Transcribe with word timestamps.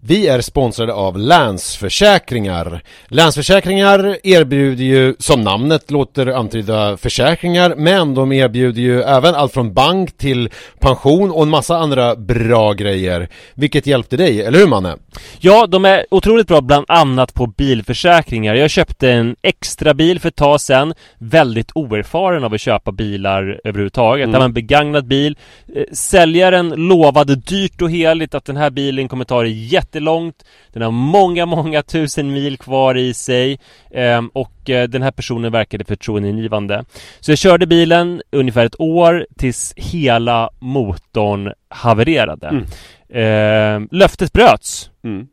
Vi 0.00 0.28
är 0.28 0.40
sponsrade 0.40 0.92
av 0.92 1.18
Länsförsäkringar. 1.18 2.82
Länsförsäkringar 3.08 4.16
erbjuder 4.22 4.84
ju, 4.84 5.14
som 5.18 5.40
namnet 5.40 5.90
låter 5.90 6.26
antyda, 6.26 6.96
försäkringar, 6.96 7.74
men 7.76 8.14
de 8.14 8.32
erbjuder 8.32 8.82
ju 8.82 9.02
även 9.02 9.34
allt 9.34 9.52
från 9.52 9.74
bank 9.74 10.16
till 10.16 10.50
pension 10.78 11.30
och 11.30 11.42
en 11.42 11.48
massa 11.48 11.76
andra 11.76 12.16
bra 12.16 12.72
grejer. 12.72 13.28
Vilket 13.54 13.86
hjälpte 13.86 14.16
dig, 14.16 14.42
eller 14.42 14.58
hur 14.58 14.66
Manne? 14.66 14.96
Ja, 15.38 15.66
de 15.66 15.84
är 15.84 16.06
otroligt 16.10 16.46
bra 16.46 16.60
bland 16.60 16.84
annat 16.88 17.34
på 17.34 17.46
bilförsäkringar. 17.46 18.54
Jag 18.54 18.70
köpte 18.70 19.10
en 19.10 19.36
extra 19.42 19.94
bil 19.94 20.20
för 20.20 20.28
ett 20.28 20.36
tag 20.36 20.60
sedan. 20.60 20.94
Väldigt 21.18 21.70
oerfaren 21.74 22.44
av 22.44 22.54
att 22.54 22.60
köpa 22.60 22.92
bilar 22.92 23.60
överhuvudtaget. 23.64 24.24
Mm. 24.24 24.32
Det 24.32 24.38
var 24.38 24.44
en 24.44 24.52
begagnad 24.52 25.06
bil. 25.06 25.36
Eh, 25.74 25.82
säljaren 25.92 26.68
lovade 26.68 27.36
dyrt 27.36 27.82
och 27.82 27.90
heligt 27.90 28.34
att 28.34 28.44
den 28.44 28.56
här 28.56 28.70
bilen 28.70 29.08
kommer 29.08 29.24
ta 29.24 29.42
det 29.42 29.48
jättelångt. 29.88 30.44
Den 30.72 30.82
har 30.82 30.90
många, 30.90 31.46
många 31.46 31.82
tusen 31.82 32.32
mil 32.32 32.58
kvar 32.58 32.96
i 32.96 33.14
sig. 33.14 33.58
Ehm, 33.90 34.28
och 34.28 34.70
eh, 34.70 34.88
den 34.88 35.02
här 35.02 35.10
personen 35.10 35.52
verkade 35.52 35.84
förtroendeingivande. 35.84 36.84
Så 37.20 37.30
jag 37.30 37.38
körde 37.38 37.66
bilen 37.66 38.22
ungefär 38.30 38.66
ett 38.66 38.80
år 38.80 39.26
tills 39.36 39.72
hela 39.76 40.50
motorn 40.58 41.52
havererade. 41.68 42.48
Mm. 42.48 42.64
Eh, 43.08 43.88
löftet 43.90 44.32
bröts. 44.32 44.90
Mm. 45.04 45.28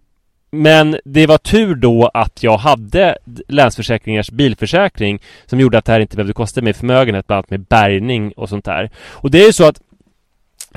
Men 0.52 0.98
det 1.06 1.28
var 1.28 1.38
tur 1.38 1.76
då 1.76 2.12
att 2.14 2.44
jag 2.44 2.58
hade 2.58 3.18
Länsförsäkringars 3.48 4.32
bilförsäkring 4.32 5.20
som 5.46 5.60
gjorde 5.60 5.78
att 5.78 5.86
det 5.86 5.92
här 5.92 6.00
inte 6.00 6.16
behövde 6.16 6.34
kosta 6.34 6.62
mig 6.62 6.74
förmögenhet, 6.74 7.28
bland 7.28 7.38
annat 7.38 7.50
med 7.50 7.62
bärgning 7.62 8.32
och 8.32 8.50
sånt 8.50 8.66
där. 8.66 8.90
Och 9.12 9.32
det 9.32 9.42
är 9.42 9.46
ju 9.46 9.54
så 9.54 9.68
att 9.68 9.82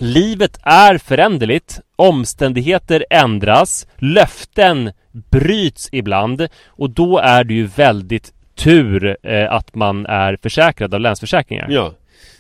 Livet 0.00 0.58
är 0.62 0.98
föränderligt, 0.98 1.80
omständigheter 1.96 3.04
ändras, 3.10 3.86
löften 3.96 4.92
bryts 5.12 5.88
ibland 5.92 6.48
och 6.66 6.91
då 6.91 7.18
är 7.18 7.44
det 7.44 7.54
ju 7.54 7.66
väldigt 7.66 8.32
tur 8.54 9.16
eh, 9.22 9.53
att 9.53 9.75
man 9.75 10.06
är 10.06 10.38
försäkrad 10.42 10.94
av 10.94 11.00
Länsförsäkringar. 11.00 11.66
Ja, 11.70 11.94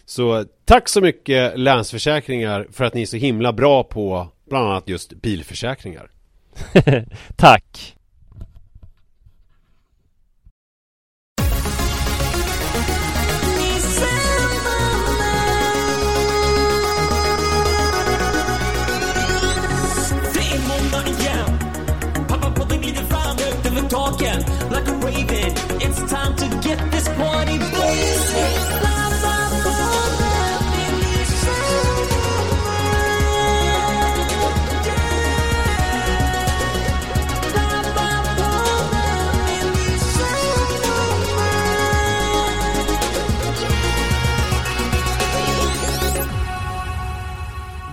så 0.04 0.44
tack 0.64 0.88
så 0.88 1.00
mycket 1.00 1.58
Länsförsäkringar 1.58 2.66
för 2.72 2.84
att 2.84 2.94
ni 2.94 3.02
är 3.02 3.06
så 3.06 3.16
himla 3.16 3.52
bra 3.52 3.84
på 3.84 4.28
bland 4.48 4.68
annat 4.68 4.88
just 4.88 5.12
bilförsäkringar. 5.12 6.10
tack! 7.36 7.97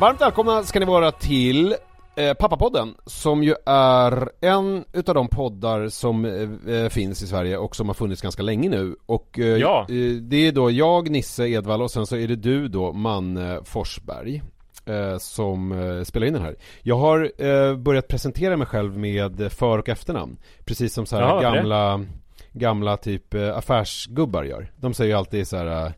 Varmt 0.05 0.21
välkomna 0.21 0.63
ska 0.63 0.79
ni 0.79 0.85
vara 0.85 1.11
till 1.11 1.75
eh, 2.15 2.33
Pappapodden 2.33 2.95
som 3.05 3.43
ju 3.43 3.55
är 3.65 4.29
en 4.41 4.85
utav 4.93 5.15
de 5.15 5.27
poddar 5.27 5.89
som 5.89 6.25
eh, 6.25 6.75
eh, 6.75 6.89
finns 6.89 7.21
i 7.21 7.27
Sverige 7.27 7.57
och 7.57 7.75
som 7.75 7.87
har 7.87 7.93
funnits 7.93 8.21
ganska 8.21 8.43
länge 8.43 8.69
nu 8.69 8.95
och 9.05 9.39
eh, 9.39 9.45
ja. 9.45 9.79
Eh, 9.89 10.11
det 10.21 10.47
är 10.47 10.51
då 10.51 10.71
jag, 10.71 11.09
Nisse 11.09 11.47
Edvall 11.47 11.81
och 11.81 11.91
sen 11.91 12.05
så 12.05 12.15
är 12.15 12.27
det 12.27 12.35
du 12.35 12.67
då, 12.67 12.93
Manne 12.93 13.59
Forsberg 13.63 14.41
eh, 14.85 15.17
som 15.17 16.03
spelar 16.05 16.27
in 16.27 16.33
den 16.33 16.43
här. 16.43 16.55
Jag 16.81 16.97
har 16.97 17.75
börjat 17.75 18.07
presentera 18.07 18.57
mig 18.57 18.67
själv 18.67 18.97
med 18.97 19.51
för 19.51 19.77
och 19.77 19.89
efternamn 19.89 20.37
precis 20.65 20.93
som 20.93 21.05
så 21.05 21.15
här 21.15 21.23
Jaha, 21.23 21.41
gamla 21.41 21.97
det? 21.97 22.05
gamla 22.51 22.97
typ 22.97 23.33
affärsgubbar 23.33 24.43
gör. 24.43 24.71
De 24.77 24.93
säger 24.93 25.11
ju 25.11 25.17
alltid 25.17 25.47
så 25.47 25.57
här 25.57 25.93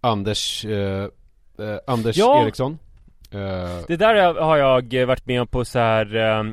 Anders 0.00 0.66
Anders 1.86 2.16
ja. 2.16 2.42
Eriksson. 2.44 2.78
Det 3.86 3.96
där 3.96 4.34
har 4.40 4.56
jag 4.56 5.06
varit 5.06 5.26
med 5.26 5.40
om 5.40 5.46
på 5.46 5.64
så 5.64 5.78
här 5.78 6.16
uh, 6.16 6.52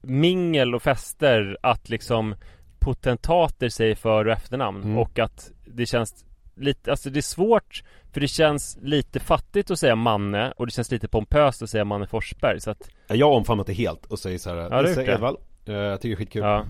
mingel 0.00 0.74
och 0.74 0.82
fester 0.82 1.58
att 1.62 1.88
liksom 1.88 2.34
potentater 2.78 3.68
säger 3.68 3.94
för 3.94 4.24
och 4.24 4.32
efternamn 4.32 4.82
mm. 4.82 4.98
och 4.98 5.18
att 5.18 5.50
det 5.64 5.86
känns 5.86 6.24
lite, 6.56 6.90
alltså 6.90 7.10
det 7.10 7.20
är 7.20 7.22
svårt 7.22 7.82
för 8.12 8.20
det 8.20 8.28
känns 8.28 8.78
lite 8.82 9.20
fattigt 9.20 9.70
att 9.70 9.78
säga 9.78 9.96
Manne 9.96 10.52
och 10.56 10.66
det 10.66 10.72
känns 10.72 10.90
lite 10.90 11.08
pompöst 11.08 11.62
att 11.62 11.70
säga 11.70 11.84
Manne 11.84 12.06
Forsberg 12.06 12.60
så 12.60 12.70
att 12.70 12.90
Jag 13.08 13.26
har 13.26 13.36
omfamnat 13.36 13.66
det 13.66 13.72
helt 13.72 14.06
och 14.06 14.18
säger 14.18 14.38
så 14.38 14.50
här, 14.50 14.56
ja, 14.56 14.82
Nisse 14.82 15.12
Edvall, 15.12 15.36
uh, 15.68 15.74
jag 15.74 16.00
tycker 16.00 16.08
det 16.08 16.14
är 16.14 16.24
skitkul 16.24 16.42
ja. 16.42 16.64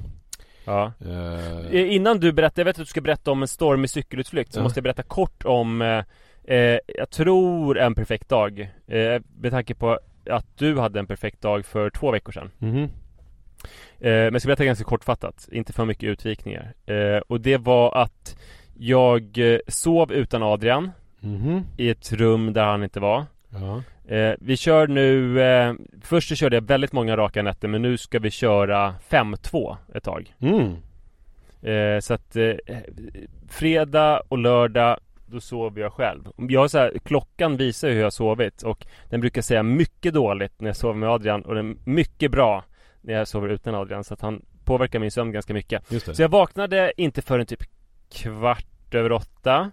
Ja. 0.64 0.92
Uh... 1.06 1.94
Innan 1.94 2.20
du 2.20 2.32
berättar, 2.32 2.60
jag 2.60 2.64
vet 2.64 2.76
att 2.76 2.82
du 2.82 2.90
ska 2.90 3.00
berätta 3.00 3.30
om 3.30 3.42
en 3.42 3.48
stormig 3.48 3.90
cykelutflykt 3.90 4.52
så 4.52 4.62
måste 4.62 4.78
jag 4.78 4.84
berätta 4.84 5.02
kort 5.02 5.44
om 5.44 5.82
Eh, 6.46 6.78
jag 6.86 7.10
tror 7.10 7.78
en 7.78 7.94
perfekt 7.94 8.28
dag 8.28 8.60
eh, 8.86 9.22
Med 9.40 9.50
tanke 9.50 9.74
på 9.74 9.98
att 10.30 10.46
du 10.58 10.78
hade 10.78 10.98
en 10.98 11.06
perfekt 11.06 11.40
dag 11.40 11.66
för 11.66 11.90
två 11.90 12.10
veckor 12.10 12.32
sedan 12.32 12.50
mm. 12.60 12.82
eh, 12.82 12.88
Men 14.00 14.32
jag 14.32 14.40
ska 14.40 14.48
berätta 14.48 14.64
ganska 14.64 14.84
kortfattat 14.84 15.48
Inte 15.52 15.72
för 15.72 15.84
mycket 15.84 16.08
utvikningar 16.08 16.74
eh, 16.86 17.18
Och 17.28 17.40
det 17.40 17.56
var 17.56 17.96
att 17.96 18.36
Jag 18.74 19.38
eh, 19.38 19.58
sov 19.68 20.12
utan 20.12 20.42
Adrian 20.42 20.90
mm. 21.22 21.62
I 21.76 21.90
ett 21.90 22.12
rum 22.12 22.52
där 22.52 22.64
han 22.64 22.82
inte 22.82 23.00
var 23.00 23.24
ja. 23.48 23.82
eh, 24.14 24.34
Vi 24.40 24.56
kör 24.56 24.86
nu 24.86 25.76
Först 26.02 26.28
så 26.28 26.34
körde 26.34 26.56
jag 26.56 26.62
väldigt 26.62 26.92
många 26.92 27.16
raka 27.16 27.42
nätter 27.42 27.68
Men 27.68 27.82
nu 27.82 27.96
ska 27.96 28.18
vi 28.18 28.30
köra 28.30 28.94
5-2 29.08 29.76
ett 29.94 30.04
tag 30.04 30.34
mm. 30.40 30.76
Så 32.00 32.14
att 32.14 32.36
fredag 33.48 34.22
och 34.28 34.38
lördag 34.38 34.98
då 35.26 35.40
sover 35.40 35.80
jag 35.80 35.92
själv. 35.92 36.28
Jag 36.36 36.70
så 36.70 36.78
här, 36.78 36.98
klockan 37.04 37.56
visar 37.56 37.88
hur 37.88 37.96
jag 37.96 38.06
har 38.06 38.10
sovit 38.10 38.62
och 38.62 38.86
den 39.10 39.20
brukar 39.20 39.42
säga 39.42 39.62
mycket 39.62 40.14
dåligt 40.14 40.60
när 40.60 40.68
jag 40.68 40.76
sover 40.76 40.94
med 40.94 41.08
Adrian 41.08 41.42
och 41.42 41.54
den 41.54 41.78
mycket 41.84 42.30
bra 42.30 42.64
när 43.00 43.14
jag 43.14 43.28
sover 43.28 43.48
utan 43.48 43.74
Adrian 43.74 44.04
så 44.04 44.14
att 44.14 44.20
han 44.20 44.42
påverkar 44.64 44.98
min 44.98 45.10
sömn 45.10 45.32
ganska 45.32 45.54
mycket. 45.54 45.82
Så 46.16 46.22
jag 46.22 46.28
vaknade 46.28 46.92
inte 46.96 47.22
förrän 47.22 47.46
typ 47.46 47.62
kvart 48.10 48.94
över 48.94 49.12
åtta 49.12 49.70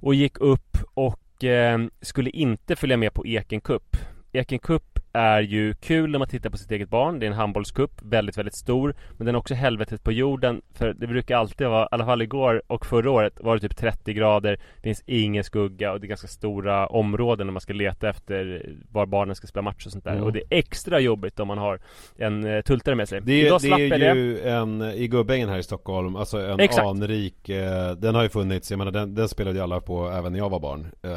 och 0.00 0.14
gick 0.14 0.40
upp 0.40 0.78
och 0.94 1.44
eh, 1.44 1.78
skulle 2.00 2.30
inte 2.30 2.76
följa 2.76 2.96
med 2.96 3.14
på 3.14 3.26
Eken 3.26 3.60
Cup. 3.60 3.96
Eken 4.32 4.58
Cup 4.58 4.93
är 5.14 5.40
ju 5.40 5.74
kul 5.74 6.10
när 6.10 6.18
man 6.18 6.28
tittar 6.28 6.50
på 6.50 6.56
sitt 6.56 6.70
eget 6.70 6.88
barn. 6.88 7.18
Det 7.18 7.26
är 7.26 7.30
en 7.30 7.36
handbollscup, 7.36 7.90
väldigt 8.02 8.38
väldigt 8.38 8.54
stor. 8.54 8.94
Men 9.12 9.26
den 9.26 9.34
är 9.34 9.38
också 9.38 9.54
helvetet 9.54 10.04
på 10.04 10.12
jorden 10.12 10.62
För 10.74 10.92
det 10.92 11.06
brukar 11.06 11.36
alltid 11.36 11.66
vara, 11.66 11.84
i 11.84 11.88
alla 11.90 12.04
fall 12.04 12.22
igår 12.22 12.62
och 12.66 12.86
förra 12.86 13.10
året 13.10 13.40
var 13.40 13.54
det 13.54 13.60
typ 13.60 13.76
30 13.76 14.12
grader. 14.12 14.60
Det 14.76 14.82
finns 14.82 15.02
ingen 15.06 15.44
skugga 15.44 15.92
och 15.92 16.00
det 16.00 16.06
är 16.06 16.08
ganska 16.08 16.28
stora 16.28 16.86
områden 16.86 17.46
när 17.46 17.52
man 17.52 17.60
ska 17.60 17.72
leta 17.72 18.08
efter 18.08 18.66
var 18.92 19.06
barnen 19.06 19.34
ska 19.34 19.46
spela 19.46 19.62
match 19.62 19.86
och 19.86 19.92
sånt 19.92 20.04
där. 20.04 20.12
Mm. 20.12 20.24
Och 20.24 20.32
det 20.32 20.38
är 20.38 20.58
extra 20.58 21.00
jobbigt 21.00 21.40
om 21.40 21.48
man 21.48 21.58
har 21.58 21.80
en 22.16 22.44
uh, 22.44 22.62
tultare 22.62 22.94
med 22.94 23.08
sig. 23.08 23.20
Det, 23.20 23.40
Idag 23.40 23.60
det 23.62 23.68
är 23.68 23.78
ju 24.14 24.34
det. 24.34 24.50
en, 24.50 24.82
i 24.82 25.08
Gubbängen 25.08 25.48
här 25.48 25.58
i 25.58 25.62
Stockholm, 25.62 26.16
alltså 26.16 26.38
en 26.38 26.60
Exakt. 26.60 26.86
anrik 26.86 27.48
eh, 27.48 27.92
Den 27.92 28.14
har 28.14 28.22
ju 28.22 28.28
funnits, 28.28 28.70
jag 28.70 28.78
menar 28.78 28.92
den, 28.92 29.14
den 29.14 29.28
spelade 29.28 29.56
ju 29.56 29.62
alla 29.62 29.80
på 29.80 30.08
även 30.08 30.32
när 30.32 30.38
jag 30.38 30.50
var 30.50 30.60
barn. 30.60 30.80
Uh, 31.04 31.10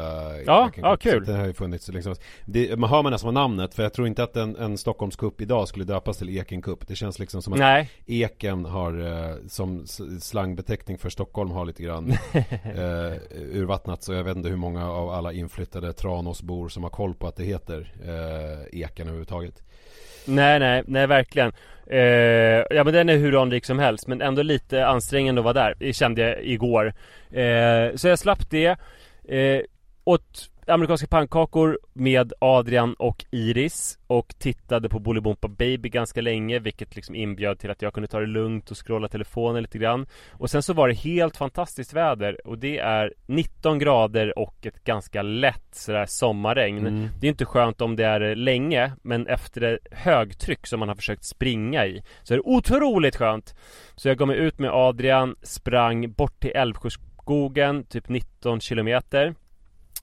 Ja, 0.46 0.70
ja 0.76 0.96
kul. 0.96 1.24
Den 1.24 1.36
har 1.36 1.46
ju 1.46 1.52
funnits 1.52 1.88
liksom 1.88 2.14
det, 2.44 2.78
Man 2.78 2.90
hör 2.90 3.02
man 3.02 3.12
nästan 3.12 3.34
namnet 3.34 3.74
för 3.74 3.87
jag 3.88 3.92
tror 3.92 4.06
inte 4.08 4.22
att 4.22 4.36
en, 4.36 4.56
en 4.56 4.78
Stockholmscup 4.78 5.40
idag 5.40 5.68
skulle 5.68 5.84
döpas 5.84 6.18
till 6.18 6.38
Eken 6.38 6.62
Cup. 6.62 6.88
Det 6.88 6.96
känns 6.96 7.18
liksom 7.18 7.42
som 7.42 7.52
att 7.52 7.58
Nej. 7.58 7.90
Eken 8.06 8.64
har 8.64 9.00
uh, 9.00 9.36
som 9.48 9.86
slangbeteckning 10.20 10.98
för 10.98 11.10
Stockholm 11.10 11.50
har 11.50 11.66
lite 11.66 11.82
grann 11.82 12.10
uh, 12.10 13.12
urvattnat. 13.58 14.02
Så 14.02 14.12
jag 14.12 14.24
vet 14.24 14.36
inte 14.36 14.48
hur 14.48 14.56
många 14.56 14.90
av 14.90 15.10
alla 15.10 15.32
inflyttade 15.32 15.92
Tranåsbor 15.92 16.68
som 16.68 16.82
har 16.82 16.90
koll 16.90 17.14
på 17.14 17.26
att 17.26 17.36
det 17.36 17.44
heter 17.44 17.92
uh, 18.04 18.80
Eken 18.80 19.06
överhuvudtaget. 19.06 19.62
Nej, 20.24 20.58
nej, 20.58 20.82
nej 20.86 21.06
verkligen. 21.06 21.52
Eh, 21.86 22.64
Ja 22.70 22.84
men 22.84 22.92
den 22.92 23.08
är 23.08 23.16
hur 23.16 23.42
anrik 23.42 23.64
som 23.64 23.78
helst 23.78 24.06
men 24.06 24.22
ändå 24.22 24.42
lite 24.42 24.86
ansträngande 24.86 25.40
att 25.40 25.44
vara 25.44 25.54
där 25.54 25.74
Det 25.78 25.92
kände 25.92 26.22
jag 26.22 26.44
igår. 26.44 26.94
Eh, 27.30 27.96
Så 27.96 28.08
jag 28.08 28.18
slapp 28.18 28.50
det. 28.50 28.76
Eh, 29.28 29.60
åt 30.04 30.50
amerikanska 30.70 31.06
pannkakor 31.06 31.78
med 31.92 32.32
Adrian 32.40 32.94
och 32.94 33.24
Iris 33.30 33.98
och 34.06 34.34
tittade 34.38 34.88
på 34.88 34.98
Bolibompa 34.98 35.48
Baby 35.48 35.88
ganska 35.88 36.20
länge 36.20 36.58
vilket 36.58 36.96
liksom 36.96 37.14
inbjöd 37.14 37.58
till 37.58 37.70
att 37.70 37.82
jag 37.82 37.94
kunde 37.94 38.08
ta 38.08 38.20
det 38.20 38.26
lugnt 38.26 38.70
och 38.70 38.86
scrolla 38.86 39.08
telefonen 39.08 39.62
lite 39.62 39.78
grann. 39.78 40.06
Och 40.32 40.50
sen 40.50 40.62
så 40.62 40.72
var 40.72 40.88
det 40.88 40.94
helt 40.94 41.36
fantastiskt 41.36 41.92
väder 41.92 42.46
och 42.46 42.58
det 42.58 42.78
är 42.78 43.14
19 43.26 43.78
grader 43.78 44.38
och 44.38 44.66
ett 44.66 44.84
ganska 44.84 45.22
lätt 45.22 45.74
sådär 45.74 46.06
sommarregn. 46.06 46.86
Mm. 46.86 47.08
Det 47.20 47.26
är 47.26 47.28
inte 47.28 47.44
skönt 47.44 47.80
om 47.80 47.96
det 47.96 48.04
är 48.04 48.34
länge 48.34 48.92
men 49.02 49.26
efter 49.26 49.60
det 49.60 49.78
högtryck 49.90 50.66
som 50.66 50.80
man 50.80 50.88
har 50.88 50.96
försökt 50.96 51.24
springa 51.24 51.86
i 51.86 52.02
så 52.22 52.34
är 52.34 52.38
det 52.38 52.44
otroligt 52.44 53.16
skönt. 53.16 53.54
Så 53.96 54.08
jag 54.08 54.18
gav 54.18 54.28
mig 54.28 54.36
ut 54.36 54.58
med 54.58 54.70
Adrian, 54.70 55.36
sprang 55.42 56.12
bort 56.12 56.40
till 56.40 56.52
Älvsjöskogen, 56.54 57.84
typ 57.84 58.08
19 58.08 58.60
kilometer 58.60 59.34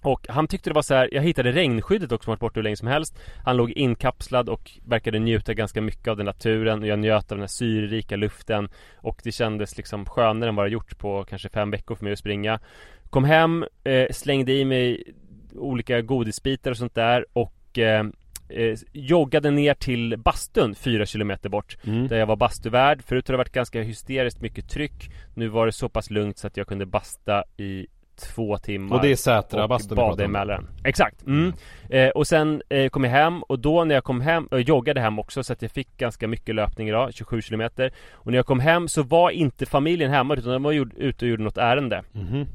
och 0.05 0.25
han 0.29 0.47
tyckte 0.47 0.69
det 0.69 0.73
var 0.73 0.81
så 0.81 0.93
här, 0.93 1.09
jag 1.11 1.21
hittade 1.21 1.51
regnskyddet 1.51 2.11
också 2.11 2.25
som 2.25 2.31
varit 2.31 2.39
borta 2.39 2.59
hur 2.59 2.63
länge 2.63 2.75
som 2.75 2.87
helst. 2.87 3.19
Han 3.43 3.57
låg 3.57 3.71
inkapslad 3.71 4.49
och 4.49 4.71
verkade 4.85 5.19
njuta 5.19 5.53
ganska 5.53 5.81
mycket 5.81 6.07
av 6.07 6.17
den 6.17 6.25
naturen. 6.25 6.81
Och 6.81 6.87
jag 6.87 6.99
njöt 6.99 7.31
av 7.31 7.37
den 7.37 7.39
här 7.39 7.47
syrerika 7.47 8.15
luften. 8.15 8.69
Och 8.95 9.21
det 9.23 9.31
kändes 9.31 9.77
liksom 9.77 10.05
skönare 10.05 10.49
än 10.49 10.55
vad 10.55 10.65
det 10.65 10.69
gjort 10.69 10.97
på 10.97 11.23
kanske 11.23 11.49
fem 11.49 11.71
veckor 11.71 11.95
för 11.95 12.03
mig 12.03 12.13
att 12.13 12.19
springa. 12.19 12.59
Kom 13.09 13.23
hem, 13.23 13.65
eh, 13.83 14.07
slängde 14.11 14.53
i 14.53 14.65
mig 14.65 15.03
olika 15.55 16.01
godisbitar 16.01 16.71
och 16.71 16.77
sånt 16.77 16.95
där. 16.95 17.25
Och 17.33 17.77
eh, 17.79 18.05
eh, 18.49 18.77
joggade 18.91 19.51
ner 19.51 19.73
till 19.73 20.17
bastun 20.17 20.75
fyra 20.75 21.05
kilometer 21.05 21.49
bort. 21.49 21.77
Mm. 21.83 22.07
Där 22.07 22.17
jag 22.17 22.27
var 22.27 22.35
bastuvärd. 22.35 23.01
Förut 23.01 23.27
har 23.27 23.33
det 23.33 23.37
varit 23.37 23.51
ganska 23.51 23.81
hysteriskt 23.81 24.41
mycket 24.41 24.69
tryck. 24.69 25.11
Nu 25.33 25.47
var 25.47 25.65
det 25.65 25.71
så 25.71 25.89
pass 25.89 26.09
lugnt 26.09 26.37
så 26.37 26.47
att 26.47 26.57
jag 26.57 26.67
kunde 26.67 26.85
basta 26.85 27.43
i 27.57 27.87
två 28.17 28.57
timmar 28.57 28.95
Och 28.95 29.01
det 29.01 29.11
är 29.11 29.15
Sätra 29.15 29.67
bastun 29.67 29.95
bada 29.95 30.23
i 30.23 30.27
Mälaren. 30.27 30.67
Exakt. 30.83 31.25
Mm. 31.25 31.53
eh, 31.89 32.09
Och 32.09 32.27
sen 32.27 32.61
eh, 32.69 32.89
kom 32.89 33.03
jag 33.03 33.11
hem 33.11 33.43
och 33.43 33.59
då 33.59 33.83
när 33.83 33.95
jag 33.95 34.03
kom 34.03 34.21
hem, 34.21 34.45
och 34.45 34.61
joggade 34.61 35.01
hem 35.01 35.19
också 35.19 35.43
så 35.43 35.53
att 35.53 35.61
jag 35.61 35.71
fick 35.71 35.97
ganska 35.97 36.27
mycket 36.27 36.55
löpning 36.55 36.89
idag, 36.89 37.13
27 37.13 37.41
kilometer. 37.41 37.93
Och 38.11 38.31
när 38.31 38.37
jag 38.37 38.45
kom 38.45 38.59
hem 38.59 38.87
så 38.87 39.03
var 39.03 39.29
inte 39.29 39.65
familjen 39.65 40.11
hemma 40.11 40.35
utan 40.35 40.53
de 40.53 40.63
var 40.63 40.73
ute 40.95 41.25
och 41.25 41.29
gjorde 41.29 41.43
något 41.43 41.57
ärende. 41.57 42.03
Mm. 42.15 42.47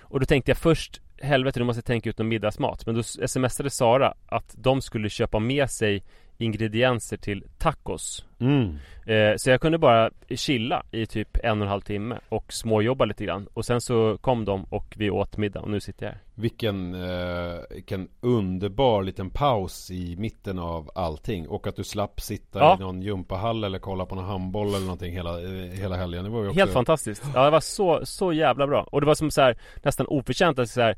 Och 0.00 0.20
då 0.20 0.26
tänkte 0.26 0.50
jag 0.50 0.58
först 0.58 1.00
Helvete 1.22 1.58
nu 1.58 1.64
måste 1.64 1.78
jag 1.78 1.84
tänka 1.84 2.10
ut 2.10 2.18
någon 2.18 2.28
middagsmat. 2.28 2.86
Men 2.86 2.94
då 2.94 3.02
smsade 3.02 3.70
Sara 3.70 4.14
att 4.26 4.54
de 4.58 4.80
skulle 4.80 5.08
köpa 5.08 5.38
med 5.38 5.70
sig 5.70 6.02
ingredienser 6.40 7.16
till 7.16 7.44
tacos. 7.58 8.24
Mm. 8.40 8.78
eh, 9.06 9.36
Så 9.36 9.50
jag 9.50 9.60
kunde 9.60 9.78
bara 9.78 10.10
chilla 10.30 10.82
i 10.90 11.06
typ 11.06 11.36
en 11.42 11.60
och 11.60 11.64
en 11.64 11.70
halv 11.70 11.80
timme 11.80 12.18
och 12.28 12.52
småjobba 12.52 13.04
lite 13.04 13.24
grann. 13.24 13.48
Och 13.54 13.64
sen 13.64 13.80
så 13.80 14.18
kom 14.20 14.44
de 14.44 14.64
och 14.64 14.94
vi 14.96 15.10
åt 15.10 15.36
middag 15.36 15.60
och 15.60 15.70
nu 15.70 15.80
sitter 15.80 16.06
jag 16.06 16.12
här. 16.12 16.20
Vilken, 16.34 16.94
eh, 16.94 17.58
vilken 17.70 18.08
underbar 18.20 19.02
liten 19.02 19.30
paus 19.30 19.90
i 19.90 20.16
mitten 20.16 20.58
av 20.58 20.90
allting. 20.94 21.48
Och 21.48 21.66
att 21.66 21.76
du 21.76 21.84
slapp 21.84 22.20
sitta 22.20 22.58
ja. 22.58 22.76
i 22.76 22.80
någon 22.80 23.02
gympahall 23.02 23.64
eller 23.64 23.78
kolla 23.78 24.06
på 24.06 24.14
någon 24.14 24.24
handboll 24.24 24.68
eller 24.68 24.80
någonting 24.80 25.12
hela, 25.12 25.42
eh, 25.42 25.70
hela 25.70 25.96
helgen. 25.96 26.24
Det 26.24 26.30
var 26.30 26.42
ju 26.42 26.48
också... 26.48 26.60
Helt 26.60 26.72
fantastiskt. 26.72 27.22
Ja 27.34 27.44
det 27.44 27.50
var 27.50 27.60
så, 27.60 28.00
så 28.06 28.32
jävla 28.32 28.66
bra. 28.66 28.82
Och 28.82 29.00
det 29.00 29.06
var 29.06 29.14
som 29.14 29.30
så 29.30 29.40
här, 29.40 29.56
nästan 29.82 30.06
oförtjänt 30.06 30.58
att 30.58 30.70
så 30.70 30.80
här 30.80 30.96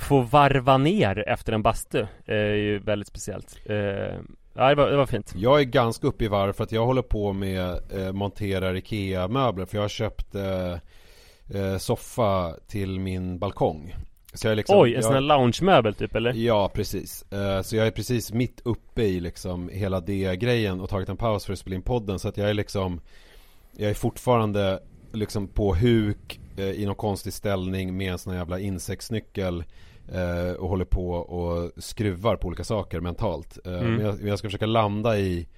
Få 0.00 0.20
varva 0.20 0.78
ner 0.78 1.28
efter 1.28 1.52
en 1.52 1.62
bastu 1.62 2.06
är 2.26 2.54
ju 2.54 2.78
väldigt 2.78 3.08
speciellt. 3.08 3.58
Eh, 3.64 4.18
Ja 4.60 4.68
det 4.68 4.74
var, 4.74 4.90
det 4.90 4.96
var 4.96 5.06
fint. 5.06 5.34
Jag 5.36 5.60
är 5.60 5.64
ganska 5.64 6.06
uppe 6.06 6.24
i 6.24 6.28
varv 6.28 6.52
för 6.52 6.64
att 6.64 6.72
jag 6.72 6.86
håller 6.86 7.02
på 7.02 7.32
med 7.32 7.80
eh, 7.92 8.12
monterar 8.12 8.76
IKEA-möbler 8.76 9.66
för 9.66 9.76
jag 9.76 9.82
har 9.82 9.88
köpt 9.88 10.34
eh, 10.34 10.72
eh, 11.60 11.78
soffa 11.78 12.54
till 12.68 13.00
min 13.00 13.38
balkong. 13.38 13.94
Så 14.34 14.48
jag 14.48 14.56
liksom, 14.56 14.80
Oj, 14.80 14.94
en 14.94 15.02
sån 15.02 15.14
här 15.14 15.20
lounge-möbel 15.20 15.94
typ 15.94 16.14
eller? 16.14 16.32
Ja, 16.32 16.70
precis. 16.74 17.32
Eh, 17.32 17.62
Så 17.62 17.76
jag 17.76 17.86
är 17.86 17.90
precis 17.90 18.32
mitt 18.32 18.60
uppe 18.64 19.02
i 19.02 19.20
liksom 19.20 19.68
hela 19.68 20.00
det 20.00 20.36
grejen 20.36 20.80
och 20.80 20.90
tagit 20.90 21.08
en 21.08 21.16
paus 21.16 21.44
för 21.44 21.52
att 21.52 21.58
spela 21.58 21.76
in 21.76 21.82
podden. 21.82 22.18
Så 22.18 22.28
att 22.28 22.36
jag 22.36 22.50
är 22.50 22.54
liksom 22.54 23.00
Jag 23.76 23.90
är 23.90 23.94
fortfarande 23.94 24.80
liksom 25.12 25.48
på 25.48 25.74
huk 25.74 26.40
eh, 26.56 26.70
i 26.70 26.86
någon 26.86 26.94
konstig 26.94 27.32
ställning 27.32 27.96
med 27.96 28.12
en 28.12 28.18
sån 28.18 28.32
här 28.32 28.40
jävla 28.40 28.58
insektsnyckel 28.58 29.64
eh, 30.12 30.52
och 30.52 30.68
håller 30.68 30.84
på 30.84 31.10
och 31.10 31.70
skruvar 31.76 32.36
på 32.36 32.48
olika 32.48 32.64
saker 32.64 33.00
mentalt. 33.00 33.58
Eh, 33.64 33.72
mm. 33.72 33.94
men, 33.94 34.06
jag, 34.06 34.22
jag, 34.22 34.38
ska 34.38 34.48
försöka 34.48 34.66
landa 34.66 35.18
i 35.18 35.48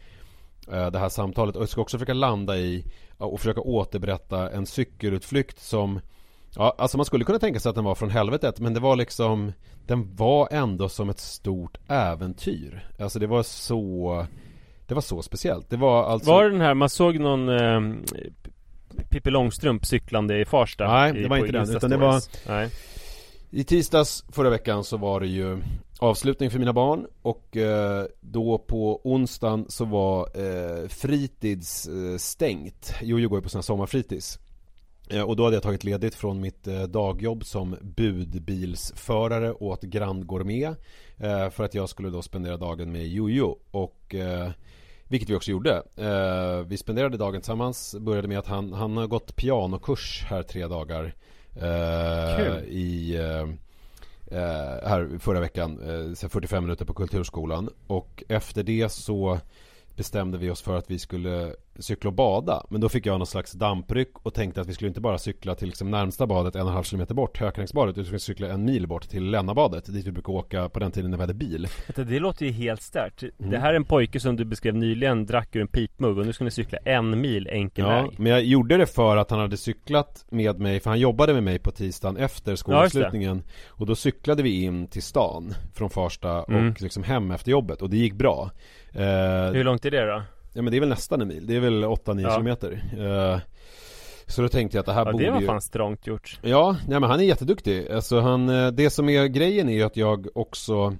eh, 0.73 0.91
det 0.91 0.99
här 0.99 1.09
samtalet 1.09 1.57
och 1.57 1.63
jag 1.63 1.69
ska 1.69 1.81
också 1.81 1.99
försöka 1.99 2.15
landa 2.15 2.57
i 2.57 2.85
och 3.19 3.41
försöka 3.41 3.61
återberätta 3.61 4.51
en 4.51 4.67
cykelutflykt 4.67 5.61
som 5.61 6.01
Ja, 6.57 6.75
alltså 6.79 6.97
man 6.97 7.07
skulle 7.07 7.25
kunna 7.25 7.39
tänka 7.39 7.61
sig 7.61 7.71
att 7.71 7.75
den 7.75 7.85
var 7.85 7.95
från 7.95 8.11
helvetet 8.11 8.61
men 8.61 8.75
det 8.75 8.81
var 8.81 8.97
liksom 8.97 9.53
Den 9.87 10.17
var 10.17 10.49
ändå 10.51 10.89
som 10.89 11.11
ett 11.11 11.19
stort 11.19 11.79
äventyr 11.89 12.89
Alltså 12.99 13.19
det 13.19 13.27
var 13.27 13.43
så 13.43 14.27
Det 14.87 14.95
var 14.95 15.03
så 15.03 15.23
speciellt 15.23 15.71
Det 15.71 15.77
var 15.77 16.05
alltså 16.05 16.31
Var 16.31 16.45
det 16.45 16.51
den 16.51 16.61
här, 16.61 16.75
man 16.75 16.89
såg 16.89 17.19
någon 17.19 17.49
eh, 17.49 17.81
Pippi 19.11 19.31
Långstrump 19.31 19.87
cyklande 19.87 20.41
i 20.41 20.45
Farsta 20.45 20.87
Nej, 20.87 21.13
det 21.13 21.29
var 21.29 21.37
inte 21.37 21.53
den 21.53 21.77
utan 21.77 21.91
det 21.91 21.97
var 21.97 22.21
Nej. 22.49 22.71
I 23.55 23.65
tisdags 23.65 24.25
förra 24.29 24.51
veckan 24.51 24.85
så 24.85 24.97
var 24.97 25.21
det 25.21 25.27
ju 25.27 25.63
avslutning 25.99 26.51
för 26.51 26.59
mina 26.59 26.73
barn 26.73 27.07
och 27.23 27.57
eh, 27.57 28.05
då 28.21 28.59
på 28.59 29.01
onsdagen 29.05 29.67
så 29.69 29.85
var 29.85 30.29
eh, 30.35 30.89
fritids 30.89 31.89
eh, 31.89 32.17
stängt. 32.17 32.95
Jojo 33.03 33.29
går 33.29 33.39
ju 33.39 33.43
på 33.43 33.49
sina 33.49 33.63
sommarfritids. 33.63 34.39
Och 35.27 35.37
då 35.37 35.45
hade 35.45 35.57
jag 35.57 35.63
tagit 35.63 35.85
ledigt 35.85 36.15
från 36.15 36.41
mitt 36.41 36.65
dagjobb 36.89 37.45
som 37.45 37.77
budbilsförare 37.83 39.53
åt 39.53 39.83
Grand 39.83 40.27
Gourmet 40.27 40.77
för 41.51 41.63
att 41.63 41.75
jag 41.75 41.89
skulle 41.89 42.11
då 42.11 42.23
spendera 42.23 42.57
dagen 42.57 42.93
med 42.93 43.09
Jojo 43.09 43.59
och 43.71 44.15
vilket 45.09 45.31
vi 45.31 45.35
också 45.35 45.51
gjorde. 45.51 45.83
vi 46.67 46.77
spenderade 46.77 47.17
dagen 47.17 47.41
tillsammans, 47.41 47.97
började 48.01 48.29
med 48.29 48.39
att 48.39 48.47
han, 48.47 48.73
han 48.73 48.97
har 48.97 49.07
gått 49.07 49.37
pianokurs 49.37 50.25
här 50.29 50.43
tre 50.43 50.67
dagar 50.67 51.15
Eh, 51.57 52.59
I 52.69 53.17
eh, 53.17 53.49
eh, 54.39 54.89
här 54.89 55.19
förra 55.19 55.41
veckan, 55.41 55.79
45 56.17 56.65
minuter 56.65 56.85
på 56.85 56.95
Kulturskolan. 56.95 57.71
Och 57.87 58.25
efter 58.29 58.63
det 58.63 58.89
så 58.93 59.39
bestämde 59.97 60.39
vi 60.39 60.51
oss 60.51 60.63
för 60.63 60.77
att 60.77 60.91
vi 60.91 60.99
skulle 60.99 61.55
cykla 61.79 62.09
och 62.09 62.15
bada. 62.15 62.67
Men 62.71 62.81
då 62.81 62.89
fick 62.89 63.07
jag 63.07 63.19
någon 63.19 63.27
slags 63.27 63.53
dampryck 63.53 64.11
och 64.23 64.35
tänkte 64.35 64.61
att 64.61 64.69
vi 64.69 64.75
skulle 64.75 64.89
inte 64.89 65.01
bara 65.01 65.19
cykla 65.19 65.55
till 65.55 65.69
liksom 65.69 65.91
närmsta 65.91 66.27
badet 66.27 66.57
en 66.57 66.63
och 66.63 66.69
en 66.69 66.75
halv 66.75 66.85
kilometer 66.85 67.15
bort, 67.15 67.39
Hökarängsbadet, 67.39 67.93
utan 67.93 68.03
vi 68.03 68.07
skulle 68.07 68.19
cykla 68.19 68.49
en 68.49 68.65
mil 68.65 68.87
bort 68.87 69.09
till 69.09 69.31
Lennabadet, 69.31 69.93
dit 69.93 70.07
vi 70.07 70.13
brukade 70.13 70.39
åka 70.39 70.69
på 70.69 70.79
den 70.79 70.93
tiden 70.93 71.11
när 71.11 71.19
vi 71.19 71.23
hade 71.23 71.35
bil. 71.35 71.69
Det 71.97 72.19
låter 72.19 72.47
ju 72.47 72.53
helt 72.53 72.83
stört. 72.83 73.23
Mm. 73.23 73.51
Det 73.51 73.59
här 73.59 73.71
är 73.73 73.77
en 73.77 73.85
pojke 73.85 74.21
som 74.21 74.37
du 74.37 74.45
beskrev 74.45 74.75
nyligen, 74.75 75.27
drack 75.27 75.57
ur 75.57 75.61
en 75.61 75.69
pipmugg 75.69 76.19
och 76.19 76.27
nu 76.27 76.33
ska 76.33 76.45
ni 76.45 76.51
cykla 76.51 76.79
en 76.85 77.21
mil 77.21 77.49
enkel 77.49 77.85
ja, 77.85 77.91
väg. 77.91 78.19
men 78.19 78.33
jag 78.33 78.45
gjorde 78.45 78.77
det 78.77 78.87
för 78.87 79.17
att 79.17 79.31
han 79.31 79.41
hade 79.41 79.57
cyklat 79.57 80.27
med 80.31 80.61
mig, 80.61 80.81
för 80.81 80.91
han 80.91 81.01
jobbade 81.01 81.33
med 81.33 81.43
mig 81.43 81.59
på 81.59 81.71
tisdagen 81.71 82.17
efter 82.17 82.57
skolavslutningen. 82.57 83.43
Ja, 83.47 83.53
och 83.69 83.87
då 83.87 83.95
cyklade 83.95 84.43
vi 84.43 84.63
in 84.63 84.87
till 84.87 85.03
stan 85.03 85.55
från 85.75 85.91
Farsta 85.91 86.45
mm. 86.49 86.71
och 86.71 86.83
liksom 86.83 87.03
hem 87.03 87.31
efter 87.31 87.51
jobbet 87.51 87.83
och 87.83 87.91
det 87.91 87.97
gick 87.97 88.15
bra. 88.15 88.51
Eh, 88.93 89.53
Hur 89.53 89.65
långt 89.65 89.85
är 89.85 89.91
det 89.91 90.07
då? 90.07 90.23
Ja 90.53 90.63
men 90.63 90.71
det 90.71 90.77
är 90.79 90.81
väl 90.81 90.89
nästan 90.89 91.21
en 91.21 91.29
mil, 91.29 91.47
det 91.47 91.57
är 91.57 91.61
väl 91.61 91.85
8-9 91.85 92.21
ja. 92.21 92.31
kilometer. 92.31 92.83
Uh, 92.99 93.39
Så 94.27 94.43
då 94.43 94.49
tänkte 94.49 94.77
jag 94.77 94.81
att 94.81 94.87
det 94.87 94.93
här 94.93 95.07
ja, 95.07 95.13
borde 95.13 95.25
det 95.25 95.31
var 95.31 95.41
ju... 95.41 95.47
fan 95.47 95.61
strångt 95.61 96.07
gjort. 96.07 96.39
Ja, 96.43 96.77
nej 96.89 97.01
men 97.01 97.11
han 97.11 97.21
är 97.21 97.25
jätteduktig. 97.25 97.91
Alltså 97.91 98.21
han, 98.21 98.49
eh, 98.49 98.69
det 98.69 98.91
som 98.91 99.09
är 99.09 99.27
grejen 99.27 99.69
är 99.69 99.73
ju 99.73 99.83
att 99.83 99.97
jag 99.97 100.27
också 100.35 100.97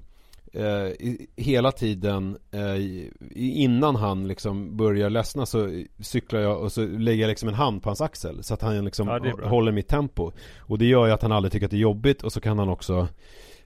eh, 0.53 1.13
hela 1.37 1.73
tiden 1.73 2.39
eh, 2.51 3.01
innan 3.35 3.97
han 3.97 4.29
liksom 4.29 4.77
börjar 4.77 5.11
ledsna 5.11 5.47
så 5.47 5.83
cyklar 6.01 6.41
jag 6.41 6.61
och 6.61 6.73
så 6.73 6.87
lägger 6.87 7.23
jag 7.23 7.29
liksom 7.29 7.49
en 7.49 7.55
hand 7.55 7.83
på 7.83 7.89
hans 7.89 8.01
axel 8.01 8.43
så 8.43 8.55
att 8.55 8.63
han 8.63 8.85
liksom 8.85 9.09
ja, 9.09 9.49
håller 9.49 9.73
mitt 9.73 9.89
tempo. 9.89 10.33
Och 10.59 10.79
det 10.79 10.87
gör 10.87 11.07
ju 11.07 11.13
att 11.13 11.23
han 11.23 11.33
aldrig 11.33 11.53
tycker 11.53 11.67
att 11.67 11.71
det 11.71 11.77
är 11.77 11.79
jobbigt 11.79 12.23
och 12.23 12.33
så 12.33 12.41
kan 12.41 12.59
han 12.59 12.69
också 12.69 13.09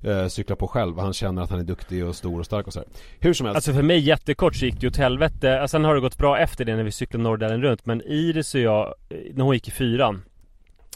eh, 0.06 0.26
cykla 0.26 0.56
på 0.56 0.68
själv. 0.68 0.98
Han 0.98 1.12
känner 1.12 1.42
att 1.42 1.50
han 1.50 1.60
är 1.60 1.64
duktig 1.64 2.04
och 2.04 2.16
stor 2.16 2.38
och 2.38 2.46
stark 2.46 2.66
och 2.66 2.72
så 2.72 2.78
här. 2.78 2.88
Hur 3.20 3.34
som 3.34 3.46
helst. 3.46 3.56
Alltså 3.56 3.72
för 3.72 3.82
mig 3.82 3.98
jättekort 3.98 4.56
så 4.56 4.64
gick 4.64 4.80
det 4.80 4.86
åt 4.86 4.96
helvete. 4.96 5.60
Alltså, 5.60 5.75
sen 5.75 5.84
har 5.84 5.94
det 5.94 6.00
gått 6.00 6.18
bra 6.18 6.38
efter 6.38 6.64
det 6.64 6.76
när 6.76 6.84
vi 6.84 6.92
cyklade 6.92 7.22
Norrdalen 7.22 7.62
runt. 7.62 7.86
Men 7.86 8.02
Iris 8.02 8.54
och 8.54 8.60
jag, 8.60 8.94
eh, 9.08 9.16
när 9.34 9.44
hon 9.44 9.54
gick 9.54 9.68
i 9.68 9.70
fyran 9.70 10.22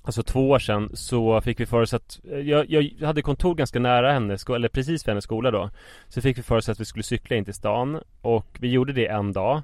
Alltså 0.03 0.23
två 0.23 0.51
år 0.51 0.59
sedan 0.59 0.91
så 0.95 1.41
fick 1.41 1.61
vi 1.61 1.67
för 1.67 1.81
oss 1.81 1.95
att 1.95 2.21
eh, 2.33 2.39
jag, 2.39 2.71
jag 2.71 3.07
hade 3.07 3.23
kontor 3.23 3.55
ganska 3.55 3.79
nära 3.79 4.13
henne, 4.13 4.37
eller 4.49 4.69
precis 4.69 5.05
vid 5.05 5.11
hennes 5.11 5.25
skola 5.25 5.51
då 5.51 5.71
Så 6.09 6.21
fick 6.21 6.39
vi 6.39 6.43
för 6.43 6.57
oss 6.57 6.69
att 6.69 6.81
vi 6.81 6.85
skulle 6.85 7.03
cykla 7.03 7.37
in 7.37 7.45
till 7.45 7.55
stan 7.55 8.01
Och 8.21 8.47
vi 8.61 8.69
gjorde 8.69 8.93
det 8.93 9.07
en 9.07 9.33
dag 9.33 9.63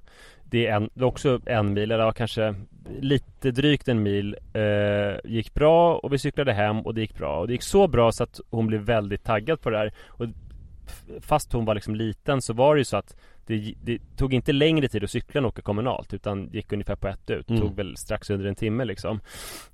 det 0.51 0.67
är, 0.67 0.77
en, 0.77 0.91
också 1.01 1.41
en 1.47 1.73
mil, 1.75 1.91
eller 1.91 2.13
kanske 2.13 2.55
lite 3.01 3.51
drygt 3.51 3.89
en 3.89 4.03
mil 4.03 4.37
eh, 4.53 5.31
Gick 5.31 5.55
bra 5.55 5.97
och 5.97 6.13
vi 6.13 6.19
cyklade 6.19 6.53
hem 6.53 6.81
och 6.81 6.95
det 6.95 7.01
gick 7.01 7.19
bra 7.19 7.39
Och 7.39 7.47
det 7.47 7.53
gick 7.53 7.63
så 7.63 7.89
bra 7.89 8.13
så 8.13 8.23
att 8.23 8.41
hon 8.51 8.67
blev 8.67 8.81
väldigt 8.81 9.25
taggad 9.25 9.61
på 9.61 9.71
det 9.71 9.79
här 9.79 9.93
och 10.07 10.27
Fast 11.21 11.53
hon 11.53 11.65
var 11.65 11.75
liksom 11.75 11.95
liten 11.95 12.43
så 12.43 12.53
var 12.53 12.75
det 12.75 12.79
ju 12.79 12.85
så 12.85 12.97
att 12.97 13.17
det, 13.47 13.75
det, 13.83 13.99
tog 14.17 14.35
inte 14.35 14.53
längre 14.53 14.89
tid 14.89 15.05
att 15.05 15.11
cykla 15.11 15.39
än 15.39 15.45
åka 15.45 15.63
kommunalt 15.63 16.15
utan 16.15 16.51
gick 16.53 16.73
ungefär 16.73 16.97
på 16.97 17.09
ett 17.09 17.31
ut. 17.31 17.51
Mm. 17.51 17.63
Tog 17.63 17.77
väl 17.77 17.97
strax 17.97 18.31
under 18.31 18.47
en 18.47 18.55
timme 18.55 18.85
liksom. 18.85 19.21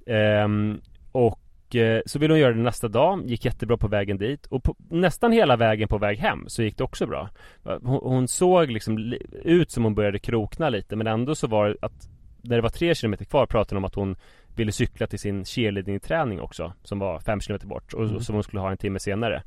Ehm, 0.06 0.80
och 1.12 1.41
eh, 1.76 2.00
så 2.06 2.18
ville 2.18 2.32
hon 2.32 2.40
göra 2.40 2.52
det 2.52 2.62
nästa 2.62 2.88
dag, 2.88 3.22
gick 3.26 3.44
jättebra 3.44 3.76
på 3.76 3.88
vägen 3.88 4.18
dit 4.18 4.46
och 4.46 4.64
på, 4.64 4.76
nästan 4.88 5.32
hela 5.32 5.56
vägen 5.56 5.88
på 5.88 5.98
väg 5.98 6.18
hem 6.18 6.44
så 6.46 6.62
gick 6.62 6.78
det 6.78 6.84
också 6.84 7.06
bra. 7.06 7.28
Hon, 7.62 8.00
hon 8.02 8.28
såg 8.28 8.70
liksom 8.70 9.14
ut 9.44 9.70
som 9.70 9.84
hon 9.84 9.94
började 9.94 10.18
krokna 10.18 10.68
lite 10.68 10.96
men 10.96 11.06
ändå 11.06 11.34
så 11.34 11.46
var 11.46 11.68
det 11.68 11.76
att 11.80 12.08
när 12.42 12.56
det 12.56 12.62
var 12.62 12.68
tre 12.68 12.94
kilometer 12.94 13.24
kvar 13.24 13.46
pratade 13.46 13.74
hon 13.74 13.76
om 13.76 13.84
att 13.84 13.94
hon 13.94 14.16
ville 14.56 14.72
cykla 14.72 15.06
till 15.06 15.18
sin 15.18 15.44
cheerleading-träning 15.44 16.40
också 16.40 16.72
Som 16.82 16.98
var 16.98 17.18
fem 17.18 17.40
kilometer 17.40 17.66
bort 17.66 17.94
och 17.94 18.04
mm. 18.04 18.20
som 18.20 18.34
hon 18.34 18.44
skulle 18.44 18.60
ha 18.60 18.70
en 18.70 18.76
timme 18.76 18.98
senare 18.98 19.42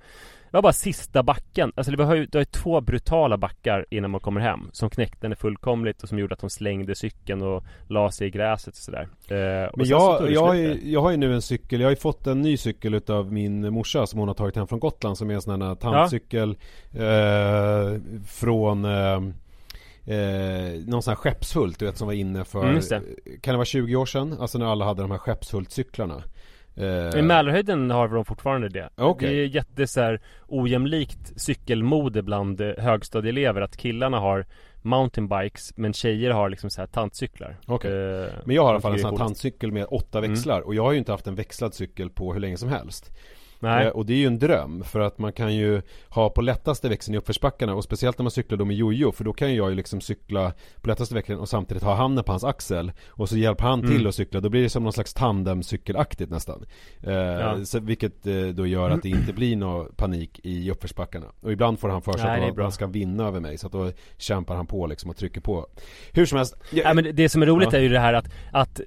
Det 0.51 0.57
var 0.57 0.61
bara 0.61 0.73
sista 0.73 1.23
backen 1.23 1.71
Alltså 1.75 1.91
det 1.91 2.03
var 2.03 2.15
ju, 2.15 2.25
det 2.25 2.37
var 2.37 2.41
ju 2.41 2.45
två 2.45 2.81
brutala 2.81 3.37
backar 3.37 3.85
innan 3.89 4.11
man 4.11 4.21
kommer 4.21 4.41
hem 4.41 4.69
Som 4.71 4.89
knäckte 4.89 5.27
henne 5.27 5.35
fullkomligt 5.35 6.03
och 6.03 6.09
som 6.09 6.19
gjorde 6.19 6.33
att 6.33 6.41
hon 6.41 6.49
slängde 6.49 6.95
cykeln 6.95 7.41
och 7.41 7.63
la 7.87 8.11
sig 8.11 8.27
i 8.27 8.31
gräset 8.31 8.73
och 8.73 8.77
sådär 8.77 9.07
eh, 9.27 9.69
och 9.69 9.77
Men 9.77 9.87
jag, 9.87 10.31
jag, 10.31 10.41
har 10.41 10.53
ju, 10.53 10.91
jag 10.91 11.01
har 11.01 11.11
ju 11.11 11.17
nu 11.17 11.33
en 11.33 11.41
cykel 11.41 11.79
Jag 11.79 11.87
har 11.87 11.91
ju 11.91 11.95
fått 11.95 12.27
en 12.27 12.41
ny 12.41 12.57
cykel 12.57 12.93
utav 12.93 13.33
min 13.33 13.73
morsa 13.73 14.05
som 14.05 14.19
hon 14.19 14.27
har 14.27 14.35
tagit 14.35 14.55
hem 14.55 14.67
från 14.67 14.79
Gotland 14.79 15.17
Som 15.17 15.29
är 15.29 15.33
en 15.33 15.41
sån 15.41 15.61
här 15.61 15.75
tandcykel 15.75 16.57
ja. 16.91 17.01
eh, 17.01 17.99
Från 18.25 18.85
eh, 18.85 19.19
eh, 20.05 20.87
någon 20.87 21.03
sån 21.03 21.11
här 21.11 21.15
Skeppshult 21.15 21.79
du 21.79 21.85
vet 21.85 21.97
som 21.97 22.07
var 22.07 22.13
inne 22.13 22.45
för 22.45 22.63
mm. 22.63 22.81
Kan 23.41 23.51
det 23.53 23.57
vara 23.57 23.65
20 23.65 23.95
år 23.95 24.05
sedan? 24.05 24.37
Alltså 24.39 24.57
när 24.57 24.65
alla 24.65 24.85
hade 24.85 25.01
de 25.01 25.11
här 25.11 25.17
Skeppshult-cyklarna 25.17 26.23
eh, 26.75 27.19
I 27.19 27.21
Mälarhöjden 27.21 27.91
har 27.91 28.07
de 28.07 28.25
fortfarande 28.25 28.69
det 28.69 28.89
okay. 28.97 29.29
Det 29.29 29.41
är 29.41 29.45
jätte 29.45 29.87
så 29.87 30.01
här, 30.01 30.21
ojämlikt 30.47 31.41
cykelmode 31.41 32.23
bland 32.23 32.61
högstadieelever 32.61 33.61
Att 33.61 33.77
killarna 33.77 34.19
har 34.19 34.45
mountainbikes 34.81 35.77
men 35.77 35.93
tjejer 35.93 36.31
har 36.31 36.49
liksom 36.49 36.69
så 36.69 36.81
här 36.81 36.87
tantcyklar 36.87 37.57
okay. 37.67 37.91
eh, 37.91 38.27
Men 38.45 38.55
jag 38.55 38.63
har 38.63 38.69
i 38.69 38.71
alla 38.71 38.81
fall 38.81 38.93
en 38.93 38.99
sån 38.99 39.09
här 39.09 39.17
tantcykel 39.17 39.71
med 39.71 39.85
åtta 39.89 40.17
mm. 40.17 40.31
växlar 40.31 40.57
mm. 40.57 40.67
Och 40.67 40.75
jag 40.75 40.83
har 40.83 40.91
ju 40.91 40.97
inte 40.97 41.11
haft 41.11 41.27
en 41.27 41.35
växlad 41.35 41.73
cykel 41.73 42.09
på 42.09 42.33
hur 42.33 42.39
länge 42.39 42.57
som 42.57 42.69
helst 42.69 43.11
Nej. 43.59 43.85
Eh, 43.85 43.91
och 43.91 44.05
det 44.05 44.13
är 44.13 44.17
ju 44.17 44.27
en 44.27 44.39
dröm 44.39 44.83
för 44.83 44.99
att 44.99 45.17
man 45.17 45.33
kan 45.33 45.55
ju 45.55 45.81
ha 46.09 46.29
på 46.29 46.41
lättaste 46.41 46.89
växeln 46.89 47.15
i 47.15 47.17
uppförsbackarna 47.17 47.75
och 47.75 47.83
speciellt 47.83 48.17
när 48.17 48.23
man 48.23 48.31
cyklar 48.31 48.57
då 48.57 48.65
med 48.65 48.75
jojo 48.75 49.11
för 49.11 49.23
då 49.23 49.33
kan 49.33 49.55
jag 49.55 49.69
ju 49.69 49.75
liksom 49.75 50.01
cykla 50.01 50.53
på 50.81 50.89
lättaste 50.89 51.15
växeln 51.15 51.39
och 51.39 51.49
samtidigt 51.49 51.83
ha 51.83 51.95
handen 51.95 52.23
på 52.23 52.31
hans 52.31 52.43
axel 52.43 52.91
och 53.07 53.29
så 53.29 53.37
hjälper 53.37 53.63
han 53.63 53.81
till 53.81 53.95
mm. 53.95 54.07
att 54.07 54.15
cykla 54.15 54.41
då 54.41 54.49
blir 54.49 54.61
det 54.61 54.69
som 54.69 54.83
någon 54.83 54.93
slags 54.93 55.13
tandemcykelaktigt 55.13 56.31
nästan. 56.31 56.65
Eh, 57.01 57.13
ja. 57.13 57.65
så, 57.65 57.79
vilket 57.79 58.27
eh, 58.27 58.47
då 58.47 58.67
gör 58.67 58.89
att 58.89 59.03
det 59.03 59.09
inte 59.09 59.33
blir 59.33 59.55
någon 59.55 59.91
panik 59.95 60.39
i 60.43 60.71
uppförsbackarna. 60.71 61.25
Och 61.41 61.51
ibland 61.51 61.79
får 61.79 61.89
han 61.89 62.01
för 62.01 62.13
sig 62.13 62.49
att 62.49 62.57
han 62.57 62.71
ska 62.71 62.87
vinna 62.87 63.27
över 63.27 63.39
mig 63.39 63.57
så 63.57 63.67
att 63.67 63.73
då 63.73 63.91
kämpar 64.17 64.55
han 64.55 64.67
på 64.67 64.87
liksom 64.87 65.09
och 65.09 65.17
trycker 65.17 65.41
på. 65.41 65.67
Hur 66.13 66.25
som 66.25 66.37
helst. 66.37 66.55
Jag, 66.71 66.85
ja, 66.85 66.93
men 66.93 67.15
det 67.15 67.29
som 67.29 67.41
är 67.41 67.45
roligt 67.45 67.69
ja. 67.71 67.77
är 67.77 67.81
ju 67.81 67.89
det 67.89 67.99
här 67.99 68.13
att, 68.13 68.25
att 68.51 68.81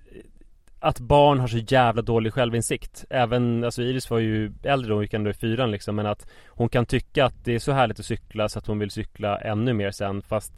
att 0.80 1.00
barn 1.00 1.40
har 1.40 1.48
så 1.48 1.58
jävla 1.58 2.02
dålig 2.02 2.32
självinsikt. 2.32 3.04
Även, 3.10 3.64
alltså 3.64 3.82
Iris 3.82 4.10
var 4.10 4.18
ju 4.18 4.52
äldre 4.62 4.88
då, 4.88 4.94
hon 4.94 5.02
gick 5.02 5.14
ändå 5.14 5.30
i 5.30 5.34
fyran 5.34 5.70
liksom 5.70 5.96
Men 5.96 6.06
att 6.06 6.26
hon 6.48 6.68
kan 6.68 6.86
tycka 6.86 7.24
att 7.24 7.44
det 7.44 7.54
är 7.54 7.58
så 7.58 7.72
härligt 7.72 8.00
att 8.00 8.06
cykla 8.06 8.48
så 8.48 8.58
att 8.58 8.66
hon 8.66 8.78
vill 8.78 8.90
cykla 8.90 9.38
ännu 9.38 9.72
mer 9.72 9.90
sen 9.90 10.22
Fast 10.22 10.52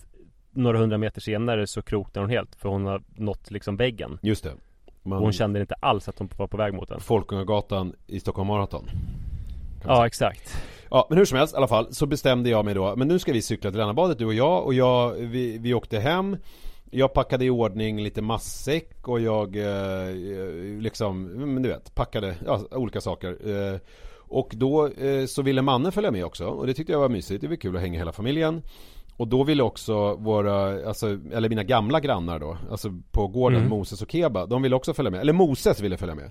några 0.51 0.79
hundra 0.79 0.99
meter 0.99 1.21
senare 1.21 1.67
så 1.67 1.83
kroknar 1.83 2.23
hon 2.23 2.31
helt 2.31 2.55
för 2.55 2.69
hon 2.69 2.87
har 2.87 3.03
nått 3.17 3.51
liksom 3.51 3.77
väggen. 3.77 4.19
Just 4.23 4.45
det. 4.45 4.53
Man... 5.03 5.19
Och 5.19 5.25
hon 5.25 5.33
kände 5.33 5.61
inte 5.61 5.75
alls 5.75 6.09
att 6.09 6.19
hon 6.19 6.31
var 6.37 6.47
på 6.47 6.57
väg 6.57 6.75
mot 6.75 6.89
den. 6.89 7.01
Folkungagatan 7.01 7.95
i 8.07 8.21
Stockholm 8.21 8.49
Marathon 8.49 8.91
Ja 9.85 10.07
exakt. 10.07 10.63
Ja 10.91 11.07
men 11.09 11.19
hur 11.19 11.25
som 11.25 11.39
helst 11.39 11.55
i 11.55 11.57
alla 11.57 11.69
fall 11.69 11.95
så 11.95 12.07
bestämde 12.07 12.51
jag 12.51 12.65
mig 12.65 12.75
då 12.75 12.97
Men 12.97 13.09
nu 13.09 13.19
ska 13.19 13.33
vi 13.33 13.43
cykla 13.43 13.71
till 13.71 13.81
Lännabadet 13.81 14.19
du 14.19 14.27
och 14.27 14.35
jag 14.35 14.65
och 14.65 14.75
jag, 14.75 15.13
vi, 15.13 15.59
vi 15.59 15.75
åkte 15.75 15.99
hem 15.99 16.37
jag 16.91 17.13
packade 17.13 17.45
i 17.45 17.51
ordning 17.51 18.03
lite 18.03 18.23
massäck 18.23 19.09
och 19.09 19.21
jag 19.21 19.57
eh, 19.57 20.15
liksom, 20.81 21.23
men 21.23 21.63
du 21.63 21.69
vet, 21.69 21.95
packade 21.95 22.35
ja, 22.47 22.61
olika 22.71 23.01
saker. 23.01 23.37
Eh, 23.51 23.81
och 24.13 24.53
då 24.57 24.87
eh, 24.87 25.27
så 25.27 25.43
ville 25.43 25.63
mannen 25.63 25.93
följa 25.93 26.11
med 26.11 26.25
också 26.25 26.47
och 26.47 26.67
det 26.67 26.75
tyckte 26.75 26.93
jag 26.93 27.01
var 27.01 27.09
mysigt. 27.09 27.41
Det 27.41 27.49
var 27.49 27.57
kul 27.57 27.77
att 27.77 27.83
hänga 27.83 27.99
hela 27.99 28.13
familjen. 28.13 28.63
Och 29.17 29.29
då 29.29 29.45
ville 29.45 29.63
också 29.63 30.15
våra, 30.15 30.89
alltså, 30.89 31.19
eller 31.33 31.49
mina 31.49 31.65
gamla 31.65 32.01
grannar 32.01 32.39
då, 32.39 32.57
alltså 32.71 32.93
på 33.11 33.27
gården 33.27 33.59
mm. 33.59 33.71
Moses 33.71 34.03
och 34.03 34.11
Keba, 34.11 34.47
de 34.47 34.63
ville 34.63 34.77
också 34.77 34.95
följa 34.95 35.11
med. 35.11 35.21
Eller 35.21 35.33
Moses 35.33 35.81
ville 35.81 35.97
följa 35.97 36.15
med. 36.15 36.31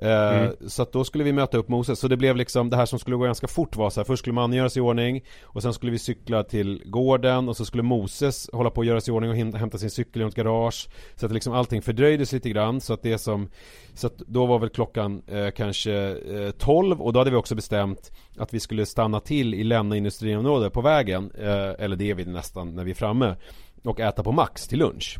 Eh, 0.00 0.38
mm. 0.38 0.56
Så 0.66 0.82
att 0.82 0.92
då 0.92 1.04
skulle 1.04 1.24
vi 1.24 1.32
möta 1.32 1.58
upp 1.58 1.68
Moses. 1.68 1.98
Så 1.98 2.08
det 2.08 2.16
blev 2.16 2.36
liksom, 2.36 2.70
det 2.70 2.76
här 2.76 2.86
som 2.86 2.98
skulle 2.98 3.16
gå 3.16 3.24
ganska 3.24 3.46
fort 3.46 3.76
var 3.76 3.90
så 3.90 4.00
här, 4.00 4.04
först 4.04 4.20
skulle 4.20 4.34
man 4.34 4.52
göra 4.52 4.70
sig 4.70 4.80
i 4.80 4.82
ordning 4.82 5.24
och 5.42 5.62
sen 5.62 5.72
skulle 5.72 5.92
vi 5.92 5.98
cykla 5.98 6.44
till 6.44 6.82
gården 6.84 7.48
och 7.48 7.56
så 7.56 7.64
skulle 7.64 7.82
Moses 7.82 8.50
hålla 8.52 8.70
på 8.70 8.80
att 8.80 8.86
göra 8.86 9.00
sig 9.00 9.12
i 9.12 9.16
ordning 9.16 9.30
och 9.30 9.58
hämta 9.58 9.78
sin 9.78 9.90
cykel 9.90 10.22
i 10.22 10.24
något 10.24 10.34
garage. 10.34 10.88
Så 11.16 11.26
att 11.26 11.32
liksom 11.32 11.52
allting 11.52 11.82
fördröjdes 11.82 12.32
lite 12.32 12.50
grann 12.50 12.80
så 12.80 12.92
att 12.92 13.02
det 13.02 13.18
som, 13.18 13.48
så 13.94 14.06
att 14.06 14.18
då 14.18 14.46
var 14.46 14.58
väl 14.58 14.68
klockan 14.68 15.22
eh, 15.26 15.50
kanske 15.50 15.92
eh, 16.34 16.50
12 16.50 17.02
och 17.02 17.12
då 17.12 17.20
hade 17.20 17.30
vi 17.30 17.36
också 17.36 17.54
bestämt 17.54 18.12
att 18.38 18.54
vi 18.54 18.60
skulle 18.60 18.86
stanna 18.86 19.20
till 19.20 19.54
i 19.54 19.64
Länna 19.64 19.96
industriområde 19.96 20.70
på 20.70 20.80
vägen, 20.80 21.30
eh, 21.38 21.84
eller 21.84 21.96
det 21.96 22.10
är 22.10 22.14
vi 22.14 22.24
nästan 22.24 22.74
när 22.74 22.84
vi 22.84 22.90
är 22.90 22.94
framme, 22.94 23.36
och 23.84 24.00
äta 24.00 24.22
på 24.22 24.32
Max 24.32 24.68
till 24.68 24.78
lunch. 24.78 25.18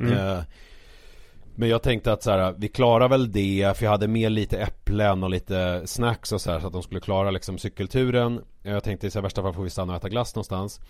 Mm. 0.00 0.42
Men 1.54 1.68
jag 1.68 1.82
tänkte 1.82 2.12
att 2.12 2.22
så 2.22 2.30
här, 2.30 2.54
vi 2.58 2.68
klarar 2.68 3.08
väl 3.08 3.32
det, 3.32 3.76
för 3.76 3.84
jag 3.84 3.90
hade 3.90 4.08
med 4.08 4.32
lite 4.32 4.58
äpplen 4.58 5.22
och 5.22 5.30
lite 5.30 5.82
snacks 5.86 6.32
och 6.32 6.40
så 6.40 6.50
här, 6.50 6.60
så 6.60 6.66
att 6.66 6.72
de 6.72 6.82
skulle 6.82 7.00
klara 7.00 7.30
liksom 7.30 7.58
cykelturen. 7.58 8.40
Jag 8.62 8.84
tänkte 8.84 9.06
i 9.06 9.20
värsta 9.20 9.42
fall 9.42 9.54
får 9.54 9.62
vi 9.62 9.70
stanna 9.70 9.92
och 9.92 9.96
äta 9.96 10.08
glass 10.08 10.34
någonstans. 10.34 10.80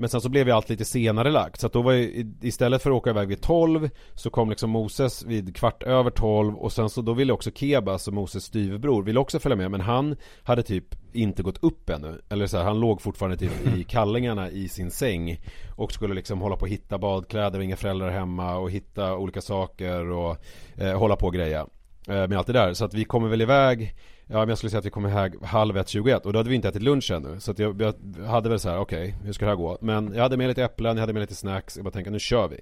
Men 0.00 0.08
sen 0.08 0.20
så 0.20 0.28
blev 0.28 0.48
ju 0.48 0.54
allt 0.54 0.68
lite 0.68 0.84
senare 0.84 1.30
lagt 1.30 1.60
så 1.60 1.66
att 1.66 1.72
då 1.72 1.82
var 1.82 1.92
ju 1.92 2.32
istället 2.40 2.82
för 2.82 2.90
att 2.90 2.96
åka 2.96 3.10
iväg 3.10 3.28
vid 3.28 3.40
12 3.40 3.90
så 4.14 4.30
kom 4.30 4.50
liksom 4.50 4.70
Moses 4.70 5.24
vid 5.24 5.56
kvart 5.56 5.82
över 5.82 6.10
12 6.10 6.54
och 6.54 6.72
sen 6.72 6.90
så 6.90 7.02
då 7.02 7.12
ville 7.12 7.32
också 7.32 7.50
Keba, 7.50 7.92
alltså 7.92 8.10
Moses 8.10 8.44
styvbror, 8.44 9.02
ville 9.02 9.20
också 9.20 9.38
följa 9.38 9.56
med 9.56 9.70
men 9.70 9.80
han 9.80 10.16
hade 10.42 10.62
typ 10.62 10.84
inte 11.12 11.42
gått 11.42 11.64
upp 11.64 11.90
ännu. 11.90 12.20
Eller 12.28 12.46
så 12.46 12.56
här, 12.56 12.64
han 12.64 12.80
låg 12.80 13.02
fortfarande 13.02 13.36
typ 13.36 13.76
i 13.76 13.84
kallingarna 13.88 14.50
i 14.50 14.68
sin 14.68 14.90
säng 14.90 15.40
och 15.76 15.92
skulle 15.92 16.14
liksom 16.14 16.40
hålla 16.40 16.56
på 16.56 16.64
att 16.64 16.70
hitta 16.70 16.98
badkläder 16.98 17.58
och 17.58 17.64
inga 17.64 17.76
föräldrar 17.76 18.10
hemma 18.10 18.56
och 18.56 18.70
hitta 18.70 19.16
olika 19.16 19.40
saker 19.40 20.10
och 20.10 20.36
eh, 20.76 20.98
hålla 20.98 21.16
på 21.16 21.26
och 21.26 21.34
greja 21.34 21.66
eh, 22.08 22.28
med 22.28 22.32
allt 22.32 22.46
det 22.46 22.52
där. 22.52 22.74
Så 22.74 22.84
att 22.84 22.94
vi 22.94 23.04
kommer 23.04 23.28
väl 23.28 23.42
iväg 23.42 23.94
Ja 24.30 24.38
men 24.38 24.48
jag 24.48 24.58
skulle 24.58 24.70
säga 24.70 24.78
att 24.78 24.86
vi 24.86 24.90
kom 24.90 25.06
iväg 25.06 25.42
halv 25.42 25.76
ett, 25.76 25.88
21 25.88 26.26
och 26.26 26.32
då 26.32 26.38
hade 26.38 26.48
vi 26.50 26.56
inte 26.56 26.68
ätit 26.68 26.82
lunch 26.82 27.10
ännu 27.10 27.40
Så 27.40 27.50
att 27.50 27.58
jag, 27.58 27.82
jag 27.82 27.94
hade 28.26 28.48
väl 28.48 28.60
så 28.60 28.68
här: 28.68 28.78
okej, 28.78 29.08
okay, 29.08 29.26
hur 29.26 29.32
ska 29.32 29.44
det 29.44 29.50
här 29.50 29.56
gå? 29.56 29.78
Men 29.80 30.12
jag 30.14 30.22
hade 30.22 30.36
med 30.36 30.48
lite 30.48 30.64
äpplen, 30.64 30.96
jag 30.96 31.00
hade 31.00 31.12
med 31.12 31.20
lite 31.20 31.34
snacks, 31.34 31.76
jag 31.76 31.84
bara 31.84 31.90
tänkte 31.90 32.10
nu 32.10 32.18
kör 32.18 32.48
vi 32.48 32.60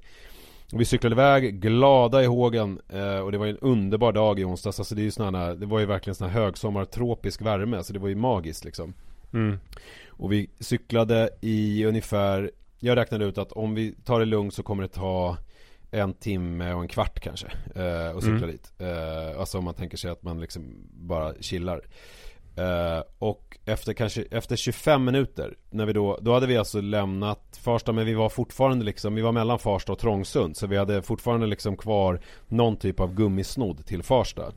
och 0.72 0.80
vi 0.80 0.84
cyklade 0.84 1.14
iväg, 1.14 1.60
glada 1.60 2.22
i 2.22 2.26
hågen 2.26 2.80
eh, 2.88 3.18
och 3.18 3.32
det 3.32 3.38
var 3.38 3.46
en 3.46 3.58
underbar 3.58 4.12
dag 4.12 4.40
i 4.40 4.44
onsdags 4.44 4.80
Alltså 4.80 4.94
det 4.94 5.02
är 5.02 5.04
ju 5.04 5.10
såna 5.10 5.54
det 5.54 5.66
var 5.66 5.80
ju 5.80 5.86
verkligen 5.86 6.14
sån 6.14 6.28
här 6.28 6.40
högsommartropisk 6.40 7.42
värme 7.42 7.82
Så 7.82 7.92
det 7.92 7.98
var 7.98 8.08
ju 8.08 8.14
magiskt 8.14 8.64
liksom 8.64 8.94
mm. 9.32 9.58
Och 10.08 10.32
vi 10.32 10.50
cyklade 10.60 11.30
i 11.40 11.84
ungefär 11.84 12.50
Jag 12.78 12.96
räknade 12.96 13.24
ut 13.24 13.38
att 13.38 13.52
om 13.52 13.74
vi 13.74 13.94
tar 14.04 14.20
det 14.20 14.26
lugnt 14.26 14.54
så 14.54 14.62
kommer 14.62 14.82
det 14.82 14.88
ta 14.88 15.36
en 15.90 16.14
timme 16.14 16.72
och 16.72 16.82
en 16.82 16.88
kvart 16.88 17.20
kanske 17.20 17.46
eh, 17.74 18.10
och 18.16 18.22
cykla 18.22 18.36
mm. 18.36 18.50
dit. 18.50 18.72
Eh, 18.78 19.40
alltså 19.40 19.58
om 19.58 19.64
man 19.64 19.74
tänker 19.74 19.96
sig 19.96 20.10
att 20.10 20.22
man 20.22 20.40
liksom 20.40 20.88
bara 20.90 21.34
chillar. 21.40 21.80
Eh, 22.56 23.02
och 23.18 23.58
efter 23.64 23.92
kanske, 23.92 24.24
efter 24.30 24.56
25 24.56 25.04
minuter 25.04 25.56
när 25.70 25.86
vi 25.86 25.92
då, 25.92 26.18
då 26.22 26.34
hade 26.34 26.46
vi 26.46 26.56
alltså 26.56 26.80
lämnat 26.80 27.60
Farsta 27.62 27.92
men 27.92 28.06
vi 28.06 28.14
var 28.14 28.28
fortfarande 28.28 28.84
liksom, 28.84 29.14
vi 29.14 29.22
var 29.22 29.32
mellan 29.32 29.58
Farsta 29.58 29.92
och 29.92 29.98
Trångsund 29.98 30.56
så 30.56 30.66
vi 30.66 30.76
hade 30.76 31.02
fortfarande 31.02 31.46
liksom 31.46 31.76
kvar 31.76 32.20
någon 32.48 32.76
typ 32.76 33.00
av 33.00 33.14
gummisnodd 33.14 33.86
till 33.86 34.02
Farsta 34.02 34.52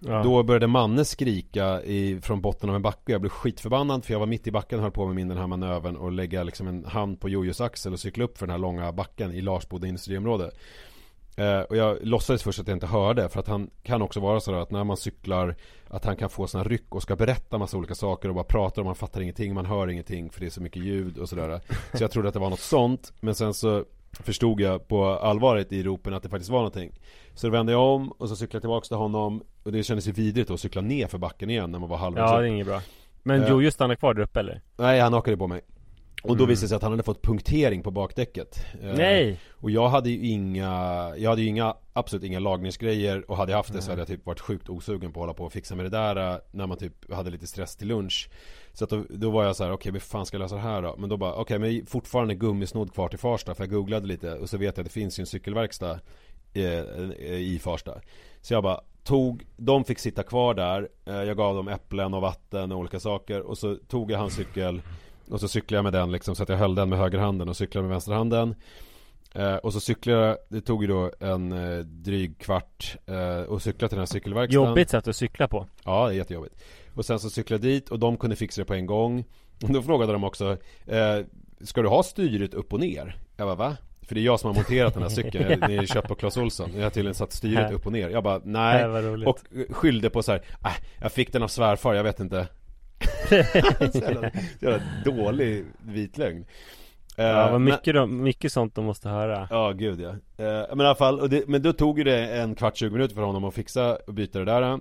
ja. 0.00 0.22
Då 0.22 0.42
började 0.42 0.66
Manne 0.66 1.04
skrika 1.04 1.82
i, 1.82 2.20
från 2.20 2.40
botten 2.40 2.70
av 2.70 2.76
en 2.76 2.82
backe. 2.82 3.12
Jag 3.12 3.20
blev 3.20 3.30
skitförbannad 3.30 4.04
för 4.04 4.12
jag 4.12 4.20
var 4.20 4.26
mitt 4.26 4.46
i 4.46 4.50
backen 4.50 4.78
och 4.78 4.82
höll 4.82 4.92
på 4.92 5.06
med 5.06 5.14
min 5.14 5.28
den 5.28 5.38
här 5.38 5.46
manövern 5.46 5.96
Och 5.96 6.12
lägga 6.12 6.42
liksom 6.42 6.68
en 6.68 6.84
hand 6.84 7.20
på 7.20 7.28
Jojos 7.28 7.60
axel 7.60 7.92
och 7.92 8.00
cykla 8.00 8.24
upp 8.24 8.38
för 8.38 8.46
den 8.46 8.52
här 8.52 8.58
långa 8.58 8.92
backen 8.92 9.32
i 9.32 9.40
Larsboda 9.40 9.86
industriområde. 9.86 10.50
Eh, 11.36 11.60
Och 11.60 11.76
jag 11.76 11.98
låtsades 12.02 12.42
först 12.42 12.58
att 12.60 12.68
jag 12.68 12.76
inte 12.76 12.86
hörde 12.86 13.28
för 13.28 13.40
att 13.40 13.48
han 13.48 13.70
kan 13.82 14.02
också 14.02 14.20
vara 14.20 14.40
sådär 14.40 14.58
att 14.58 14.70
när 14.70 14.84
man 14.84 14.96
cyklar 14.96 15.54
Att 15.88 16.04
han 16.04 16.16
kan 16.16 16.30
få 16.30 16.46
sådana 16.46 16.68
ryck 16.68 16.94
och 16.94 17.02
ska 17.02 17.16
berätta 17.16 17.58
massa 17.58 17.76
olika 17.76 17.94
saker 17.94 18.28
och 18.28 18.34
bara 18.34 18.44
pratar 18.44 18.82
och 18.82 18.86
man 18.86 18.94
fattar 18.94 19.20
ingenting, 19.20 19.54
man 19.54 19.66
hör 19.66 19.90
ingenting 19.90 20.30
för 20.30 20.40
det 20.40 20.46
är 20.46 20.50
så 20.50 20.62
mycket 20.62 20.82
ljud 20.82 21.18
och 21.18 21.28
sådär 21.28 21.60
Så 21.94 22.04
jag 22.04 22.10
trodde 22.10 22.28
att 22.28 22.34
det 22.34 22.40
var 22.40 22.50
något 22.50 22.60
sånt 22.60 23.12
Men 23.20 23.34
sen 23.34 23.54
så 23.54 23.84
förstod 24.12 24.60
jag 24.60 24.88
på 24.88 25.04
allvaret 25.04 25.72
i 25.72 25.82
ropen 25.82 26.14
att 26.14 26.22
det 26.22 26.28
faktiskt 26.28 26.50
var 26.50 26.58
någonting. 26.58 26.92
Så 27.34 27.46
då 27.46 27.50
vände 27.50 27.72
jag 27.72 27.82
om 27.82 28.12
och 28.12 28.28
så 28.28 28.36
cyklade 28.36 28.56
jag 28.56 28.62
tillbaka 28.62 28.84
till 28.84 28.96
honom. 28.96 29.42
Och 29.62 29.72
det 29.72 29.82
kändes 29.82 30.08
ju 30.08 30.12
vidrigt 30.12 30.50
att 30.50 30.60
cykla 30.60 30.80
ner 30.80 31.06
för 31.06 31.18
backen 31.18 31.50
igen 31.50 31.72
när 31.72 31.78
man 31.78 31.88
var 31.88 31.96
halvvägs 31.96 32.30
Ja, 32.30 32.38
det 32.38 32.46
är 32.46 32.50
inget 32.50 32.66
bra. 32.66 32.80
Men 33.22 33.42
uh, 33.42 33.48
Jojo 33.48 33.70
stannade 33.70 33.96
kvar 33.96 34.14
där 34.14 34.22
uppe 34.22 34.40
eller? 34.40 34.60
Nej, 34.76 35.00
han 35.00 35.12
hakade 35.12 35.36
på 35.36 35.46
mig. 35.46 35.60
Och 36.22 36.36
då 36.36 36.44
mm. 36.44 36.48
visade 36.48 36.64
det 36.64 36.68
sig 36.68 36.76
att 36.76 36.82
han 36.82 36.92
hade 36.92 37.02
fått 37.02 37.22
punktering 37.22 37.82
på 37.82 37.90
bakdäcket. 37.90 38.66
Eh, 38.82 38.94
Nej! 38.94 39.40
Och 39.50 39.70
jag 39.70 39.88
hade 39.88 40.10
ju 40.10 40.28
inga, 40.28 40.72
jag 41.16 41.30
hade 41.30 41.42
ju 41.42 41.48
inga, 41.48 41.74
absolut 41.92 42.24
inga 42.24 42.38
lagningsgrejer. 42.38 43.30
Och 43.30 43.36
hade 43.36 43.52
jag 43.52 43.56
haft 43.56 43.72
det 43.72 43.82
så 43.82 43.90
hade 43.90 44.00
jag 44.00 44.08
typ 44.08 44.26
varit 44.26 44.40
sjukt 44.40 44.68
osugen 44.68 45.12
på 45.12 45.20
att 45.20 45.22
hålla 45.22 45.34
på 45.34 45.44
och 45.44 45.52
fixa 45.52 45.74
med 45.74 45.84
det 45.84 45.90
där 45.90 46.32
eh, 46.32 46.38
När 46.50 46.66
man 46.66 46.78
typ 46.78 47.12
hade 47.12 47.30
lite 47.30 47.46
stress 47.46 47.76
till 47.76 47.88
lunch 47.88 48.30
Så 48.78 48.84
att 48.84 48.90
då, 48.90 49.04
då 49.08 49.30
var 49.30 49.44
jag 49.44 49.56
så 49.56 49.64
här: 49.64 49.70
okej 49.70 49.74
okay, 49.74 49.92
hur 49.92 50.00
fan 50.00 50.26
ska 50.26 50.34
jag 50.34 50.42
lösa 50.42 50.54
det 50.54 50.60
här 50.60 50.82
då? 50.82 50.94
Men 50.98 51.08
då 51.08 51.16
bara, 51.16 51.32
okej 51.32 51.56
okay, 51.56 51.58
men 51.58 51.86
fortfarande 51.86 52.34
gummisnodd 52.34 52.94
kvar 52.94 53.08
till 53.08 53.18
Farsta 53.18 53.54
För 53.54 53.64
jag 53.64 53.70
googlade 53.70 54.06
lite 54.06 54.34
och 54.34 54.50
så 54.50 54.58
vet 54.58 54.76
jag 54.76 54.82
att 54.82 54.86
det 54.86 54.92
finns 54.92 55.18
ju 55.18 55.22
en 55.22 55.26
cykelverkstad 55.26 56.00
i, 56.52 56.62
i 57.28 57.60
Farsta. 57.62 58.00
Så 58.40 58.54
jag 58.54 58.62
bara 58.62 58.80
tog, 59.04 59.46
de 59.56 59.84
fick 59.84 59.98
sitta 59.98 60.22
kvar 60.22 60.54
där 60.54 60.88
eh, 61.04 61.14
Jag 61.14 61.36
gav 61.36 61.54
dem 61.54 61.68
äpplen 61.68 62.14
och 62.14 62.22
vatten 62.22 62.72
och 62.72 62.78
olika 62.78 63.00
saker 63.00 63.40
Och 63.40 63.58
så 63.58 63.76
tog 63.76 64.10
jag 64.10 64.18
hans 64.18 64.34
cykel 64.34 64.82
och 65.30 65.40
så 65.40 65.48
cyklade 65.48 65.78
jag 65.78 65.84
med 65.84 65.92
den 65.92 66.12
liksom 66.12 66.36
så 66.36 66.42
att 66.42 66.48
jag 66.48 66.56
höll 66.56 66.74
den 66.74 66.88
med 66.88 66.98
högerhanden 66.98 67.48
och 67.48 67.56
cyklade 67.56 67.82
med 67.82 67.90
vänsterhanden. 67.90 68.54
Eh, 69.34 69.54
Och 69.56 69.72
så 69.72 69.80
cyklade 69.80 70.26
jag, 70.26 70.36
det 70.48 70.60
tog 70.60 70.82
ju 70.82 70.88
då 70.88 71.10
en 71.20 71.52
eh, 71.52 71.78
dryg 71.78 72.38
kvart 72.38 72.96
eh, 73.06 73.40
och 73.40 73.62
cykla 73.62 73.88
till 73.88 73.96
den 73.96 74.02
här 74.02 74.06
cykelverkstaden. 74.06 74.68
Jobbigt 74.68 74.90
sätt 74.90 75.08
att 75.08 75.16
cykla 75.16 75.48
på. 75.48 75.66
Ja, 75.84 76.06
det 76.08 76.14
är 76.14 76.16
jättejobbigt 76.16 76.54
Och 76.98 77.04
sen 77.04 77.18
så 77.18 77.30
cyklade 77.30 77.68
jag 77.68 77.74
dit 77.74 77.88
och 77.88 77.98
de 77.98 78.16
kunde 78.16 78.36
fixa 78.36 78.60
det 78.60 78.64
på 78.64 78.74
en 78.74 78.86
gång. 78.86 79.24
Och 79.62 79.72
Då 79.72 79.82
frågade 79.82 80.12
de 80.12 80.24
också 80.24 80.56
eh, 80.86 81.18
Ska 81.60 81.82
du 81.82 81.88
ha 81.88 82.02
styret 82.02 82.54
upp 82.54 82.72
och 82.72 82.80
ner? 82.80 83.16
Jag 83.36 83.46
bara 83.46 83.54
va? 83.54 83.76
För 84.02 84.14
det 84.14 84.20
är 84.20 84.22
jag 84.22 84.40
som 84.40 84.48
har 84.48 84.54
monterat 84.54 84.94
den 84.94 85.02
här 85.02 85.10
cykeln, 85.10 85.60
ni 85.68 85.86
köpt 85.86 86.08
på 86.08 86.14
Clas 86.14 86.36
Ohlson. 86.36 86.70
Jag 86.76 86.82
har 86.82 86.90
tydligen 86.90 87.14
satt 87.14 87.32
styret 87.32 87.72
upp 87.72 87.86
och 87.86 87.92
ner. 87.92 88.10
Jag 88.10 88.24
bara 88.24 88.40
nej. 88.44 88.84
Och 89.26 89.38
skyllde 89.70 90.10
på 90.10 90.22
så 90.22 90.32
här, 90.32 90.42
äh, 90.64 90.72
jag 91.00 91.12
fick 91.12 91.32
den 91.32 91.42
av 91.42 91.48
svärfar, 91.48 91.94
jag 91.94 92.04
vet 92.04 92.20
inte. 92.20 92.48
Så, 93.92 93.98
jävla, 93.98 94.30
jävla 94.60 94.80
dålig 95.04 95.64
vit 95.78 96.18
lögn 96.18 96.44
Ja, 97.16 97.32
vad 97.32 97.52
eh, 97.52 97.58
mycket, 97.58 97.94
men, 97.94 98.22
mycket 98.22 98.52
sånt 98.52 98.74
de 98.74 98.84
måste 98.84 99.08
höra. 99.08 99.48
Ja, 99.50 99.72
gud 99.72 100.00
ja. 100.00 100.08
Uh, 100.10 100.16
Men 100.68 100.80
i 100.80 100.84
alla 100.84 100.94
fall, 100.94 101.30
det, 101.30 101.48
men 101.48 101.62
då 101.62 101.72
tog 101.72 101.98
ju 101.98 102.04
det 102.04 102.26
en 102.26 102.54
kvart, 102.54 102.76
20 102.76 102.90
minuter 102.90 103.14
för 103.14 103.22
honom 103.22 103.44
att 103.44 103.54
fixa 103.54 103.96
och 104.06 104.14
byta 104.14 104.38
det 104.38 104.44
där 104.44 104.80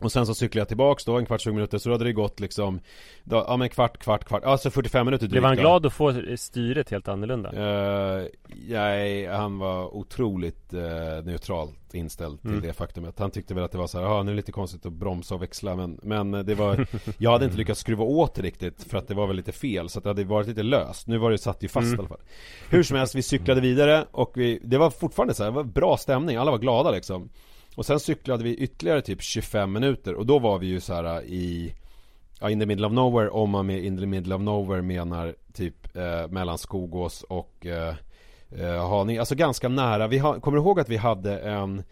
och 0.00 0.12
sen 0.12 0.26
så 0.26 0.34
cyklade 0.34 0.60
jag 0.60 0.68
tillbaks 0.68 1.04
då 1.04 1.18
en 1.18 1.26
kvart, 1.26 1.40
20 1.40 1.52
minuter 1.52 1.78
så 1.78 1.88
då 1.88 1.94
hade 1.94 2.04
det 2.04 2.12
gått 2.12 2.40
liksom 2.40 2.80
då, 3.24 3.44
Ja 3.48 3.56
men 3.56 3.68
kvart, 3.68 3.98
kvart, 3.98 4.24
kvart, 4.24 4.44
alltså 4.44 4.70
45 4.70 5.06
minuter 5.06 5.26
drygt 5.26 5.32
Blev 5.32 5.44
han 5.44 5.56
glad 5.56 5.86
att 5.86 5.92
få 5.92 6.22
styret 6.36 6.90
helt 6.90 7.08
annorlunda? 7.08 7.52
Uh, 7.52 8.26
nej, 8.68 9.26
han 9.26 9.58
var 9.58 9.96
otroligt 9.96 10.74
uh, 10.74 11.24
neutralt 11.24 11.94
inställd 11.94 12.40
till 12.40 12.50
mm. 12.50 12.62
det 12.62 12.72
faktumet 12.72 13.18
Han 13.18 13.30
tyckte 13.30 13.54
väl 13.54 13.64
att 13.64 13.72
det 13.72 13.78
var 13.78 13.86
så 13.86 13.98
här, 13.98 14.04
ja 14.04 14.22
nu 14.22 14.30
är 14.30 14.34
det 14.34 14.36
lite 14.36 14.52
konstigt 14.52 14.86
att 14.86 14.92
bromsa 14.92 15.34
och 15.34 15.42
växla 15.42 15.76
men, 15.76 16.00
men 16.02 16.30
det 16.30 16.54
var 16.54 16.86
Jag 17.18 17.32
hade 17.32 17.44
inte 17.44 17.56
lyckats 17.56 17.80
skruva 17.80 18.04
åt 18.04 18.34
det 18.34 18.42
riktigt 18.42 18.84
för 18.84 18.98
att 18.98 19.08
det 19.08 19.14
var 19.14 19.26
väl 19.26 19.36
lite 19.36 19.52
fel 19.52 19.88
så 19.88 19.98
att 19.98 20.02
det 20.02 20.10
hade 20.10 20.24
varit 20.24 20.48
lite 20.48 20.62
löst 20.62 21.06
Nu 21.06 21.18
var 21.18 21.30
det 21.30 21.38
satt 21.38 21.64
ju 21.64 21.68
fast 21.68 21.84
mm. 21.84 21.96
i 21.96 21.98
alla 21.98 22.08
fall 22.08 22.20
Hur 22.70 22.82
som 22.82 22.96
helst, 22.96 23.14
vi 23.14 23.22
cyklade 23.22 23.60
vidare 23.60 24.06
och 24.10 24.32
vi, 24.34 24.60
det 24.62 24.78
var 24.78 24.90
fortfarande 24.90 25.34
så 25.34 25.42
här, 25.42 25.50
det 25.50 25.56
var 25.56 25.64
bra 25.64 25.96
stämning, 25.96 26.36
alla 26.36 26.50
var 26.50 26.58
glada 26.58 26.90
liksom 26.90 27.28
och 27.78 27.86
sen 27.86 28.00
cyklade 28.00 28.44
vi 28.44 28.54
ytterligare 28.54 29.02
typ 29.02 29.22
25 29.22 29.72
minuter 29.72 30.14
och 30.14 30.26
då 30.26 30.38
var 30.38 30.58
vi 30.58 30.66
ju 30.66 30.80
så 30.80 30.94
här 30.94 31.22
i 31.22 31.74
Ja, 32.40 32.50
in 32.50 32.60
the 32.60 32.66
middle 32.66 32.86
of 32.86 32.92
nowhere 32.92 33.28
om 33.28 33.50
man 33.50 33.66
med 33.66 33.84
in 33.84 33.98
the 33.98 34.06
middle 34.06 34.34
of 34.34 34.40
nowhere 34.40 34.82
menar 34.82 35.34
typ 35.52 35.96
eh, 35.96 36.28
mellan 36.28 36.58
Skogås 36.58 37.22
och 37.22 37.66
eh, 37.66 37.94
eh, 38.50 38.88
Haninge 38.88 39.20
Alltså 39.20 39.34
ganska 39.34 39.68
nära, 39.68 40.06
vi 40.06 40.18
ha, 40.18 40.40
kommer 40.40 40.58
ihåg 40.58 40.80
att 40.80 40.88
vi 40.88 40.96
hade 40.96 41.38
en 41.38 41.82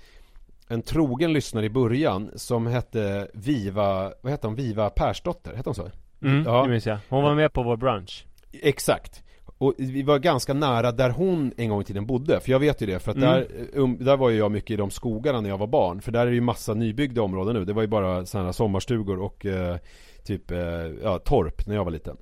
en 0.69 0.83
trogen 0.83 1.33
lyssnare 1.33 1.67
i 1.67 1.71
början 1.71 2.31
som 2.35 2.67
hette 2.67 3.29
Viva, 3.35 4.13
vad 4.21 4.33
hette 4.33 4.47
hon? 4.47 4.57
Viva 4.57 4.91
Persdotter, 4.91 5.55
hette 5.55 5.69
hon 5.69 5.75
så? 5.75 5.91
Mm, 6.23 6.45
ja. 6.47 6.63
det 6.63 6.69
minns 6.69 6.87
jag. 6.87 6.99
Hon 7.09 7.23
var 7.23 7.35
med 7.35 7.53
på 7.53 7.63
vår 7.63 7.77
brunch 7.77 8.27
Exakt 8.53 9.23
och 9.59 9.75
vi 9.77 10.03
var 10.03 10.19
ganska 10.19 10.55
nära 10.55 10.93
där 10.93 11.11
hon 11.11 11.53
en 11.57 11.69
gång 11.69 11.81
i 11.81 11.85
tiden 11.85 12.07
bodde, 12.07 12.41
för 12.41 12.51
jag 12.51 12.59
vet 12.59 12.83
ju 12.83 12.87
det 12.87 12.99
för 12.99 13.11
att 13.11 13.17
mm. 13.17 13.31
där, 13.31 13.47
um, 13.73 14.05
där 14.05 14.17
var 14.17 14.31
ju 14.31 14.39
jag 14.39 14.51
mycket 14.51 14.71
i 14.71 14.77
de 14.77 14.91
skogarna 14.91 15.41
när 15.41 15.49
jag 15.49 15.59
var 15.59 15.67
barn 15.67 16.01
För 16.01 16.13
där 16.13 16.21
är 16.21 16.27
det 16.27 16.35
ju 16.35 16.41
massa 16.41 16.75
nybyggda 16.75 17.23
områden 17.23 17.55
nu, 17.55 17.65
det 17.65 17.73
var 17.73 17.83
ju 17.83 17.89
bara 17.89 18.27
sådana 18.27 18.53
sommarstugor 18.53 19.21
och 19.21 19.47
eh, 19.47 19.77
typ, 20.25 20.51
eh, 20.51 20.59
ja, 21.03 21.19
torp 21.19 21.67
när 21.67 21.75
jag 21.75 21.85
var 21.85 21.91
liten 21.91 22.17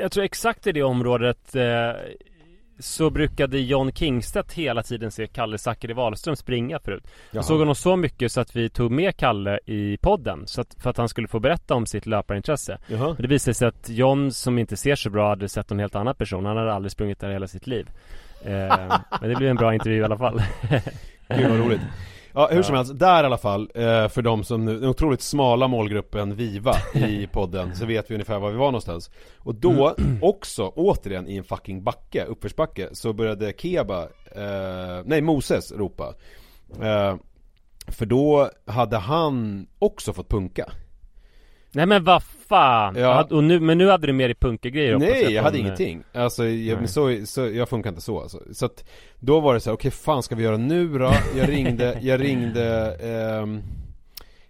Jag 0.00 0.12
tror 0.12 0.24
exakt 0.24 0.66
i 0.66 0.72
det 0.72 0.82
området 0.82 1.54
eh, 1.54 1.62
så 2.80 3.10
brukade 3.10 3.58
John 3.58 3.92
Kingstedt 3.92 4.52
hela 4.52 4.82
tiden 4.82 5.10
se 5.10 5.26
Kalle 5.26 5.58
Zackari 5.58 5.92
Wahlström 5.92 6.36
springa 6.36 6.78
förut. 6.78 7.04
Jag 7.30 7.44
såg 7.44 7.58
honom 7.58 7.74
så 7.74 7.96
mycket 7.96 8.32
så 8.32 8.40
att 8.40 8.56
vi 8.56 8.68
tog 8.68 8.90
med 8.90 9.16
Kalle 9.16 9.58
i 9.66 9.96
podden 9.96 10.46
så 10.46 10.60
att, 10.60 10.76
För 10.78 10.90
att 10.90 10.96
han 10.96 11.08
skulle 11.08 11.28
få 11.28 11.40
berätta 11.40 11.74
om 11.74 11.86
sitt 11.86 12.06
löparintresse. 12.06 12.78
Jaha. 12.86 13.06
Men 13.06 13.22
det 13.22 13.28
visade 13.28 13.54
sig 13.54 13.68
att 13.68 13.88
John 13.88 14.32
som 14.32 14.58
inte 14.58 14.76
ser 14.76 14.96
så 14.96 15.10
bra 15.10 15.28
hade 15.28 15.48
sett 15.48 15.70
en 15.70 15.78
helt 15.78 15.94
annan 15.94 16.14
person. 16.14 16.44
Han 16.44 16.56
hade 16.56 16.72
aldrig 16.72 16.92
sprungit 16.92 17.20
där 17.20 17.30
hela 17.30 17.48
sitt 17.48 17.66
liv. 17.66 17.88
Eh, 18.44 18.50
Men 19.20 19.30
det 19.30 19.36
blev 19.36 19.50
en 19.50 19.56
bra 19.56 19.74
intervju 19.74 20.00
i 20.00 20.04
alla 20.04 20.18
fall. 20.18 20.42
Gud 21.28 21.50
vad 21.50 21.58
roligt 21.58 21.80
Ja, 22.34 22.48
hur 22.52 22.62
som 22.62 22.74
helst, 22.74 22.98
där 22.98 23.22
i 23.22 23.26
alla 23.26 23.38
fall, 23.38 23.70
eh, 23.74 24.08
för 24.08 24.22
de 24.22 24.44
som, 24.44 24.66
den 24.66 24.84
otroligt 24.84 25.22
smala 25.22 25.68
målgruppen 25.68 26.36
Viva 26.36 26.74
i 26.94 27.26
podden, 27.32 27.76
så 27.76 27.86
vet 27.86 28.10
vi 28.10 28.14
ungefär 28.14 28.38
var 28.38 28.50
vi 28.50 28.56
var 28.56 28.66
någonstans. 28.66 29.10
Och 29.38 29.54
då, 29.54 29.94
också, 30.22 30.72
återigen 30.76 31.28
i 31.28 31.36
en 31.36 31.44
fucking 31.44 31.82
backe, 31.82 32.24
uppförsbacke, 32.24 32.88
så 32.92 33.12
började 33.12 33.52
Keba, 33.58 34.02
eh, 34.34 35.02
nej 35.04 35.20
Moses 35.20 35.72
ropa. 35.72 36.14
Eh, 36.82 37.16
För 37.86 38.06
då 38.06 38.50
hade 38.66 38.96
han 38.96 39.66
också 39.78 40.12
fått 40.12 40.28
punka 40.28 40.72
Nej 41.72 41.86
men 41.86 42.04
vad 42.04 42.22
fan! 42.22 42.96
Ja. 42.96 43.26
Och 43.30 43.44
nu, 43.44 43.60
men 43.60 43.78
nu 43.78 43.88
hade 43.88 44.06
du 44.06 44.12
med 44.12 44.30
dig 44.30 44.34
punkergrejer 44.34 44.98
Nej, 44.98 45.22
jag, 45.22 45.32
jag 45.32 45.42
hade 45.42 45.58
ingenting 45.58 46.02
Alltså, 46.12 46.46
jag, 46.46 46.88
så, 46.88 47.26
så, 47.26 47.48
jag 47.48 47.68
funkar 47.68 47.90
inte 47.90 48.02
så 48.02 48.20
alltså. 48.20 48.42
Så 48.52 48.66
att, 48.66 48.84
då 49.18 49.40
var 49.40 49.54
det 49.54 49.60
så 49.60 49.70
här, 49.70 49.74
okej 49.74 49.88
okay, 49.88 49.90
fan 49.90 50.22
ska 50.22 50.34
vi 50.34 50.42
göra 50.42 50.56
nu 50.56 50.98
då? 50.98 51.12
Jag 51.36 51.48
ringde, 51.48 51.98
jag 52.02 52.20
ringde 52.20 52.96
eh, 53.00 53.60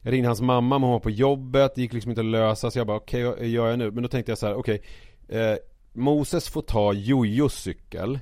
Jag 0.01 0.13
ringde 0.13 0.29
hans 0.29 0.41
mamma, 0.41 0.79
men 0.79 0.83
hon 0.83 0.93
var 0.93 1.01
på 1.01 1.11
jobbet, 1.11 1.73
det 1.75 1.81
gick 1.81 1.93
liksom 1.93 2.11
inte 2.11 2.21
att 2.21 2.27
lösa 2.27 2.71
Så 2.71 2.79
jag 2.79 2.87
bara, 2.87 2.97
okej 2.97 3.29
okay, 3.29 3.41
vad 3.41 3.49
gör 3.49 3.69
jag 3.69 3.79
nu? 3.79 3.91
Men 3.91 4.03
då 4.03 4.09
tänkte 4.09 4.33
jag 4.33 4.39
så 4.39 4.47
här, 4.47 4.55
okej 4.55 4.81
okay, 5.29 5.41
eh, 5.41 5.57
Moses 5.93 6.49
får 6.49 6.63
ta 6.63 6.93
Jojos 6.93 7.55
cykel 7.55 8.19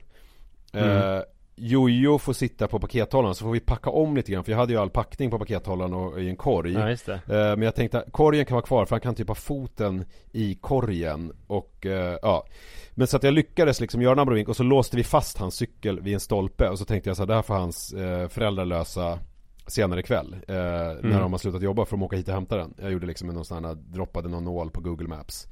mm. 0.73 0.91
eh, 0.91 1.23
Jojo 1.61 2.19
får 2.19 2.33
sitta 2.33 2.69
på 2.69 2.81
pakethållaren 2.81 3.35
så 3.35 3.45
får 3.45 3.53
vi 3.53 3.61
packa 3.61 3.91
om 3.91 4.17
lite 4.17 4.33
grann 4.33 4.45
för 4.45 4.53
jag 4.53 4.59
hade 4.59 4.73
ju 4.73 4.79
all 4.79 4.91
packning 4.91 5.31
på 5.31 5.39
pakethållaren 5.39 5.95
och 5.95 6.21
i 6.21 6.29
en 6.29 6.37
korg 6.37 6.73
ja, 6.73 6.91
just 6.91 7.07
det. 7.07 7.15
Eh, 7.15 7.21
men 7.29 7.63
jag 7.63 7.75
tänkte 7.75 8.05
korgen 8.11 8.47
kan 8.47 8.55
vara 8.55 8.67
kvar 8.67 8.85
för 8.85 8.95
han 8.95 9.01
kan 9.01 9.15
typ 9.15 9.29
ha 9.29 9.35
foten 9.35 10.05
i 10.33 10.55
korgen 10.55 11.33
och 11.47 11.87
eh, 11.87 12.19
ja 12.23 12.47
Men 12.95 13.07
så 13.07 13.17
att 13.17 13.23
jag 13.23 13.35
lyckades 13.35 13.81
liksom 13.81 14.03
göra 14.03 14.13
en 14.13 14.19
abrovink 14.19 14.49
och 14.49 14.57
så 14.57 14.63
låste 14.63 14.97
vi 14.97 15.05
fast 15.05 15.39
hans 15.39 15.55
cykel 15.55 16.01
vid 16.01 16.15
en 16.15 16.21
stolpe 16.21 16.69
och 16.69 16.79
så 16.79 16.85
tänkte 16.85 17.11
jag 17.11 17.17
så 17.17 17.23
här, 17.23 17.27
det 17.27 17.35
här 17.35 17.43
får 17.43 17.55
hans 17.55 17.93
eh, 17.93 18.29
föräldrar 18.29 18.65
lösa 18.65 19.19
senare 19.67 20.01
ikväll 20.01 20.37
eh, 20.49 20.57
mm. 20.57 21.11
När 21.11 21.21
de 21.21 21.33
har 21.33 21.39
slutat 21.39 21.63
jobba 21.63 21.85
för 21.85 21.97
att 21.97 22.03
åka 22.03 22.17
hit 22.17 22.29
och 22.29 22.35
hämta 22.35 22.57
den 22.57 22.75
Jag 22.81 22.93
gjorde 22.93 23.07
liksom 23.07 23.29
någon 23.29 23.45
sån 23.45 23.65
här, 23.65 23.75
droppade 23.75 24.29
någon 24.29 24.45
nål 24.45 24.71
på 24.71 24.81
Google 24.81 25.09
Maps 25.09 25.49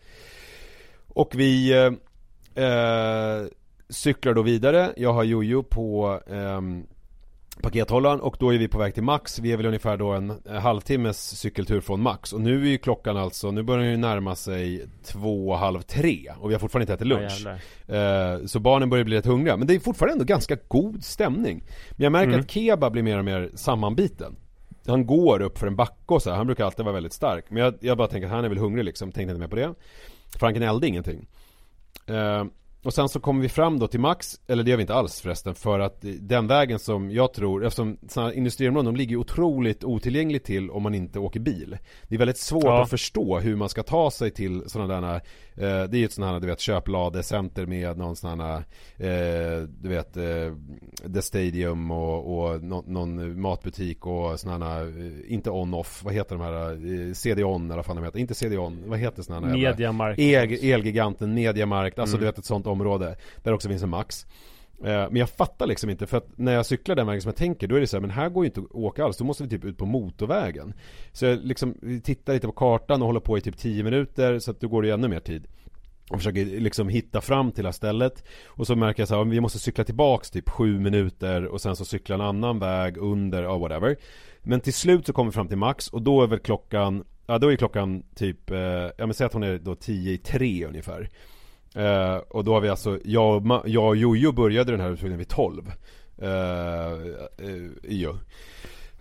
Och 1.08 1.32
vi 1.34 1.72
eh, 2.54 3.46
Cyklar 3.88 4.34
då 4.34 4.42
vidare, 4.42 4.92
jag 4.96 5.12
har 5.12 5.24
Jojo 5.24 5.62
på 5.62 6.20
eh, 6.26 6.60
pakethållaren 7.62 8.20
och 8.20 8.36
då 8.40 8.54
är 8.54 8.58
vi 8.58 8.68
på 8.68 8.78
väg 8.78 8.94
till 8.94 9.02
Max. 9.02 9.38
Vi 9.38 9.52
är 9.52 9.56
väl 9.56 9.66
ungefär 9.66 9.96
då 9.96 10.12
en 10.12 10.32
halvtimmes 10.46 11.38
cykeltur 11.38 11.80
från 11.80 12.00
Max. 12.00 12.32
Och 12.32 12.40
nu 12.40 12.62
är 12.62 12.68
ju 12.68 12.78
klockan 12.78 13.16
alltså, 13.16 13.50
nu 13.50 13.62
börjar 13.62 13.82
den 13.82 13.90
ju 13.90 13.96
närma 13.96 14.34
sig 14.34 14.86
två, 15.04 15.54
halv 15.54 15.80
tre 15.80 16.32
Och 16.40 16.50
vi 16.50 16.54
har 16.54 16.60
fortfarande 16.60 16.82
inte 16.82 16.94
ätit 16.94 17.06
lunch. 17.06 17.46
Ja, 17.86 17.94
eh, 17.94 18.46
Så 18.46 18.60
barnen 18.60 18.90
börjar 18.90 19.04
bli 19.04 19.16
rätt 19.16 19.26
hungriga. 19.26 19.56
Men 19.56 19.66
det 19.66 19.74
är 19.74 19.80
fortfarande 19.80 20.12
ändå 20.12 20.24
ganska 20.24 20.56
god 20.68 21.04
stämning. 21.04 21.64
Men 21.90 22.04
jag 22.04 22.12
märker 22.12 22.28
mm. 22.28 22.40
att 22.40 22.50
Keba 22.50 22.90
blir 22.90 23.02
mer 23.02 23.18
och 23.18 23.24
mer 23.24 23.50
sammanbiten. 23.54 24.36
Han 24.86 25.06
går 25.06 25.42
upp 25.42 25.58
för 25.58 25.66
en 25.66 25.76
backe 25.76 26.14
och 26.14 26.22
så 26.22 26.30
här. 26.30 26.36
han 26.36 26.46
brukar 26.46 26.64
alltid 26.64 26.84
vara 26.84 26.94
väldigt 26.94 27.12
stark. 27.12 27.44
Men 27.48 27.62
jag, 27.62 27.74
jag 27.80 27.98
bara 27.98 28.08
tänker 28.08 28.26
att 28.26 28.32
han 28.32 28.44
är 28.44 28.48
väl 28.48 28.58
hungrig 28.58 28.84
liksom, 28.84 29.12
tänkte 29.12 29.30
inte 29.30 29.40
mer 29.40 29.48
på 29.48 29.56
det. 29.56 29.74
Franken 30.38 30.62
eldade 30.62 30.86
ingenting. 30.86 31.28
Eh, 32.06 32.44
och 32.86 32.94
sen 32.94 33.08
så 33.08 33.20
kommer 33.20 33.42
vi 33.42 33.48
fram 33.48 33.78
då 33.78 33.86
till 33.86 34.00
Max, 34.00 34.40
eller 34.46 34.62
det 34.62 34.70
gör 34.70 34.76
vi 34.76 34.80
inte 34.80 34.94
alls 34.94 35.20
förresten, 35.20 35.54
för 35.54 35.80
att 35.80 36.04
den 36.20 36.46
vägen 36.46 36.78
som 36.78 37.10
jag 37.10 37.32
tror, 37.32 37.64
eftersom 37.64 37.98
sådana 38.08 38.34
industriområden, 38.34 38.94
de 38.94 38.98
ligger 38.98 39.16
otroligt 39.16 39.84
otillgängligt 39.84 40.46
till 40.46 40.70
om 40.70 40.82
man 40.82 40.94
inte 40.94 41.18
åker 41.18 41.40
bil. 41.40 41.78
Det 42.08 42.14
är 42.14 42.18
väldigt 42.18 42.38
svårt 42.38 42.64
ja. 42.64 42.82
att 42.82 42.90
förstå 42.90 43.38
hur 43.38 43.56
man 43.56 43.68
ska 43.68 43.82
ta 43.82 44.10
sig 44.10 44.30
till 44.30 44.62
sådana 44.66 45.00
där, 45.00 45.14
eh, 45.14 45.88
det 45.88 45.96
är 45.96 45.98
ju 45.98 46.04
ett 46.04 46.12
sådant 46.12 46.32
här, 46.32 46.40
du 46.40 46.46
vet, 46.46 46.60
köpladecenter 46.60 47.66
med 47.66 47.98
någon 47.98 48.16
sån 48.16 48.40
här, 48.40 48.56
eh, 48.96 49.62
du 49.68 49.88
vet, 49.88 50.16
eh, 50.16 50.54
The 51.14 51.22
Stadium 51.22 51.90
och, 51.90 52.38
och 52.38 52.62
no, 52.62 52.84
någon 52.86 53.40
matbutik 53.40 54.06
och 54.06 54.40
sådana 54.40 54.68
här, 54.68 54.82
eh, 54.82 55.32
inte 55.32 55.50
on-off, 55.50 56.00
vad 56.04 56.14
heter 56.14 56.36
de 56.36 56.44
här, 56.44 56.70
eh, 56.70 57.12
CD-on 57.12 57.64
eller 57.64 57.76
vad 57.76 57.86
fan 57.86 57.96
de 57.96 58.04
heter, 58.04 58.18
inte 58.18 58.34
CD-on, 58.34 58.82
vad 58.86 58.98
heter 58.98 59.22
sådana 59.22 59.46
här? 59.46 59.54
Mediamarkt. 59.54 60.18
El, 60.18 60.52
Elgiganten, 60.52 61.34
Mediamarkt, 61.34 61.98
alltså 61.98 62.16
mm. 62.16 62.20
du 62.20 62.26
vet 62.26 62.38
ett 62.38 62.44
sånt 62.44 62.66
område 62.80 63.16
där 63.42 63.52
också 63.52 63.68
finns 63.68 63.82
en 63.82 63.88
Max. 63.88 64.26
Eh, 64.84 65.06
men 65.10 65.16
jag 65.16 65.30
fattar 65.30 65.66
liksom 65.66 65.90
inte 65.90 66.06
för 66.06 66.16
att 66.16 66.38
när 66.38 66.52
jag 66.52 66.66
cyklar 66.66 66.96
den 66.96 67.06
vägen 67.06 67.22
som 67.22 67.28
jag 67.28 67.36
tänker 67.36 67.68
då 67.68 67.76
är 67.76 67.80
det 67.80 67.86
så 67.86 67.96
här, 67.96 68.00
men 68.00 68.10
här 68.10 68.28
går 68.28 68.44
ju 68.44 68.48
inte 68.48 68.60
att 68.60 68.70
åka 68.70 69.04
alls, 69.04 69.16
då 69.16 69.24
måste 69.24 69.42
vi 69.42 69.50
typ 69.50 69.64
ut 69.64 69.78
på 69.78 69.86
motorvägen. 69.86 70.74
Så 71.12 71.24
jag 71.26 71.38
liksom 71.44 72.00
tittar 72.04 72.32
lite 72.32 72.46
på 72.46 72.52
kartan 72.52 73.02
och 73.02 73.06
håller 73.06 73.20
på 73.20 73.38
i 73.38 73.40
typ 73.40 73.58
10 73.58 73.82
minuter 73.84 74.38
så 74.38 74.50
att 74.50 74.60
då 74.60 74.68
går 74.68 74.82
det 74.82 74.88
ju 74.88 74.94
ännu 74.94 75.08
mer 75.08 75.20
tid. 75.20 75.46
Och 76.10 76.18
försöker 76.18 76.44
liksom 76.44 76.88
hitta 76.88 77.20
fram 77.20 77.52
till 77.52 77.64
det 77.64 77.68
här 77.68 77.72
stället 77.72 78.24
Och 78.46 78.66
så 78.66 78.76
märker 78.76 79.00
jag 79.00 79.08
så 79.08 79.16
här, 79.16 79.24
vi 79.24 79.40
måste 79.40 79.58
cykla 79.58 79.84
tillbaks 79.84 80.30
typ 80.30 80.48
7 80.48 80.80
minuter 80.80 81.46
och 81.46 81.60
sen 81.60 81.76
så 81.76 81.84
cykla 81.84 82.14
en 82.14 82.20
annan 82.20 82.58
väg 82.58 82.96
under, 82.96 83.42
ja 83.42 83.58
whatever 83.58 83.96
Men 84.42 84.60
till 84.60 84.74
slut 84.74 85.06
så 85.06 85.12
kommer 85.12 85.30
vi 85.30 85.34
fram 85.34 85.48
till 85.48 85.56
Max 85.56 85.88
och 85.88 86.02
då 86.02 86.22
är 86.22 86.26
väl 86.26 86.38
klockan 86.38 87.04
Ja 87.26 87.38
då 87.38 87.52
är 87.52 87.56
klockan 87.56 88.02
typ, 88.14 88.50
eh, 88.50 88.58
ja 88.58 89.06
men 89.06 89.14
säg 89.14 89.26
att 89.26 89.32
hon 89.32 89.42
är 89.42 89.58
då 89.58 89.74
10 89.74 90.12
i 90.12 90.18
3 90.18 90.66
ungefär 90.66 91.10
Eh, 91.76 92.16
och 92.16 92.44
då 92.44 92.54
har 92.54 92.60
vi 92.60 92.68
alltså, 92.68 92.98
jag, 93.04 93.50
och, 93.50 93.62
jag 93.68 93.86
och 93.86 93.96
Jojo 93.96 94.32
började 94.32 94.72
den 94.72 94.80
här 94.80 94.90
utflykten 94.90 95.18
vid 95.18 95.28
12 95.28 95.72
Eh, 96.18 96.92
uh, 97.92 98.14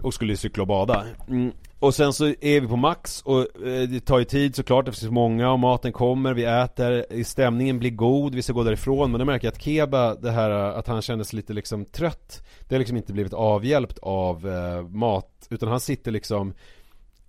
Och 0.02 0.14
skulle 0.14 0.38
cykla 0.38 0.64
och 0.64 0.68
bada. 0.68 1.06
Mm. 1.28 1.52
Och 1.80 1.96
sen 1.96 2.14
så 2.14 2.26
är 2.26 2.62
vi 2.62 2.68
på 2.68 2.76
Max 2.76 3.22
och 3.22 3.40
eh, 3.68 3.90
det 3.90 4.00
tar 4.00 4.20
ju 4.20 4.26
tid 4.26 4.56
såklart, 4.56 4.86
det 4.86 4.92
finns 4.92 5.12
många 5.12 5.52
och 5.52 5.60
maten 5.60 5.92
kommer, 5.92 6.34
vi 6.34 6.44
äter, 6.44 7.24
stämningen 7.24 7.80
blir 7.80 7.90
god, 7.90 8.36
vi 8.36 8.42
ska 8.42 8.54
gå 8.54 8.64
därifrån. 8.64 9.12
Men 9.12 9.20
då 9.20 9.26
märker 9.26 9.48
jag 9.48 9.52
att 9.52 9.62
Keba, 9.62 10.16
det 10.16 10.32
här 10.32 10.50
att 10.50 10.88
han 10.88 11.02
kändes 11.02 11.34
lite 11.34 11.54
liksom 11.54 11.86
trött 11.86 12.46
Det 12.68 12.76
har 12.76 12.80
liksom 12.80 12.98
inte 12.98 13.14
blivit 13.14 13.34
avhjälpt 13.34 13.98
av 14.02 14.48
eh, 14.48 14.88
mat, 14.88 15.48
utan 15.50 15.70
han 15.70 15.80
sitter 15.80 16.12
liksom 16.12 16.54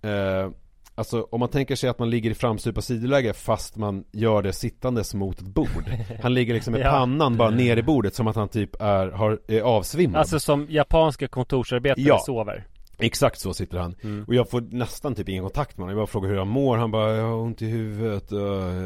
eh, 0.01 0.49
Alltså 0.97 1.27
om 1.31 1.39
man 1.39 1.49
tänker 1.49 1.75
sig 1.75 1.89
att 1.89 1.99
man 1.99 2.09
ligger 2.09 2.31
i 2.31 2.33
framstupa 2.33 2.81
sidoläge 2.81 3.33
fast 3.33 3.75
man 3.75 4.03
gör 4.11 4.41
det 4.41 4.53
sittandes 4.53 5.13
mot 5.13 5.39
ett 5.39 5.47
bord 5.47 5.83
Han 6.21 6.33
ligger 6.33 6.53
liksom 6.53 6.71
med 6.73 6.81
ja. 6.81 6.91
pannan 6.91 7.37
bara 7.37 7.49
ner 7.49 7.77
i 7.77 7.83
bordet 7.83 8.15
som 8.15 8.27
att 8.27 8.35
han 8.35 8.49
typ 8.49 8.81
är, 8.81 9.07
har, 9.07 9.39
är 9.47 9.61
avsvimmad 9.61 10.19
Alltså 10.19 10.39
som 10.39 10.67
japanska 10.69 11.27
kontorsarbetare 11.27 12.05
ja. 12.05 12.19
sover 12.25 12.67
Exakt 12.99 13.39
så 13.39 13.53
sitter 13.53 13.77
han 13.77 13.95
mm. 14.03 14.23
Och 14.27 14.35
jag 14.35 14.49
får 14.49 14.61
nästan 14.61 15.15
typ 15.15 15.29
ingen 15.29 15.43
kontakt 15.43 15.77
med 15.77 15.83
honom 15.83 15.97
Jag 15.97 16.07
bara 16.07 16.11
frågar 16.11 16.29
hur 16.29 16.37
han 16.37 16.47
mår 16.47 16.77
Han 16.77 16.91
bara, 16.91 17.15
jag 17.15 17.23
har 17.23 17.35
ont 17.35 17.61
i 17.61 17.65
huvudet 17.65 18.31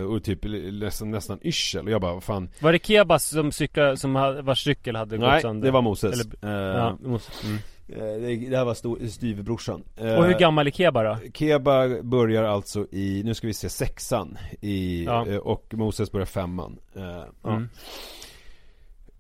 och 0.10 0.24
typ 0.24 0.40
nästan, 0.72 1.12
nästan 1.12 1.40
yrsel 1.42 1.86
Och 1.86 1.92
jag 1.92 2.02
bara, 2.02 2.14
vad 2.14 2.24
fan 2.24 2.50
Var 2.60 2.72
det 2.72 2.86
Kebas 2.86 3.30
som 3.30 3.52
cyklade, 3.52 3.98
som 3.98 4.14
vars 4.44 4.64
cykel 4.64 4.96
hade 4.96 5.18
gått 5.18 5.42
sönder? 5.42 5.54
Nej, 5.54 5.62
det 5.62 5.72
var 5.72 5.82
Moses 5.82 6.14
Eller, 6.14 6.56
uh, 6.56 6.78
ja, 6.78 6.98
Moses. 7.02 7.44
Mm. 7.44 7.58
Eh, 7.92 8.50
det 8.50 8.58
här 8.58 8.66
var 8.66 9.08
styvbrorsan 9.08 9.84
Och 9.98 10.26
hur 10.26 10.40
gammal 10.40 10.68
är 10.68 10.72
Keba 10.72 11.04
då? 11.04 11.18
Keba 11.34 12.02
börjar 12.02 12.44
alltså 12.44 12.88
i, 12.92 13.22
nu 13.26 13.34
ska 13.34 13.48
vi 13.48 13.54
se, 13.54 13.70
sexan 13.70 14.38
i, 14.62 15.06
ja. 15.06 15.28
Eh, 15.28 15.38
och 15.38 15.74
Moses 15.74 16.12
börjar 16.12 16.26
femman 16.26 16.78
mm. 16.96 17.24
Ja, 17.44 17.62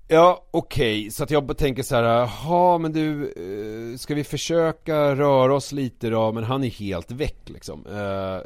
ja 0.08 0.46
okej, 0.52 1.00
okay. 1.00 1.12
så 1.12 1.24
att 1.24 1.32
jag 1.32 1.58
tänker 1.58 1.84
så 1.84 1.96
här, 1.96 2.30
ja 2.46 2.78
men 2.78 2.94
du, 2.94 3.34
ska 4.00 4.16
vi 4.16 4.24
försöka 4.24 5.16
röra 5.16 5.56
oss 5.56 5.72
lite 5.72 6.10
då? 6.10 6.32
Men 6.32 6.44
han 6.44 6.64
är 6.64 6.70
helt 6.70 7.12
väck 7.12 7.50
liksom 7.50 7.86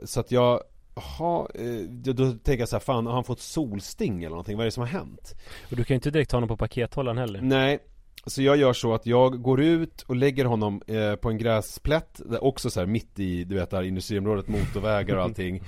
Så 0.04 0.20
att 0.20 0.32
jag 0.32 0.62
Jaha, 0.96 1.48
då, 1.90 2.14
då 2.14 2.32
tänker 2.32 2.60
jag 2.60 2.70
så 2.70 2.76
här, 2.76 2.82
fan 2.82 3.06
har 3.06 3.14
han 3.14 3.24
fått 3.24 3.40
solsting 3.40 4.20
eller 4.20 4.30
någonting? 4.30 4.58
Vad 4.58 4.64
är 4.64 4.66
det 4.66 4.72
som 4.72 4.82
har 4.82 4.88
hänt? 4.88 5.36
Och 5.70 5.76
du 5.76 5.84
kan 5.84 5.94
ju 5.94 5.96
inte 5.96 6.12
direkt 6.12 6.32
ta 6.32 6.38
honom 6.38 6.48
på 6.48 6.58
pakethållaren 6.58 7.18
heller 7.18 7.42
Nej, 7.42 7.80
så 8.26 8.42
jag 8.42 8.58
gör 8.58 8.74
så 8.74 8.94
att 8.94 9.06
jag 9.06 9.42
går 9.42 9.62
ut 9.62 10.02
och 10.02 10.16
lägger 10.16 10.46
honom 10.46 10.82
eh, 10.88 11.16
på 11.16 11.30
en 11.30 11.38
gräsplätt 11.38 12.22
Också 12.42 12.70
så 12.70 12.80
här 12.80 12.88
mitt 12.88 13.20
i, 13.20 13.44
du 13.44 13.56
vet 13.56 13.70
där 13.70 13.84
industriområdet, 13.84 14.48
motorvägar 14.48 15.16
och 15.16 15.24
allting. 15.24 15.64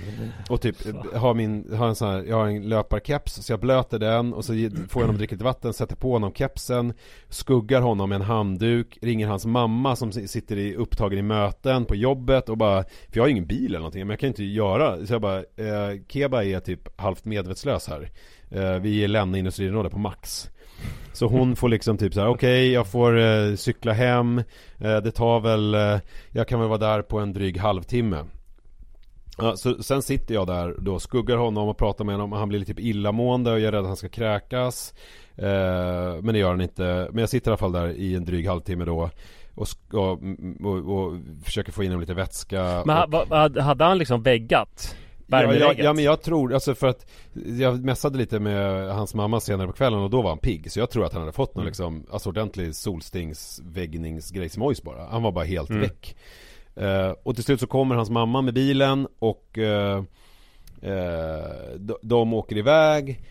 Och 0.49 0.61
typ 0.61 0.85
eh, 0.85 1.19
har 1.19 1.33
min, 1.33 1.73
har 1.75 1.87
en 1.87 1.95
sån 1.95 2.09
här, 2.09 2.23
jag 2.23 2.35
har 2.35 2.47
en 2.47 2.69
löparkeps 2.69 3.33
Så 3.33 3.53
jag 3.53 3.59
blöter 3.59 3.99
den 3.99 4.33
och 4.33 4.45
så 4.45 4.53
får 4.53 5.01
jag 5.01 5.07
honom 5.07 5.17
dricka 5.17 5.35
lite 5.35 5.43
vatten, 5.43 5.73
sätter 5.73 5.95
på 5.95 6.11
honom 6.11 6.33
kepsen 6.33 6.93
Skuggar 7.29 7.81
honom 7.81 8.09
med 8.09 8.15
en 8.15 8.21
handduk 8.21 8.97
Ringer 9.01 9.27
hans 9.27 9.45
mamma 9.45 9.95
som 9.95 10.11
sitter 10.11 10.57
i, 10.57 10.75
upptagen 10.75 11.19
i 11.19 11.21
möten 11.21 11.85
på 11.85 11.95
jobbet 11.95 12.49
och 12.49 12.57
bara 12.57 12.83
För 12.83 13.17
jag 13.17 13.23
har 13.23 13.27
ju 13.27 13.31
ingen 13.31 13.47
bil 13.47 13.65
eller 13.65 13.79
någonting, 13.79 14.01
men 14.01 14.09
jag 14.09 14.19
kan 14.19 14.27
inte 14.27 14.43
göra 14.43 15.05
Så 15.05 15.13
jag 15.13 15.21
bara, 15.21 15.37
eh, 15.37 16.01
Keba 16.07 16.43
är 16.43 16.59
typ 16.59 17.01
halvt 17.01 17.25
medvetslös 17.25 17.87
här. 17.87 18.09
Vi 18.81 19.03
är 19.03 19.07
Länna 19.07 19.37
industriområde 19.37 19.89
på 19.89 19.99
max. 19.99 20.49
Så 21.13 21.27
hon 21.27 21.55
får 21.55 21.69
liksom 21.69 21.97
typ 21.97 22.13
så 22.13 22.19
här: 22.19 22.27
okej 22.27 22.35
okay, 22.35 22.71
jag 22.71 22.87
får 22.87 23.19
eh, 23.19 23.55
cykla 23.55 23.93
hem. 23.93 24.37
Eh, 24.79 24.97
Det 24.97 25.11
tar 25.11 25.39
väl, 25.39 25.73
eh, 25.73 25.97
jag 26.31 26.47
kan 26.47 26.59
väl 26.59 26.69
vara 26.69 26.79
där 26.79 27.01
på 27.01 27.19
en 27.19 27.33
dryg 27.33 27.57
halvtimme. 27.57 28.23
Ja, 29.37 29.55
så 29.55 29.83
sen 29.83 30.01
sitter 30.01 30.33
jag 30.33 30.47
där 30.47 30.75
då, 30.79 30.99
skuggar 30.99 31.37
honom 31.37 31.67
och 31.69 31.77
pratar 31.77 32.05
med 32.05 32.15
honom. 32.15 32.31
Han 32.31 32.49
blir 32.49 32.59
lite 32.59 32.73
typ 32.73 32.85
illamående 32.85 33.51
och 33.51 33.59
jag 33.59 33.67
är 33.67 33.71
rädd 33.71 33.79
att 33.79 33.87
han 33.87 33.95
ska 33.95 34.09
kräkas. 34.09 34.93
Eh, 35.35 36.21
Men 36.21 36.33
det 36.33 36.37
gör 36.39 36.49
han 36.49 36.61
inte. 36.61 37.07
Men 37.11 37.19
jag 37.19 37.29
sitter 37.29 37.49
i 37.49 37.51
alla 37.51 37.57
fall 37.57 37.71
där 37.71 37.87
i 37.87 38.15
en 38.15 38.25
dryg 38.25 38.47
halvtimme 38.47 38.85
då 38.85 39.09
och, 39.55 39.67
och, 39.93 40.19
och, 40.63 40.97
och 40.97 41.13
försöker 41.43 41.71
få 41.71 41.83
in 41.83 41.89
honom 41.89 42.01
lite 42.01 42.13
vätska 42.13 42.83
Men 42.85 42.97
och... 43.13 43.61
hade 43.63 43.83
han 43.83 43.97
liksom 43.97 44.23
väggat? 44.23 44.95
Ja, 45.27 45.53
ja, 45.53 45.73
ja, 45.77 45.93
men 45.93 46.03
jag 46.03 46.21
tror, 46.21 46.53
alltså 46.53 46.75
för 46.75 46.87
att 46.87 47.05
Jag 47.59 47.85
mässade 47.85 48.17
lite 48.17 48.39
med 48.39 48.89
hans 48.95 49.13
mamma 49.13 49.39
senare 49.39 49.67
på 49.67 49.73
kvällen 49.73 49.99
och 49.99 50.09
då 50.09 50.21
var 50.21 50.29
han 50.29 50.37
pigg 50.37 50.71
Så 50.71 50.79
jag 50.79 50.89
tror 50.89 51.05
att 51.05 51.13
han 51.13 51.21
hade 51.21 51.33
fått 51.33 51.55
någon 51.55 51.61
mm. 51.61 51.69
liksom 51.69 52.05
Alltså 52.11 52.29
ordentlig 52.29 52.75
solstingsväggningsgrejsimojs 52.75 54.83
bara. 54.83 55.05
Han 55.05 55.23
var 55.23 55.31
bara 55.31 55.45
helt 55.45 55.69
mm. 55.69 55.81
väck. 55.81 56.15
Uh, 56.81 57.11
Och 57.23 57.35
till 57.35 57.43
slut 57.43 57.59
så 57.59 57.67
kommer 57.67 57.95
hans 57.95 58.09
mamma 58.09 58.41
med 58.41 58.53
bilen 58.53 59.07
och 59.19 59.57
uh, 59.57 59.65
uh, 59.65 60.03
de, 61.77 61.95
de 62.01 62.33
åker 62.33 62.57
iväg 62.57 63.21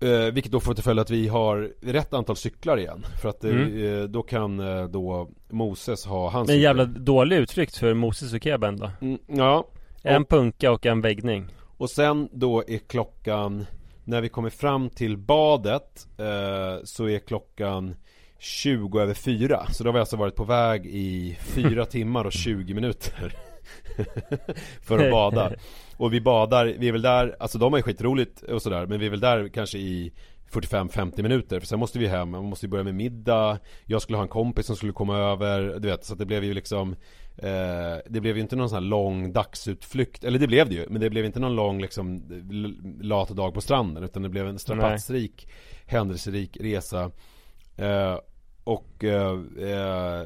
Eh, 0.00 0.32
vilket 0.32 0.52
då 0.52 0.60
får 0.60 0.74
till 0.74 0.84
följd 0.84 1.00
att 1.00 1.10
vi 1.10 1.28
har 1.28 1.70
rätt 1.80 2.14
antal 2.14 2.36
cyklar 2.36 2.78
igen. 2.78 3.06
För 3.22 3.28
att 3.28 3.44
mm. 3.44 3.84
eh, 3.84 4.02
då 4.02 4.22
kan 4.22 4.60
eh, 4.60 4.84
då 4.84 5.28
Moses 5.48 6.06
ha 6.06 6.30
hans 6.30 6.50
En 6.50 6.60
jävla 6.60 6.84
dålig 6.84 7.36
utflykt 7.36 7.76
för 7.76 7.94
Moses 7.94 8.32
och 8.32 8.42
Keben 8.42 8.76
då. 8.76 8.90
Mm, 9.00 9.18
Ja 9.26 9.66
en 10.06 10.24
punka 10.24 10.72
och 10.72 10.86
en 10.86 11.00
väggning. 11.00 11.46
Och 11.76 11.90
sen 11.90 12.28
då 12.32 12.64
är 12.66 12.78
klockan 12.78 13.66
När 14.04 14.20
vi 14.20 14.28
kommer 14.28 14.50
fram 14.50 14.90
till 14.90 15.16
badet 15.16 16.06
eh, 16.18 16.84
Så 16.84 17.08
är 17.08 17.18
klockan 17.18 17.94
20 18.38 19.00
över 19.00 19.14
4 19.14 19.66
Så 19.70 19.84
då 19.84 19.88
har 19.88 19.94
vi 19.94 20.00
alltså 20.00 20.16
varit 20.16 20.36
på 20.36 20.44
väg 20.44 20.86
i 20.86 21.38
4 21.40 21.84
timmar 21.90 22.24
och 22.24 22.32
20 22.32 22.74
minuter 22.74 23.36
För 24.80 24.98
att 24.98 25.10
bada. 25.10 25.52
Och 25.96 26.12
vi 26.12 26.20
badar, 26.20 26.66
vi 26.78 26.88
är 26.88 26.92
väl 26.92 27.02
där, 27.02 27.36
alltså 27.40 27.58
de 27.58 27.72
har 27.72 27.78
ju 27.78 27.82
skitroligt 27.82 28.42
och 28.42 28.62
sådär 28.62 28.86
Men 28.86 29.00
vi 29.00 29.06
är 29.06 29.10
väl 29.10 29.20
där 29.20 29.48
kanske 29.48 29.78
i 29.78 30.12
45-50 30.50 31.22
minuter 31.22 31.60
för 31.60 31.66
sen 31.66 31.78
måste 31.78 31.98
vi 31.98 32.06
hem, 32.06 32.30
man 32.30 32.44
måste 32.44 32.66
ju 32.66 32.70
börja 32.70 32.84
med 32.84 32.94
middag. 32.94 33.58
Jag 33.84 34.02
skulle 34.02 34.18
ha 34.18 34.22
en 34.22 34.28
kompis 34.28 34.66
som 34.66 34.76
skulle 34.76 34.92
komma 34.92 35.18
över, 35.18 35.78
du 35.78 35.88
vet 35.88 36.04
så 36.04 36.12
att 36.12 36.18
det 36.18 36.26
blev 36.26 36.44
ju 36.44 36.54
liksom 36.54 36.96
eh, 37.36 37.96
Det 38.06 38.20
blev 38.20 38.36
ju 38.36 38.42
inte 38.42 38.56
någon 38.56 38.68
sån 38.68 38.76
här 38.76 38.88
lång 38.88 39.32
dagsutflykt, 39.32 40.24
eller 40.24 40.38
det 40.38 40.46
blev 40.46 40.68
det 40.68 40.74
ju 40.74 40.86
Men 40.88 41.00
det 41.00 41.10
blev 41.10 41.24
inte 41.24 41.40
någon 41.40 41.54
lång 41.54 41.80
liksom 41.80 42.22
lat 43.00 43.28
dag 43.28 43.54
på 43.54 43.60
stranden 43.60 44.04
utan 44.04 44.22
det 44.22 44.28
blev 44.28 44.48
en 44.48 44.58
strapatsrik 44.58 45.48
Händelserik 45.86 46.56
resa. 46.60 47.10
Eh, 47.76 48.18
och, 48.64 49.04
eh, 49.04 49.38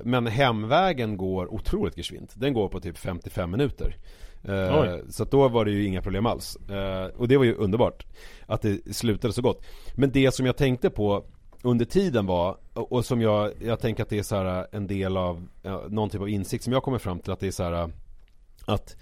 men 0.04 0.26
hemvägen 0.26 1.16
går 1.16 1.54
otroligt 1.54 1.96
gesvint 1.96 2.34
Den 2.36 2.52
går 2.52 2.68
på 2.68 2.80
typ 2.80 2.98
55 2.98 3.50
minuter. 3.50 3.96
Eh, 4.44 4.96
så 5.10 5.24
då 5.24 5.48
var 5.48 5.64
det 5.64 5.70
ju 5.70 5.86
inga 5.86 6.02
problem 6.02 6.26
alls. 6.26 6.56
Eh, 6.56 7.06
och 7.06 7.28
det 7.28 7.36
var 7.36 7.44
ju 7.44 7.54
underbart 7.54 8.06
att 8.46 8.62
det 8.62 8.96
slutade 8.96 9.32
så 9.32 9.42
gott. 9.42 9.64
Men 9.94 10.10
det 10.10 10.34
som 10.34 10.46
jag 10.46 10.56
tänkte 10.56 10.90
på 10.90 11.24
under 11.62 11.84
tiden 11.84 12.26
var, 12.26 12.56
och 12.72 13.04
som 13.04 13.20
jag, 13.20 13.52
jag 13.60 13.80
tänker 13.80 14.02
att 14.02 14.08
det 14.08 14.18
är 14.18 14.22
så 14.22 14.36
här 14.36 14.66
en 14.72 14.86
del 14.86 15.16
av 15.16 15.48
någon 15.88 16.10
typ 16.10 16.20
av 16.20 16.28
insikt 16.28 16.64
som 16.64 16.72
jag 16.72 16.82
kommer 16.82 16.98
fram 16.98 17.18
till 17.18 17.32
att 17.32 17.40
det 17.40 17.46
är 17.46 17.50
så 17.50 17.62
här 17.62 17.90
att 18.66 18.96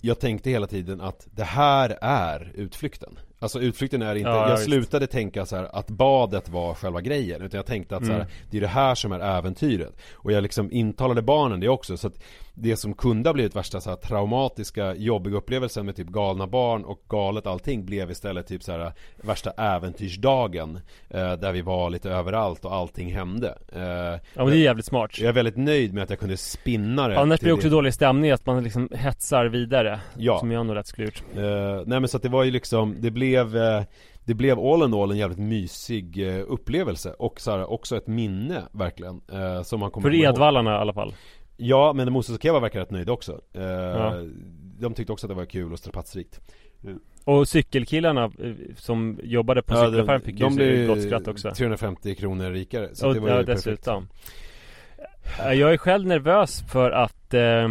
jag 0.00 0.20
tänkte 0.20 0.50
hela 0.50 0.66
tiden 0.66 1.00
att 1.00 1.28
det 1.30 1.44
här 1.44 1.98
är 2.00 2.52
utflykten. 2.54 3.18
Alltså 3.42 3.60
utflykten 3.60 4.02
är 4.02 4.14
inte, 4.14 4.30
Ja, 4.30 4.48
jag 4.48 4.50
visst. 4.56 4.64
slutade 4.64 5.06
tänka 5.06 5.46
så 5.46 5.56
här 5.56 5.68
att 5.72 5.90
badet 5.90 6.48
var 6.48 6.74
själva 6.74 7.00
grejen 7.00 7.42
Utan 7.42 7.58
jag 7.58 7.66
tänkte 7.66 7.96
att 7.96 8.04
så 8.06 8.10
här, 8.12 8.18
Mm. 8.20 8.28
det 8.50 8.56
är 8.56 8.60
det 8.60 8.66
här 8.66 8.94
som 8.94 9.12
är 9.12 9.20
äventyret 9.20 9.92
Och 10.14 10.32
jag 10.32 10.42
liksom 10.42 10.72
intalade 10.72 11.22
barnen 11.22 11.60
det 11.60 11.68
också 11.68 11.96
så 11.96 12.06
att 12.06 12.22
Det 12.54 12.76
som 12.76 12.94
kunde 12.94 13.28
ha 13.28 13.34
blivit 13.34 13.56
värsta 13.56 13.80
så 13.80 13.90
här, 13.90 13.96
traumatiska, 13.96 14.94
jobbiga 14.94 15.36
upplevelsen 15.36 15.86
med 15.86 15.96
typ 15.96 16.06
galna 16.08 16.46
barn 16.46 16.84
och 16.84 17.02
galet 17.08 17.46
allting 17.46 17.84
Blev 17.84 18.10
istället 18.10 18.46
typ 18.46 18.62
så 18.62 18.72
här 18.72 18.92
värsta 19.22 19.50
äventyrsdagen 19.50 20.80
eh, 21.10 21.32
Där 21.32 21.52
vi 21.52 21.62
var 21.62 21.90
lite 21.90 22.10
överallt 22.10 22.64
och 22.64 22.74
allting 22.74 23.14
hände 23.14 23.58
eh, 23.74 23.80
Ja 23.82 24.18
men 24.36 24.46
det 24.46 24.56
är 24.56 24.62
jävligt 24.62 24.86
smart 24.86 25.18
Jag 25.18 25.28
är 25.28 25.32
väldigt 25.32 25.56
nöjd 25.56 25.94
med 25.94 26.02
att 26.02 26.10
jag 26.10 26.18
kunde 26.18 26.36
spinna 26.36 27.08
det 27.08 27.18
Annars 27.20 27.40
blir 27.40 27.48
det 27.48 27.54
också 27.54 27.68
det. 27.68 27.74
dålig 27.74 27.94
stämning 27.94 28.30
att 28.30 28.46
man 28.46 28.64
liksom 28.64 28.88
hetsar 28.94 29.46
vidare 29.46 30.00
Ja. 30.18 30.38
Som 30.38 30.50
jag 30.50 30.66
nog 30.66 30.76
lätt 30.76 30.86
skulle 30.86 31.04
gjort 31.06 31.22
Eh, 31.36 31.42
nej 31.86 32.00
men 32.00 32.08
så 32.08 32.16
att 32.16 32.22
det 32.22 32.28
var 32.28 32.44
ju 32.44 32.50
liksom, 32.50 32.96
det 33.00 33.10
blev 33.10 33.31
eh, 33.40 33.82
Det 34.24 34.34
blev 34.34 34.58
all 34.58 34.82
in 34.82 34.94
all 34.94 35.10
en 35.10 35.16
jävligt 35.16 35.38
mysig 35.38 36.28
eh, 36.28 36.44
upplevelse 36.48 37.12
och 37.18 37.40
så 37.40 37.50
här, 37.50 37.70
också 37.70 37.96
ett 37.96 38.06
minne 38.06 38.62
verkligen 38.72 39.20
eh, 39.32 39.62
Som 39.62 39.80
man 39.80 39.90
kommer 39.90 40.10
För. 40.10 40.16
Edvallarna 40.16 40.70
i 40.70 40.74
alla 40.74 40.92
fall 40.92 41.14
Ja 41.56 41.92
men 41.92 42.12
Moses 42.12 42.36
och 42.36 42.42
Keva 42.42 42.60
verkar 42.60 42.80
rätt 42.80 42.90
nöjda 42.90 43.12
också 43.12 43.40
Ja. 43.52 44.14
De 44.80 44.94
tyckte 44.94 45.12
också 45.12 45.26
att 45.26 45.28
det 45.30 45.34
var 45.34 45.44
kul 45.44 45.72
och 45.72 45.78
strapatsrikt 45.78 46.40
Och 47.24 47.48
cykelkillarna 47.48 48.32
som 48.76 49.18
jobbade 49.22 49.62
på 49.62 49.74
Ja, 49.74 49.84
cykelaffären 49.86 50.20
de, 50.20 50.24
fick 50.26 50.38
de 50.40 50.52
ju 50.52 50.56
blev 50.56 50.86
gott 50.86 51.02
skratt 51.02 51.28
också 51.28 51.50
350 51.50 52.14
kronor 52.14 52.50
rikare 52.50 52.88
så 52.94 53.08
och, 53.08 53.14
det 53.14 53.20
var 53.20 53.28
ja, 53.28 53.40
ju 53.40 53.46
perfekt. 53.46 53.64
dessutom 53.64 54.08
Eh, 55.46 55.52
Jag 55.52 55.72
är 55.72 55.76
själv 55.76 56.06
nervös 56.06 56.64
för 56.72 56.90
att 56.90 57.34
eh, 57.34 57.68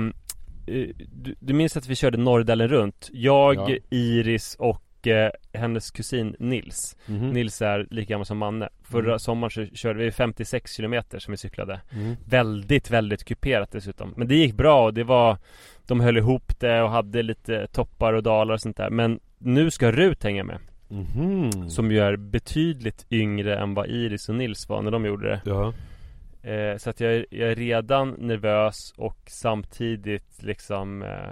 du, 0.66 1.36
du 1.40 1.54
minns 1.54 1.78
att 1.78 1.88
vi 1.88 1.96
körde 1.96 2.18
Norrdalen 2.18 2.68
runt? 2.68 3.10
Jag, 3.14 3.56
Ja. 3.70 3.78
Iris 3.90 4.56
och 4.60 4.82
eh, 5.08 5.30
hennes 5.54 5.92
kusin 5.92 6.36
Nils. 6.40 6.98
Mhm. 7.06 7.30
Nils 7.30 7.62
är 7.62 7.88
lika 7.90 8.10
gammal 8.14 8.26
som 8.26 8.38
Manne. 8.38 8.70
Förra 8.84 9.06
Mm. 9.08 9.20
sommaren 9.20 9.52
så 9.52 9.66
körde 9.66 10.00
vi 10.00 10.12
56 10.12 10.76
kilometer 10.76 11.20
som 11.20 11.32
vi 11.32 11.38
cyklade. 11.38 11.82
Mm. 11.94 12.16
Väldigt, 12.26 12.90
väldigt 12.92 13.24
kuperat 13.24 13.72
dessutom. 13.72 14.14
Men 14.18 14.28
det 14.28 14.36
gick 14.36 14.54
bra 14.56 14.86
och 14.86 14.94
det 14.94 15.04
var 15.04 15.38
De 15.88 16.00
höll 16.00 16.18
ihop 16.18 16.60
det 16.60 16.82
och 16.82 16.90
hade 16.90 17.24
lite 17.24 17.68
toppar 17.68 18.14
och 18.14 18.24
dalar 18.24 18.54
och 18.54 18.62
sånt 18.62 18.78
där. 18.78 18.90
Men 18.90 19.20
nu 19.38 19.72
ska 19.72 19.92
Rut 19.92 20.24
hänga 20.24 20.44
med. 20.44 20.58
Mhm. 20.88 21.70
Som 21.70 21.92
ju 21.92 22.00
är 22.00 22.16
betydligt 22.16 23.06
yngre 23.12 23.58
än 23.58 23.74
vad 23.74 23.88
Iris 23.88 24.30
och 24.30 24.36
Nils 24.36 24.70
var 24.70 24.82
när 24.82 24.92
de 24.92 25.06
gjorde 25.06 25.28
det. 25.30 25.42
Ja, 25.46 25.74
eh, 26.52 26.78
Så 26.78 26.90
att 26.90 27.00
jag 27.00 27.14
är, 27.14 27.26
jag 27.30 27.52
är 27.52 27.56
redan 27.56 28.10
nervös 28.20 28.94
och 28.98 29.18
samtidigt 29.28 30.44
liksom 30.44 31.02
eh, 31.04 31.30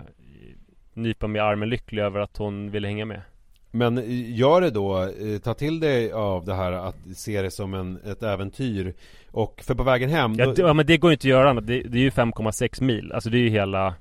Nypa 0.94 1.28
mig 1.28 1.40
i 1.40 1.42
armen 1.42 1.70
lycklig 1.70 2.02
över 2.04 2.20
att 2.20 2.38
hon 2.38 2.72
vill 2.72 2.86
hänga 2.86 3.06
med 3.06 3.22
Men 3.72 4.04
gör 4.36 4.62
det 4.62 4.70
då, 4.70 5.02
eh, 5.04 5.40
ta 5.44 5.54
till 5.54 5.80
dig 5.80 6.12
av 6.12 6.46
det 6.46 6.54
här 6.54 6.72
att 6.72 6.96
se 7.16 7.42
det 7.42 7.52
som 7.52 7.74
en, 7.74 8.00
ett 8.06 8.24
äventyr. 8.24 8.94
Och 9.32 9.62
för 9.64 9.76
på 9.76 9.84
vägen 9.84 10.10
hem 10.10 10.34
ja, 10.38 10.46
då- 10.46 10.54
det, 10.54 10.62
ja 10.62 10.74
men 10.74 10.86
det 10.86 10.98
går 10.98 11.12
ju 11.12 11.14
inte 11.14 11.22
att 11.28 11.30
göra 11.30 11.50
annat. 11.50 11.68
det, 11.68 11.82
det 11.82 11.98
är 11.98 12.02
ju 12.02 12.10
5,6 12.10 12.84
mil. 12.84 13.12
Alltså 13.12 13.30
det 13.30 13.38
är 13.38 13.42
ju 13.42 13.50
hela 13.50 13.96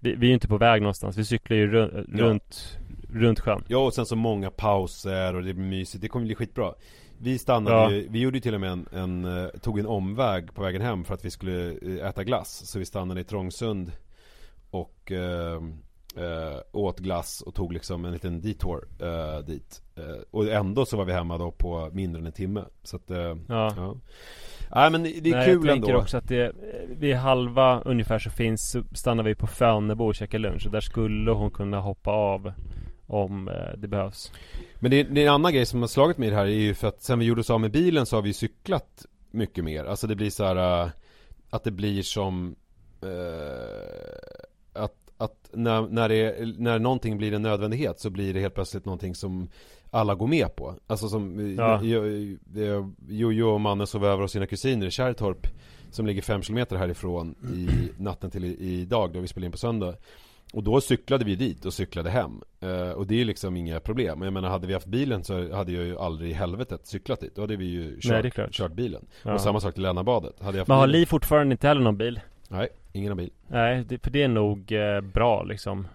Vi, 0.00 0.14
vi 0.14 0.26
är 0.26 0.28
ju 0.28 0.34
inte 0.34 0.48
på 0.48 0.58
väg 0.58 0.82
någonstans. 0.82 1.16
Vi 1.16 1.24
cyklar 1.24 1.56
ju 1.56 1.66
ru, 1.70 2.04
Ja. 2.12 2.24
runt 2.24 2.78
Runt 3.12 3.40
sjön. 3.40 3.64
Ja 3.68 3.78
och 3.78 3.94
sen 3.94 4.06
så 4.06 4.16
många 4.16 4.50
pauser 4.50 5.34
och 5.34 5.42
det 5.42 5.54
blir 5.54 5.64
mysigt, 5.64 6.02
det 6.02 6.08
kommer 6.08 6.26
bli 6.26 6.34
skitbra. 6.34 6.74
Vi 7.18 7.38
stannade 7.38 7.76
Ja. 7.76 7.90
ju, 7.90 8.06
vi 8.10 8.18
gjorde 8.20 8.36
ju 8.36 8.40
till 8.40 8.54
och 8.54 8.60
med 8.60 8.70
en, 8.70 8.86
en, 8.92 9.24
eh, 9.24 9.48
tog 9.48 9.78
en 9.78 9.86
omväg 9.86 10.54
på 10.54 10.62
vägen 10.62 10.82
hem 10.82 11.04
för 11.04 11.14
att 11.14 11.24
vi 11.24 11.30
skulle 11.30 11.70
eh, 11.70 12.08
äta 12.08 12.24
glass. 12.24 12.62
Så 12.66 12.78
vi 12.78 12.84
stannade 12.84 13.20
i 13.20 13.24
Trångsund 13.24 13.92
och 14.70 15.12
eh, 15.12 15.60
eh, 16.16 16.58
åt 16.72 16.98
glass 16.98 17.40
och 17.40 17.54
tog 17.54 17.72
liksom 17.72 18.04
en 18.04 18.12
liten 18.12 18.40
detour 18.40 18.88
eh, 19.00 19.38
dit. 19.44 19.82
Eh, 19.96 20.22
Och 20.30 20.48
ändå 20.48 20.86
så 20.86 20.96
var 20.96 21.04
vi 21.04 21.12
hemma 21.12 21.38
då 21.38 21.50
på 21.50 21.90
mindre 21.92 22.20
än 22.20 22.26
en 22.26 22.32
timme. 22.32 22.64
Så 22.82 22.96
att, 22.96 23.10
eh, 23.10 23.36
Ja, 23.48 23.72
ja. 23.76 23.96
Nej 24.74 24.90
men 24.90 25.02
det 25.02 25.08
är 25.30 25.32
Nej, 25.36 25.46
kul 25.46 25.66
jag 25.66 25.74
tänker 25.74 25.88
ändå. 25.88 26.00
också 26.00 26.16
att 26.16 26.28
det 26.28 26.52
Vid 26.88 27.14
halva 27.16 27.80
ungefär 27.80 28.18
så 28.18 28.30
finns 28.30 28.70
Så 28.70 28.82
stannar 28.94 29.22
vi 29.22 29.34
på 29.34 29.46
Fönebo 29.46 30.04
och 30.06 30.14
käkar 30.14 30.38
lunch. 30.38 30.66
Och 30.66 30.72
där 30.72 30.80
skulle 30.80 31.30
hon 31.30 31.50
kunna 31.50 31.80
hoppa 31.80 32.10
av 32.10 32.52
Om 33.06 33.48
eh, 33.48 33.54
det 33.78 33.88
behövs. 33.88 34.32
Men 34.80 34.90
det, 34.90 35.02
det 35.02 35.22
är 35.22 35.26
en 35.28 35.34
annan 35.34 35.52
grej 35.52 35.66
som 35.66 35.80
har 35.80 35.88
slagit 35.88 36.18
mig 36.18 36.26
i 36.28 36.30
det 36.30 36.36
här 36.36 36.46
är 36.46 36.50
ju 36.50 36.74
för 36.74 36.88
att 36.88 37.02
sen 37.02 37.18
vi 37.18 37.24
gjorde 37.24 37.40
oss 37.40 37.50
av 37.50 37.60
med 37.60 37.70
bilen 37.70 38.06
så 38.06 38.16
har 38.16 38.22
vi 38.22 38.32
cyklat 38.32 39.06
mycket 39.30 39.64
mer. 39.64 39.84
Alltså 39.84 40.06
det 40.06 40.14
blir 40.16 40.30
så 40.30 40.44
här 40.44 40.90
Att 41.50 41.64
det 41.64 41.70
blir 41.70 42.02
som 42.02 42.56
äh, 43.02 43.08
Att, 45.18 45.50
när, 45.52 45.82
när, 45.82 46.08
det, 46.08 46.36
när 46.58 46.78
någonting 46.78 47.18
blir 47.18 47.32
en 47.32 47.42
nödvändighet 47.42 48.00
så 48.00 48.10
blir 48.10 48.34
det 48.34 48.40
helt 48.40 48.54
plötsligt 48.54 48.84
någonting 48.84 49.14
som 49.14 49.48
alla 49.90 50.14
går 50.14 50.26
med 50.26 50.56
på 50.56 50.74
Alltså 50.86 51.08
som 51.08 51.54
Ja. 51.58 51.80
ja. 51.84 52.90
Jojo 53.08 53.48
och 53.48 53.60
mannen 53.60 53.86
sov 53.86 54.04
över 54.04 54.22
hos 54.22 54.32
sina 54.32 54.46
kusiner 54.46 54.86
i 54.86 54.90
Kärrtorp 54.90 55.46
Som 55.90 56.06
ligger 56.06 56.22
fem 56.22 56.42
kilometer 56.42 56.76
härifrån 56.76 57.34
i 57.54 57.68
natten 58.02 58.30
till 58.30 58.44
i- 58.44 58.80
idag 58.80 59.12
då 59.12 59.20
vi 59.20 59.28
spelade 59.28 59.46
in 59.46 59.52
på 59.52 59.58
söndag 59.58 59.94
och 60.52 60.62
då 60.62 60.80
cyklade 60.80 61.24
vi 61.24 61.34
dit 61.36 61.64
och 61.64 61.74
cyklade 61.74 62.10
hem 62.10 62.40
eh, 62.60 62.90
Och 62.90 63.06
det 63.06 63.14
är 63.14 63.18
ju 63.18 63.24
liksom 63.24 63.56
inga 63.56 63.80
problem 63.80 64.22
Jag 64.22 64.32
menar 64.32 64.48
hade 64.48 64.66
vi 64.66 64.74
haft 64.74 64.86
bilen 64.86 65.24
så 65.24 65.54
hade 65.54 65.72
jag 65.72 65.84
ju 65.84 65.98
aldrig 65.98 66.30
i 66.30 66.34
helvetet 66.34 66.86
cyklat 66.86 67.20
dit 67.20 67.34
Då 67.34 67.40
hade 67.40 67.56
vi 67.56 67.64
ju 67.64 68.00
kört, 68.00 68.36
Nej, 68.36 68.48
kört 68.50 68.72
bilen 68.72 69.06
Ja. 69.22 69.34
Och 69.34 69.40
samma 69.40 69.60
sak 69.60 69.74
till 69.74 69.82
Lännabadet 69.82 70.40
Hade 70.40 70.56
jag 70.56 70.60
haft 70.62 70.68
Men 70.68 70.76
har 70.78 70.86
bilen- 70.86 71.00
Li 71.00 71.06
fortfarande 71.06 71.52
inte 71.52 71.68
heller 71.68 71.80
någon 71.82 71.96
bil? 71.98 72.20
Nej, 72.48 72.68
ingen 72.92 73.10
har 73.10 73.16
bil. 73.16 73.30
Nej, 73.48 73.84
det, 73.88 73.98
för 73.98 74.10
det 74.10 74.22
är 74.22 74.28
nog 74.28 74.72
eh, 74.72 75.00
bra 75.00 75.42
liksom. 75.42 75.88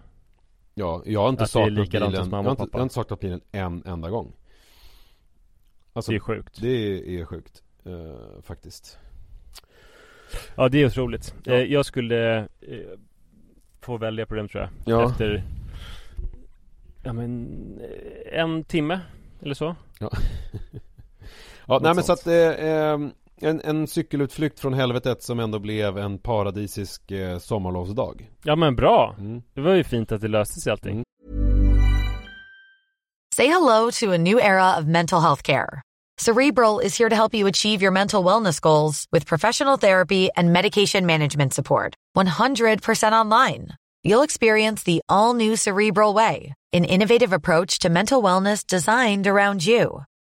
Ja, 0.74 1.02
jag 1.06 1.20
har 1.22 1.28
inte 1.28 1.42
Att 1.42 1.50
saknat 1.50 1.72
likadant 1.72 2.12
bilen. 2.12 2.30
jag 2.30 2.42
har, 2.42 2.50
inte, 2.50 2.66
jag 2.72 2.78
har 2.78 2.82
inte 2.82 2.94
saknat 2.94 3.20
bilen 3.20 3.40
en 3.52 3.82
enda 3.86 4.10
gång. 4.10 4.32
Alltså, 5.92 6.10
Det 6.12 6.16
är 6.16 6.20
sjukt. 6.20 6.60
det 6.60 6.68
är, 6.68 7.20
är 7.20 7.24
sjukt 7.24 7.62
eh, 7.84 8.42
Faktiskt. 8.42 8.98
Ja 10.54 10.68
det 10.68 10.82
är 10.82 10.86
otroligt. 10.86 11.34
Ja. 11.44 11.52
eh, 11.52 11.62
Jag 11.72 11.86
skulle 11.86 12.38
eh, 12.38 12.46
Få 13.80 13.96
välja 13.96 14.26
på 14.26 14.34
den 14.34 14.48
tror 14.48 14.62
jag. 14.62 14.70
Ja. 14.98 15.10
Efter 15.10 15.42
Ja 17.02 17.12
men 17.12 17.48
eh, 17.80 18.40
En 18.40 18.64
timme 18.64 19.00
Eller 19.42 19.54
så. 19.54 19.76
Ja, 19.98 20.10
nej 21.68 21.80
men 21.82 21.94
sånt. 21.94 22.06
så 22.06 22.12
att 22.12 22.26
eh, 22.26 22.66
eh, 22.68 22.98
en, 23.40 23.60
en 23.64 23.86
cykelutflykt 23.86 24.60
från 24.60 24.74
helvetet 24.74 25.22
som 25.22 25.40
ändå 25.40 25.58
blev 25.58 25.98
en 25.98 26.18
paradisisk 26.18 27.10
eh, 27.10 27.38
sommarlovsdag 27.38 28.30
Ja 28.44 28.56
men 28.56 28.76
bra 28.76 29.14
mm. 29.18 29.42
Det 29.54 29.60
var 29.60 29.74
ju 29.74 29.84
fint 29.84 30.12
att 30.12 30.20
det 30.20 30.28
löste 30.28 30.60
sig 30.60 30.72
allting 30.72 30.94
Mm. 30.94 31.04
Say 33.36 33.46
hello 33.46 33.90
to 33.90 34.12
a 34.12 34.18
new 34.18 34.38
era 34.38 34.76
of 34.78 34.86
mental 34.86 35.20
health 35.20 35.42
care. 35.42 35.82
Cerebral 36.18 36.78
is 36.78 36.96
here 36.96 37.08
to 37.08 37.16
help 37.16 37.34
you 37.34 37.48
achieve 37.48 37.82
your 37.82 37.90
mental 37.90 38.22
wellness 38.22 38.60
goals 38.60 39.06
with 39.10 39.26
professional 39.26 39.76
therapy 39.76 40.28
and 40.36 40.52
medication 40.52 41.04
management 41.06 41.52
support. 41.52 41.94
100% 42.16 43.12
online. 43.12 43.68
You'll 44.04 44.22
experience 44.22 44.84
the 44.84 45.00
all 45.08 45.34
new 45.34 45.56
Cerebral 45.56 46.14
Way, 46.14 46.54
an 46.72 46.84
innovative 46.84 47.32
approach 47.32 47.80
to 47.80 47.88
mental 47.88 48.22
wellness 48.22 48.64
designed 48.64 49.26
around 49.26 49.66
you. 49.66 50.04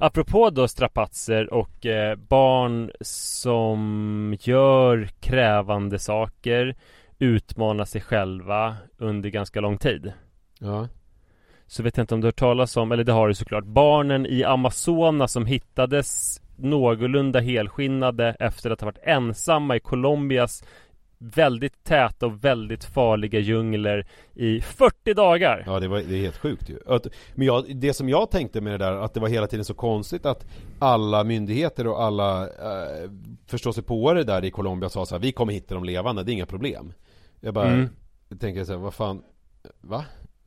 Apropå 0.00 0.50
då 0.50 0.68
strapatser 0.68 1.54
och 1.54 1.86
eh, 1.86 2.16
barn 2.16 2.90
som 3.00 4.36
gör 4.40 5.08
krävande 5.20 5.98
saker 5.98 6.76
Utmanar 7.22 7.84
sig 7.84 8.00
själva 8.00 8.76
under 8.98 9.30
ganska 9.30 9.60
lång 9.60 9.78
tid. 9.78 10.12
Ja. 10.58 10.88
Så 11.66 11.82
vet 11.82 11.96
jag 11.96 12.04
inte 12.04 12.14
om 12.14 12.20
du 12.20 12.24
har 12.24 12.28
hört 12.28 12.38
talas 12.38 12.76
om, 12.76 12.92
eller 12.92 13.04
det 13.04 13.12
har 13.12 13.28
du 13.28 13.34
såklart 13.34 13.64
Barnen 13.64 14.26
i 14.26 14.44
Amazonas 14.44 15.32
som 15.32 15.46
hittades 15.46 16.40
någorlunda 16.56 17.40
helskinnade 17.40 18.36
efter 18.38 18.70
att 18.70 18.80
ha 18.80 18.86
varit 18.86 19.02
ensamma 19.02 19.76
i 19.76 19.80
Colombias 19.80 20.64
väldigt 21.22 21.84
täta 21.84 22.26
och 22.26 22.44
väldigt 22.44 22.84
farliga 22.84 23.38
djungler 23.38 24.06
i 24.34 24.60
40 24.60 25.14
dagar. 25.14 25.62
Ja 25.66 25.80
det, 25.80 25.88
var, 25.88 25.98
det 25.98 26.16
är 26.16 26.20
helt 26.20 26.36
sjukt 26.36 26.70
ju. 26.70 26.78
Men 27.34 27.46
jag, 27.46 27.76
det 27.76 27.94
som 27.94 28.08
jag 28.08 28.30
tänkte 28.30 28.60
med 28.60 28.72
det 28.72 28.78
där, 28.78 28.92
att 28.92 29.14
det 29.14 29.20
var 29.20 29.28
hela 29.28 29.46
tiden 29.46 29.64
så 29.64 29.74
konstigt 29.74 30.26
att 30.26 30.46
alla 30.78 31.24
myndigheter 31.24 31.86
och 31.86 32.02
alla 32.02 32.42
eh, 32.42 33.10
förståsigpåare 33.46 34.22
där 34.22 34.44
i 34.44 34.50
Colombia 34.50 34.88
sa 34.88 35.06
så 35.06 35.14
här, 35.14 35.22
vi 35.22 35.32
kommer 35.32 35.52
hitta 35.52 35.74
dem 35.74 35.84
levande, 35.84 36.22
det 36.22 36.32
är 36.32 36.34
inga 36.34 36.46
problem. 36.46 36.92
Jag 37.40 37.54
bara 37.54 37.68
mm. 37.68 37.88
tänker 38.40 38.64
så 38.64 38.72
här, 38.72 38.78
vad 38.78 38.94
fan, 38.94 39.22
va? 39.80 40.04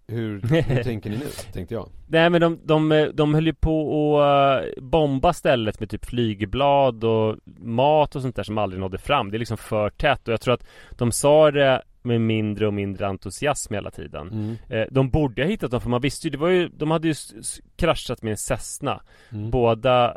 Hur, 0.08 0.42
hur 0.42 0.84
tänker 0.84 1.10
ni 1.10 1.18
nu? 1.18 1.26
Tänkte 1.54 1.74
jag 1.74 1.90
Nej 2.08 2.30
men 2.30 2.42
de, 2.42 2.60
de, 2.64 3.12
de 3.14 3.34
höll 3.34 3.46
ju 3.46 3.54
på 3.54 4.22
att 4.22 4.64
uh, 4.64 4.84
bomba 4.84 5.34
stället 5.34 5.80
med 5.80 5.90
typ 5.90 6.06
flygblad 6.06 7.04
och 7.04 7.38
mat 7.58 8.16
och 8.16 8.22
sånt 8.22 8.36
där 8.36 8.44
som 8.44 8.58
aldrig 8.58 8.80
nådde 8.80 8.98
fram 8.98 9.32
Det 9.32 9.38
är 9.38 9.40
liksom 9.40 9.58
för 9.58 9.90
tätt 9.90 10.28
och 10.28 10.34
jag 10.34 10.42
tror 10.42 10.54
att 10.54 10.66
de 10.92 11.12
sa 11.12 11.52
det 11.52 11.82
med 12.02 12.22
mindre 12.22 12.68
och 12.68 12.74
mindre 12.74 13.08
entusiasm 13.08 13.74
hela 13.74 13.92
tiden 13.92 14.32
mm. 14.32 14.56
eh, 14.70 14.88
De 14.92 15.10
borde 15.10 15.44
ha 15.44 15.50
hittat 15.50 15.72
dem 15.72 15.82
för 15.82 15.90
man 15.90 16.02
visste 16.02 16.28
ju, 16.28 16.32
det 16.32 16.38
var 16.38 16.50
ju, 16.50 16.68
de 16.68 16.92
hade 16.92 17.08
ju 17.08 17.14
kraschat 17.76 18.22
med 18.22 18.32
en 18.32 18.38
Cessna 18.38 19.02
mm. 19.32 19.52
Båda 19.52 20.16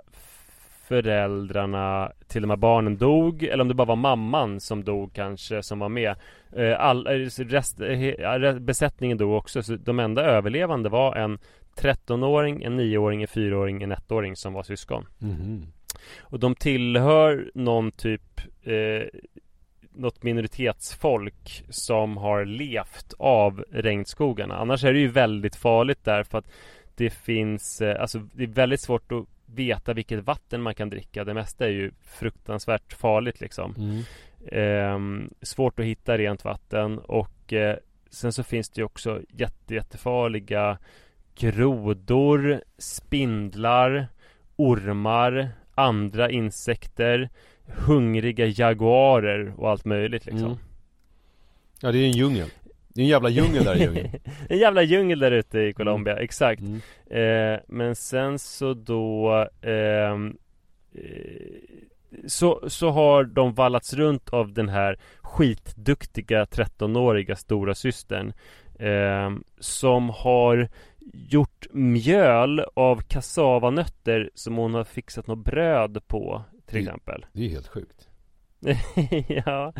föräldrarna 0.88 2.12
till 2.27 2.42
de 2.42 2.51
här 2.51 2.57
barnen 2.57 2.96
dog 2.96 3.42
Eller 3.42 3.61
om 3.61 3.68
det 3.68 3.75
bara 3.75 3.87
var 3.87 3.96
mamman 3.96 4.61
som 4.61 4.85
dog 4.85 5.12
kanske 5.14 5.62
som 5.62 5.79
var 5.79 5.88
med. 5.88 6.14
Eh, 6.57 6.81
All, 6.81 7.07
eh, 7.07 7.12
rest, 7.38 7.81
eh, 7.81 8.55
Besättningen 8.59 9.18
dog 9.18 9.33
också 9.33 9.62
så 9.62 9.77
de 9.77 9.99
enda 9.99 10.22
överlevande 10.22 10.88
var 10.88 11.16
en 11.16 11.38
13-åring, 11.77 12.62
en 12.62 12.81
9-åring, 12.81 13.22
en 13.22 13.29
4-åring, 13.29 13.83
en 13.83 13.92
1-åring 13.92 14.37
som 14.37 14.53
var 14.53 14.62
syskon. 14.62 15.07
Mm. 15.22 15.66
Och 16.20 16.40
de 16.40 16.55
tillhör 16.55 17.51
någon 17.55 17.92
typ 17.92 18.40
eh, 18.62 19.03
något 19.94 20.22
minoritetsfolk 20.22 21.64
som 21.68 22.16
har 22.16 22.44
levt 22.44 23.14
av 23.18 23.64
regnskogarna. 23.70 24.57
Annars 24.57 24.85
är 24.85 24.92
det 24.92 24.99
ju 24.99 25.09
väldigt 25.09 25.57
farligt 25.57 26.05
där 26.05 26.22
för 26.22 26.38
att 26.38 26.51
det 26.94 27.11
finns, 27.11 27.83
alltså 27.83 28.18
det 28.18 28.42
är 28.42 28.49
väldigt 28.49 28.81
svårt 28.81 29.12
att 29.12 29.25
veta 29.57 29.92
vilket 29.92 30.25
vatten 30.25 30.62
man 30.62 30.75
kan 30.75 30.90
dricka. 30.90 31.25
Det 31.25 31.35
mesta 31.35 31.66
är 31.66 31.71
ju 31.71 31.90
fruktansvärt 32.03 32.92
farligt 32.92 33.40
liksom. 33.40 33.75
Mm. 33.79 34.03
Eh, 34.47 35.29
svårt 35.42 35.81
att 35.81 35.87
hitta 35.87 36.19
rent 36.19 36.45
vatten 36.45 36.99
och 36.99 37.53
eh, 37.53 37.77
sen 38.11 38.33
så 38.33 38.42
finns 38.42 38.71
det 38.71 38.81
ju 38.81 38.85
också 38.85 39.21
jätte, 39.29 39.75
jättefarliga 39.75 40.79
grodor, 41.35 42.61
spindlar, 42.79 44.09
ormar, 44.57 45.49
andra 45.75 46.31
insekter, 46.31 47.31
hungriga 47.66 48.47
jaguarer 48.47 49.55
och 49.57 49.71
allt 49.71 49.85
möjligt 49.85 50.27
liksom. 50.27 50.47
Mm. 50.47 50.59
Ja, 51.81 51.92
det 51.92 51.99
är 51.99 52.07
en 52.07 52.12
djungel. 52.12 52.49
Det 52.96 53.02
är 53.02 53.04
en 53.04 53.09
jävla 53.09 53.28
djungel 53.28 53.64
där 53.64 53.76
i 53.76 53.80
djungeln 53.80 54.09
En 54.48 54.59
jävla 54.59 54.82
djungel 54.82 55.18
där 55.18 55.30
ute 55.30 55.59
i 55.59 55.72
Colombia, 55.72 56.12
mm. 56.12 56.24
exakt 56.24 56.62
mm. 56.62 56.80
Eh, 57.11 57.61
Men 57.68 57.96
sen 57.96 58.38
så 58.38 58.74
då 58.74 59.48
ehm, 59.62 60.37
eh, 60.94 61.02
så, 62.26 62.64
så 62.68 62.90
har 62.90 63.24
de 63.24 63.54
vallats 63.54 63.94
runt 63.94 64.28
av 64.28 64.52
den 64.52 64.68
här 64.68 64.98
skitduktiga 65.22 66.44
13-åriga 66.44 67.37
stora 67.37 67.74
systern 67.74 68.32
eh, 68.78 69.30
Som 69.61 70.11
har 70.11 70.68
gjort 71.12 71.66
mjöl 71.72 72.64
av 72.74 73.00
kassavanötter 73.00 74.30
som 74.35 74.56
hon 74.56 74.74
har 74.74 74.85
fixat 74.85 75.26
något 75.26 75.44
bröd 75.44 76.06
på 76.06 76.44
till 76.66 76.74
det, 76.74 76.80
exempel 76.80 77.26
Det 77.32 77.44
är 77.44 77.48
helt 77.48 77.68
sjukt 77.68 78.09
ja. 79.29 79.73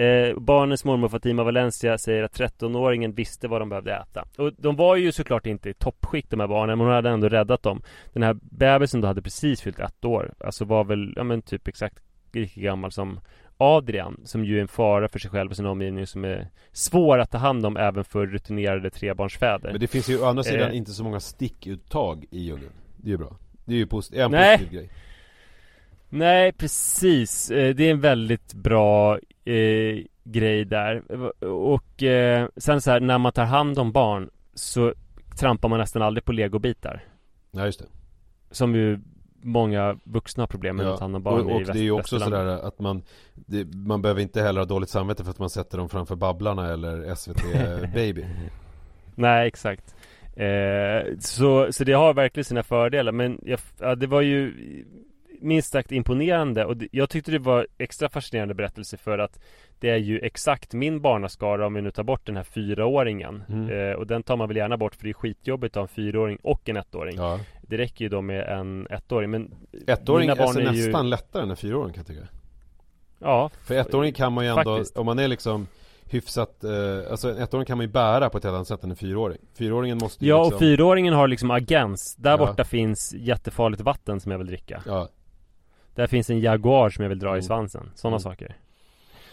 Eh, 0.00 0.38
Barnens 0.38 0.84
mormor 0.84 1.08
Fatima 1.08 1.44
Valencia 1.44 1.98
säger 1.98 2.22
att 2.22 2.38
13-åringen 2.38 3.14
visste 3.14 3.48
vad 3.48 3.60
de 3.60 3.68
behövde 3.68 3.94
äta. 3.94 4.24
Och 4.38 4.52
de 4.58 4.76
var 4.76 4.96
ju 4.96 5.12
såklart 5.12 5.46
inte 5.46 5.70
i 5.70 5.74
toppskick 5.74 6.30
de 6.30 6.40
här 6.40 6.46
barnen 6.46 6.78
Men 6.78 6.86
hon 6.86 6.96
hade 6.96 7.10
ändå 7.10 7.28
räddat 7.28 7.62
dem. 7.62 7.82
Den 8.12 8.22
här 8.22 8.36
bebisen 8.42 9.00
då 9.00 9.08
hade 9.08 9.22
precis 9.22 9.60
fyllt 9.60 9.78
ett 9.78 10.04
år. 10.04 10.34
Alltså 10.40 10.64
var 10.64 10.84
väl, 10.84 11.12
ja 11.16 11.24
men 11.24 11.42
typ 11.42 11.68
exakt 11.68 12.02
lika 12.32 12.60
gammal 12.60 12.92
som 12.92 13.20
Adrian 13.58 14.20
Som 14.24 14.44
ju 14.44 14.56
är 14.58 14.60
en 14.60 14.68
fara 14.68 15.08
för 15.08 15.18
sig 15.18 15.30
själv 15.30 15.50
och 15.50 15.56
sin 15.56 15.66
omgivning 15.66 16.06
Som 16.06 16.24
är 16.24 16.48
svår 16.72 17.18
att 17.18 17.30
ta 17.30 17.38
hand 17.38 17.66
om 17.66 17.76
även 17.76 18.04
för 18.04 18.26
rutinerade 18.26 18.90
trebarnsfäder. 18.90 19.70
Men 19.70 19.80
det 19.80 19.86
finns 19.86 20.08
ju 20.08 20.22
å 20.22 20.24
andra 20.24 20.42
sidan 20.42 20.70
eh, 20.70 20.76
inte 20.76 20.90
så 20.90 21.04
många 21.04 21.20
stickuttag 21.20 22.24
i 22.30 22.38
djungeln. 22.40 22.72
Det 22.96 23.08
är 23.08 23.10
ju 23.10 23.18
bra. 23.18 23.36
Det 23.64 23.74
är 23.74 23.78
ju 23.78 23.86
posit- 23.86 24.18
en 24.18 24.30
positiv 24.30 24.72
grej 24.72 24.90
Nej 26.08 26.52
precis, 26.52 27.50
eh, 27.50 27.74
det 27.74 27.86
är 27.86 27.90
en 27.90 28.00
väldigt 28.00 28.54
bra 28.54 29.18
eh, 29.44 30.04
grej 30.24 30.64
där. 30.64 31.02
Och 31.44 32.02
eh, 32.02 32.48
sen 32.56 32.80
så 32.80 32.90
här, 32.90 33.00
när 33.00 33.18
man 33.18 33.32
tar 33.32 33.44
hand 33.44 33.78
om 33.78 33.92
barn 33.92 34.30
Så 34.54 34.94
trampar 35.38 35.68
man 35.68 35.78
nästan 35.78 36.02
aldrig 36.02 36.24
på 36.24 36.32
legobitar. 36.32 37.04
Ja 37.50 37.66
just 37.66 37.78
det. 37.78 37.86
Som 38.50 38.74
ju 38.74 38.98
många 39.42 39.98
vuxna 40.04 40.42
har 40.42 40.46
problem 40.46 40.76
med 40.76 40.86
ja. 40.86 40.92
att 40.92 40.98
ta 40.98 41.04
hand 41.04 41.16
om 41.16 41.22
barn 41.22 41.40
och, 41.40 41.52
och 41.52 41.60
i 41.60 41.64
väst, 41.64 41.72
det 41.72 41.78
är 41.78 41.82
ju 41.82 41.90
också 41.90 42.20
sådär 42.20 42.46
att 42.46 42.78
man 42.78 43.02
det, 43.34 43.64
Man 43.64 44.02
behöver 44.02 44.22
inte 44.22 44.42
heller 44.42 44.60
ha 44.60 44.66
dåligt 44.66 44.88
samvete 44.88 45.24
för 45.24 45.30
att 45.30 45.38
man 45.38 45.50
sätter 45.50 45.78
dem 45.78 45.88
framför 45.88 46.16
Babblarna 46.16 46.72
eller 46.72 47.14
SVT 47.14 47.42
Baby. 47.94 48.24
Nej 49.14 49.48
exakt. 49.48 49.94
Eh, 50.36 51.16
så, 51.18 51.72
så 51.72 51.84
det 51.84 51.92
har 51.92 52.14
verkligen 52.14 52.44
sina 52.44 52.62
fördelar 52.62 53.12
men 53.12 53.40
jag, 53.42 53.60
ja, 53.78 53.94
det 53.94 54.06
var 54.06 54.20
ju 54.20 54.54
minst 55.40 55.72
sagt 55.72 55.92
imponerande 55.92 56.64
och 56.64 56.76
jag 56.92 57.10
tyckte 57.10 57.30
det 57.30 57.38
var 57.38 57.66
extra 57.78 58.08
fascinerande 58.08 58.54
berättelse 58.54 58.96
för 58.96 59.18
att 59.18 59.38
det 59.80 59.90
är 59.90 59.96
ju 59.96 60.18
exakt 60.18 60.74
min 60.74 61.00
barnaskara 61.00 61.66
om 61.66 61.74
vi 61.74 61.82
nu 61.82 61.90
tar 61.90 62.02
bort 62.02 62.26
den 62.26 62.36
här 62.36 62.42
fyraåringen 62.44 63.44
mm. 63.48 63.70
eh, 63.70 63.96
Och 63.96 64.06
den 64.06 64.22
tar 64.22 64.36
man 64.36 64.48
väl 64.48 64.56
gärna 64.56 64.76
bort 64.76 64.94
för 64.94 65.04
det 65.04 65.10
är 65.10 65.14
skitjobbigt 65.14 65.76
att 65.76 65.80
ha 65.80 65.82
en 65.82 65.88
fyraåring 65.88 66.38
och 66.42 66.68
en 66.68 66.76
ettåring 66.76 67.16
ja. 67.16 67.40
Det 67.62 67.76
räcker 67.76 68.04
ju 68.04 68.08
då 68.08 68.20
med 68.20 68.48
en 68.48 68.86
ettåring 68.90 69.30
men 69.30 69.54
Ettåring 69.86 70.28
är 70.28 70.40
alltså 70.40 70.60
är 70.60 70.64
nästan 70.64 71.04
ju... 71.04 71.10
lättare 71.10 71.42
än 71.42 71.50
en 71.50 71.56
fyraåring 71.56 71.92
kan 71.92 72.00
jag 72.00 72.06
tycka 72.06 72.28
Ja 73.18 73.50
För 73.64 73.74
ettåring 73.74 74.12
kan 74.12 74.32
man 74.32 74.44
ju 74.44 74.50
ändå, 74.50 74.76
faktiskt. 74.76 74.96
om 74.96 75.06
man 75.06 75.18
är 75.18 75.28
liksom 75.28 75.66
hyfsat, 76.10 76.64
eh, 76.64 76.70
alltså 77.10 77.30
en 77.30 77.42
ettåring 77.42 77.66
kan 77.66 77.78
man 77.78 77.86
ju 77.86 77.92
bära 77.92 78.30
på 78.30 78.38
ett 78.38 78.44
helt 78.44 78.54
annat 78.54 78.68
sätt 78.68 78.84
än 78.84 78.90
en 78.90 78.96
fyraåring 78.96 79.38
Fyraåringen 79.58 79.98
måste 79.98 80.24
ju 80.24 80.30
Ja 80.30 80.42
liksom... 80.42 80.54
och 80.54 80.60
fyraåringen 80.60 81.14
har 81.14 81.28
liksom 81.28 81.50
agens 81.50 82.16
Där 82.16 82.30
ja. 82.30 82.36
borta 82.36 82.64
finns 82.64 83.14
jättefarligt 83.14 83.82
vatten 83.82 84.20
som 84.20 84.32
jag 84.32 84.38
vill 84.38 84.46
dricka 84.46 84.82
Ja 84.86 85.08
där 85.96 86.06
finns 86.06 86.30
en 86.30 86.40
Jaguar 86.40 86.90
som 86.90 87.02
jag 87.02 87.08
vill 87.08 87.18
dra 87.18 87.28
mm. 87.28 87.38
i 87.38 87.42
svansen 87.42 87.90
Sådana 87.94 88.16
mm. 88.16 88.20
saker 88.20 88.56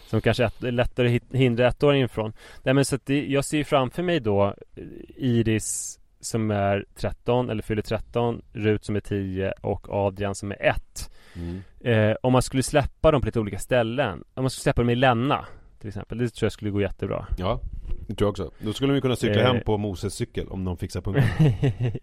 Som 0.05 0.21
kanske 0.21 0.43
är 0.43 0.71
lättare 0.71 1.15
att 1.15 1.35
hindra 1.35 1.67
ettåringen 1.67 2.09
från 2.09 2.33
Nej 2.63 2.73
men 2.73 2.85
så 2.85 2.95
att 2.95 3.05
det, 3.05 3.25
jag 3.25 3.45
ser 3.45 3.63
framför 3.63 4.03
mig 4.03 4.19
då 4.19 4.45
eh, 4.75 4.83
Iris 5.15 5.99
som 6.19 6.51
är 6.51 6.85
13 6.95 7.49
eller 7.49 7.61
fyller 7.61 7.81
13 7.81 8.41
Rut 8.53 8.85
som 8.85 8.95
är 8.95 8.99
10 8.99 9.53
och 9.61 9.89
Adrian 9.89 10.35
som 10.35 10.51
är 10.51 10.57
1 10.61 11.11
mm. 11.35 11.61
eh, 11.79 12.15
Om 12.21 12.33
man 12.33 12.41
skulle 12.41 12.63
släppa 12.63 13.11
dem 13.11 13.21
på 13.21 13.25
lite 13.25 13.39
olika 13.39 13.59
ställen 13.59 14.23
Om 14.33 14.43
man 14.43 14.49
skulle 14.49 14.63
släppa 14.63 14.81
dem 14.81 14.89
i 14.89 14.95
Länna 14.95 15.45
Till 15.79 15.87
exempel 15.87 16.17
Det 16.17 16.29
tror 16.29 16.45
jag 16.45 16.51
skulle 16.51 16.71
gå 16.71 16.81
jättebra 16.81 17.27
Ja 17.37 17.59
det 18.07 18.15
tror 18.15 18.25
jag 18.25 18.31
också 18.31 18.51
Då 18.59 18.73
skulle 18.73 18.93
de 18.93 19.01
kunna 19.01 19.15
cykla 19.15 19.41
eh. 19.41 19.47
hem 19.47 19.63
på 19.65 19.77
Moses 19.77 20.13
cykel 20.13 20.47
om 20.47 20.65
de 20.65 20.77
fixar 20.77 21.01
punkten 21.01 21.23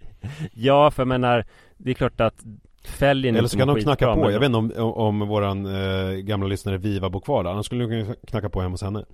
Ja 0.53 0.90
för 0.90 1.03
jag 1.03 1.09
menar 1.09 1.44
Det 1.77 1.90
är 1.90 1.94
klart 1.94 2.20
att 2.20 2.44
Fälgen 2.84 3.36
Eller 3.36 3.48
så 3.48 3.58
kan 3.58 3.68
de 3.68 3.80
knacka 3.80 4.14
på, 4.14 4.30
jag 4.30 4.40
vet 4.40 4.46
inte 4.46 4.58
om, 4.58 4.72
om, 4.76 5.22
om 5.22 5.28
våran 5.28 5.66
eh, 5.66 6.12
gamla 6.12 6.46
lyssnare 6.46 6.78
Viva 6.78 7.10
bor 7.10 7.20
kvar 7.20 7.44
där. 7.44 7.50
Annars 7.50 7.66
skulle 7.66 7.84
de 7.84 8.04
kunna 8.04 8.14
knacka 8.26 8.48
på 8.48 8.60
hemma 8.60 8.72
hos 8.72 8.82
henne. 8.82 9.04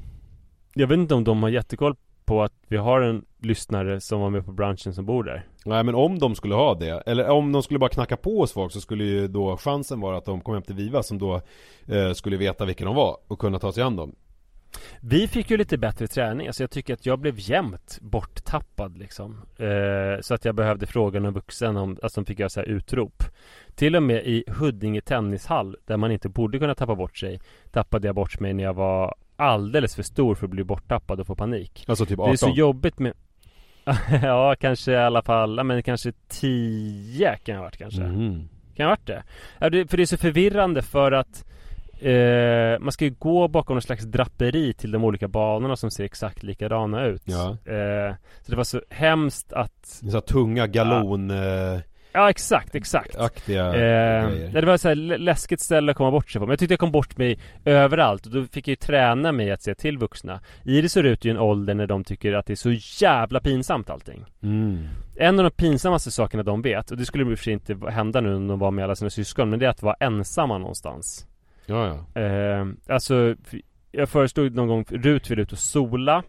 Jag 0.74 0.86
vet 0.86 0.98
inte 0.98 1.14
om 1.14 1.24
de 1.24 1.42
har 1.42 1.50
jättekoll 1.50 1.94
på 2.24 2.42
att 2.42 2.52
vi 2.68 2.76
har 2.76 3.00
en 3.00 3.24
lyssnare 3.38 4.00
som 4.00 4.20
var 4.20 4.30
med 4.30 4.44
på 4.46 4.52
branschen 4.52 4.94
som 4.94 5.06
bor 5.06 5.24
där. 5.24 5.46
Nej 5.64 5.84
men 5.84 5.94
om 5.94 6.18
de 6.18 6.34
skulle 6.34 6.54
ha 6.54 6.74
det, 6.74 7.02
eller 7.06 7.28
om 7.28 7.52
de 7.52 7.62
skulle 7.62 7.78
bara 7.78 7.90
knacka 7.90 8.16
på 8.16 8.40
hos 8.40 8.52
folk 8.52 8.72
så 8.72 8.80
skulle 8.80 9.04
ju 9.04 9.28
då 9.28 9.56
chansen 9.56 10.00
vara 10.00 10.16
att 10.16 10.24
de 10.24 10.40
kom 10.40 10.54
hem 10.54 10.62
till 10.62 10.74
Viva 10.74 11.02
som 11.02 11.18
då 11.18 11.40
eh, 11.86 12.12
skulle 12.12 12.36
veta 12.36 12.64
vilka 12.64 12.84
de 12.84 12.94
var 12.94 13.16
och 13.28 13.38
kunna 13.38 13.58
ta 13.58 13.72
sig 13.72 13.82
an 13.82 13.96
dem 13.96 14.14
vi 15.00 15.28
fick 15.28 15.50
ju 15.50 15.56
lite 15.56 15.78
bättre 15.78 16.06
träning, 16.06 16.46
alltså 16.46 16.62
jag 16.62 16.70
tycker 16.70 16.94
att 16.94 17.06
jag 17.06 17.18
blev 17.18 17.34
jämt 17.38 17.98
borttappad 18.00 18.98
liksom 18.98 19.42
eh, 19.58 20.20
Så 20.20 20.34
att 20.34 20.44
jag 20.44 20.54
behövde 20.54 20.86
fråga 20.86 21.20
någon 21.20 21.34
vuxen 21.34 21.76
om, 21.76 21.98
alltså 22.02 22.20
de 22.20 22.26
fick 22.26 22.38
göra 22.38 22.48
så 22.48 22.60
här 22.60 22.66
utrop 22.66 23.22
Till 23.74 23.96
och 23.96 24.02
med 24.02 24.26
i 24.26 24.44
Huddinge 24.46 25.00
tennishall, 25.00 25.76
där 25.84 25.96
man 25.96 26.12
inte 26.12 26.28
borde 26.28 26.58
kunna 26.58 26.74
tappa 26.74 26.94
bort 26.94 27.18
sig 27.18 27.40
Tappade 27.70 28.08
jag 28.08 28.14
bort 28.14 28.40
mig 28.40 28.54
när 28.54 28.64
jag 28.64 28.74
var 28.74 29.14
alldeles 29.36 29.94
för 29.94 30.02
stor 30.02 30.34
för 30.34 30.46
att 30.46 30.50
bli 30.50 30.64
borttappad 30.64 31.20
och 31.20 31.26
få 31.26 31.36
panik 31.36 31.84
Alltså 31.88 32.06
typ 32.06 32.18
18? 32.18 32.30
Det 32.30 32.34
är 32.34 32.36
så 32.36 32.56
jobbigt 32.56 32.98
med 32.98 33.12
ja, 34.22 34.54
kanske 34.60 34.92
i 34.92 34.96
alla 34.96 35.22
fall, 35.22 35.64
men 35.64 35.82
kanske 35.82 36.12
10 36.28 37.36
kan 37.36 37.52
jag 37.54 37.60
ha 37.60 37.64
varit 37.64 37.76
kanske. 37.76 38.02
Mm. 38.02 38.48
Kan 38.76 38.84
jag 38.84 38.84
ha 38.84 38.90
varit 38.90 39.06
det? 39.06 39.22
För 39.88 39.96
det 39.96 40.02
är 40.02 40.06
så 40.06 40.16
förvirrande 40.16 40.82
för 40.82 41.12
att 41.12 41.44
eh, 42.00 42.78
man 42.80 42.92
ska 42.92 43.04
ju 43.04 43.14
gå 43.18 43.48
bakom 43.48 43.74
någon 43.74 43.82
slags 43.82 44.04
draperi 44.04 44.72
till 44.72 44.90
de 44.90 45.04
olika 45.04 45.28
banorna 45.28 45.76
som 45.76 45.90
ser 45.90 46.04
exakt 46.04 46.42
likadana 46.42 47.04
ut. 47.04 47.22
Ja. 47.24 47.50
Eh, 47.50 48.14
så 48.42 48.50
det 48.50 48.56
var 48.56 48.64
så 48.64 48.80
hemskt 48.90 49.52
att... 49.52 49.86
Så 49.86 50.20
tunga 50.20 50.66
galon... 50.66 51.30
Ja. 51.30 51.80
Ja 52.16 52.30
exakt, 52.30 52.74
exakt 52.74 53.16
Aktiga 53.16 53.66
eh. 53.66 54.52
Det 54.52 54.66
var 54.66 54.76
så 54.76 54.94
läskigt 54.94 55.60
ställe 55.60 55.90
att 55.90 55.96
komma 55.96 56.10
bort 56.10 56.30
sig 56.30 56.38
på 56.38 56.46
Men 56.46 56.50
jag 56.50 56.58
tyckte 56.58 56.72
jag 56.72 56.80
kom 56.80 56.92
bort 56.92 57.18
mig 57.18 57.38
överallt 57.64 58.26
och 58.26 58.32
då 58.32 58.44
fick 58.44 58.68
jag 58.68 58.72
ju 58.72 58.76
träna 58.76 59.32
mig 59.32 59.50
att 59.50 59.62
se 59.62 59.74
till 59.74 59.98
vuxna 59.98 60.40
Iris 60.64 60.92
ser 60.92 61.04
ut 61.04 61.26
i 61.26 61.30
en 61.30 61.38
ålder 61.38 61.74
när 61.74 61.86
de 61.86 62.04
tycker 62.04 62.32
att 62.32 62.46
det 62.46 62.52
är 62.52 62.78
så 62.78 63.04
jävla 63.04 63.40
pinsamt 63.40 63.90
allting 63.90 64.24
mm. 64.42 64.88
En 65.16 65.38
av 65.38 65.44
de 65.44 65.50
pinsammaste 65.50 66.10
sakerna 66.10 66.42
de 66.42 66.62
vet 66.62 66.90
Och 66.90 66.96
det 66.96 67.06
skulle 67.06 67.30
i 67.30 67.34
och 67.34 67.38
för 67.38 67.44
sig 67.44 67.52
inte 67.52 67.78
hända 67.90 68.20
nu 68.20 68.34
om 68.34 68.46
de 68.46 68.58
var 68.58 68.70
med 68.70 68.84
alla 68.84 68.96
sina 68.96 69.10
syskon 69.10 69.50
Men 69.50 69.58
det 69.58 69.66
är 69.66 69.70
att 69.70 69.82
vara 69.82 69.96
ensamma 70.00 70.58
någonstans 70.58 71.26
Ja 71.66 72.06
ja 72.14 72.22
eh, 72.22 72.66
Alltså 72.88 73.34
Jag 73.92 74.08
föreslog 74.08 74.54
någon 74.54 74.68
gång 74.68 74.84
Rut 74.88 75.30
ville 75.30 75.42
ut 75.42 75.52
och 75.52 75.58
sola 75.58 76.22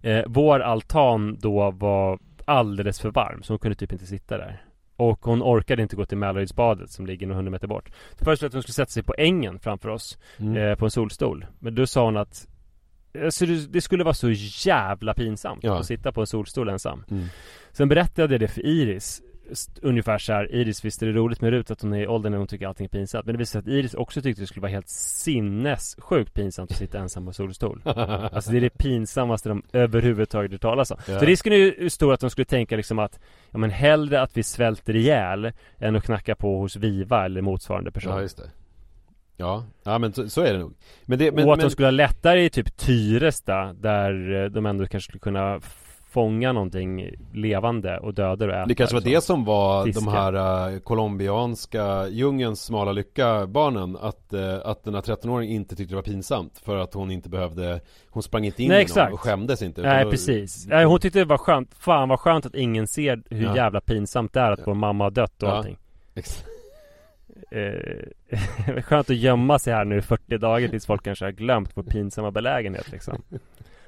eh, 0.00 0.24
Vår 0.26 0.60
altan 0.60 1.38
då 1.40 1.70
var 1.70 2.18
alldeles 2.44 3.00
för 3.00 3.10
varm 3.10 3.42
så 3.42 3.52
hon 3.52 3.58
kunde 3.58 3.74
typ 3.74 3.92
inte 3.92 4.06
sitta 4.06 4.38
där 4.38 4.62
Och 4.96 5.24
hon 5.24 5.42
orkade 5.42 5.82
inte 5.82 5.96
gå 5.96 6.04
till 6.04 6.18
Mälarydsbadet 6.18 6.90
som 6.90 7.06
ligger 7.06 7.26
några 7.26 7.36
hundra 7.36 7.50
meter 7.50 7.66
bort 7.66 7.90
Först 8.18 8.42
att 8.42 8.52
hon 8.52 8.62
skulle 8.62 8.74
sätta 8.74 8.90
sig 8.90 9.02
på 9.02 9.14
ängen 9.18 9.58
framför 9.58 9.88
oss 9.88 10.18
mm. 10.38 10.56
eh, 10.56 10.74
På 10.74 10.84
en 10.84 10.90
solstol 10.90 11.46
Men 11.58 11.74
då 11.74 11.86
sa 11.86 12.04
hon 12.04 12.16
att 12.16 12.48
Alltså 13.24 13.46
det 13.46 13.80
skulle 13.80 14.04
vara 14.04 14.14
så 14.14 14.30
jävla 14.66 15.14
pinsamt 15.14 15.64
ja. 15.64 15.78
att 15.78 15.86
sitta 15.86 16.12
på 16.12 16.20
en 16.20 16.26
solstol 16.26 16.68
ensam 16.68 17.04
mm. 17.10 17.26
Sen 17.72 17.88
berättade 17.88 18.34
jag 18.34 18.40
det 18.40 18.48
för 18.48 18.66
Iris 18.66 19.22
ungefär 19.82 20.18
så 20.18 20.32
här, 20.32 20.54
Iris 20.54 20.84
visste 20.84 21.04
det 21.04 21.10
är 21.10 21.14
roligt 21.14 21.40
med 21.40 21.50
Rut 21.50 21.70
att 21.70 21.82
hon 21.82 21.92
är 21.92 22.00
i 22.00 22.06
åldern 22.06 22.32
när 22.32 22.38
hon 22.38 22.46
tycker 22.46 22.66
allting 22.66 22.84
är 22.84 22.88
pinsamt? 22.88 23.26
Men 23.26 23.34
det 23.34 23.38
visade 23.38 23.64
sig 23.64 23.72
att 23.72 23.78
Iris 23.78 23.94
också 23.94 24.22
tyckte 24.22 24.42
det 24.42 24.46
skulle 24.46 24.62
vara 24.62 24.72
helt 24.72 24.88
sinnessjukt 24.88 26.34
pinsamt 26.34 26.70
att 26.70 26.76
sitta 26.76 26.98
ensam 26.98 27.26
på 27.26 27.32
solstol. 27.32 27.82
Alltså 28.32 28.50
det 28.50 28.56
är 28.56 28.60
det 28.60 28.78
pinsammaste 28.78 29.48
de 29.48 29.62
överhuvudtaget 29.72 30.52
hört 30.52 30.60
talas 30.60 30.90
om. 30.90 30.96
Ja. 31.08 31.18
Så 31.18 31.24
risken 31.24 31.52
är 31.52 31.56
ju 31.56 31.90
stor 31.90 32.14
att 32.14 32.20
de 32.20 32.30
skulle 32.30 32.44
tänka 32.44 32.76
liksom 32.76 32.98
att 32.98 33.20
Ja 33.50 33.58
men 33.58 33.70
hellre 33.70 34.20
att 34.22 34.36
vi 34.36 34.42
svälter 34.42 34.96
ihjäl 34.96 35.52
Än 35.78 35.96
att 35.96 36.04
knacka 36.04 36.34
på 36.34 36.58
hos 36.58 36.76
Viva 36.76 37.24
eller 37.24 37.40
motsvarande 37.40 37.90
person. 37.90 38.12
Ja 38.12 38.20
just 38.20 38.36
det. 38.36 38.50
Ja, 39.36 39.64
ja 39.82 39.98
men 39.98 40.12
så, 40.12 40.28
så 40.28 40.40
är 40.42 40.52
det 40.52 40.58
nog. 40.58 40.74
Men 41.04 41.18
det, 41.18 41.32
men, 41.32 41.44
Och 41.44 41.52
att 41.52 41.58
men... 41.58 41.66
de 41.66 41.70
skulle 41.70 41.86
ha 41.86 41.90
lättare 41.90 42.44
i 42.44 42.50
typ 42.50 42.76
Tyresta 42.76 43.72
Där 43.72 44.44
eh, 44.44 44.50
de 44.50 44.66
ändå 44.66 44.86
kanske 44.86 45.08
skulle 45.08 45.20
kunna 45.20 45.60
fånga 46.10 46.52
någonting 46.52 47.10
levande 47.32 47.98
och 47.98 48.14
döda 48.14 48.46
och 48.46 48.52
äta 48.52 48.66
Det 48.66 48.74
kanske 48.74 48.96
var 48.96 49.00
det 49.00 49.20
som 49.20 49.44
var 49.44 49.84
fiska. 49.84 50.04
de 50.04 50.12
här 50.12 50.72
uh, 50.72 50.78
colombianska 50.78 52.08
djungelns 52.08 52.64
smala 52.64 52.92
lycka 52.92 53.46
barnen 53.46 53.96
att, 53.96 54.32
uh, 54.34 54.54
att 54.64 54.84
den 54.84 54.94
här 54.94 55.00
13-åringen 55.00 55.50
inte 55.50 55.76
tyckte 55.76 55.92
det 55.92 55.96
var 55.96 56.02
pinsamt 56.02 56.58
för 56.64 56.76
att 56.76 56.94
hon 56.94 57.10
inte 57.10 57.28
behövde 57.28 57.80
Hon 58.10 58.22
sprang 58.22 58.44
inte 58.44 58.62
in 58.62 58.68
Nej, 58.68 58.86
i 58.90 58.98
någon 58.98 59.12
och 59.12 59.20
skämdes 59.20 59.62
inte 59.62 59.82
Nej 59.82 60.04
då... 60.04 60.10
precis, 60.10 60.66
Nej, 60.66 60.84
hon 60.84 61.00
tyckte 61.00 61.18
det 61.18 61.24
var 61.24 61.38
skönt 61.38 61.74
Fan 61.74 62.08
vad 62.08 62.20
skönt 62.20 62.46
att 62.46 62.54
ingen 62.54 62.88
ser 62.88 63.22
hur 63.30 63.44
ja. 63.44 63.56
jävla 63.56 63.80
pinsamt 63.80 64.32
det 64.32 64.40
är 64.40 64.52
att 64.52 64.58
ja. 64.58 64.64
vår 64.66 64.74
mamma 64.74 65.04
har 65.04 65.10
dött 65.10 65.42
och 65.42 65.48
ja. 65.48 65.52
allting 65.52 65.78
eh, 67.50 68.82
Skönt 68.82 69.10
att 69.10 69.16
gömma 69.16 69.58
sig 69.58 69.74
här 69.74 69.84
nu 69.84 69.98
i 69.98 70.02
40 70.02 70.38
dagar 70.38 70.68
tills 70.68 70.86
folk 70.86 71.04
kanske 71.04 71.24
har 71.24 71.32
glömt 71.32 71.70
vår 71.74 71.82
pinsamma 71.82 72.30
belägenhet 72.30 72.92
liksom 72.92 73.22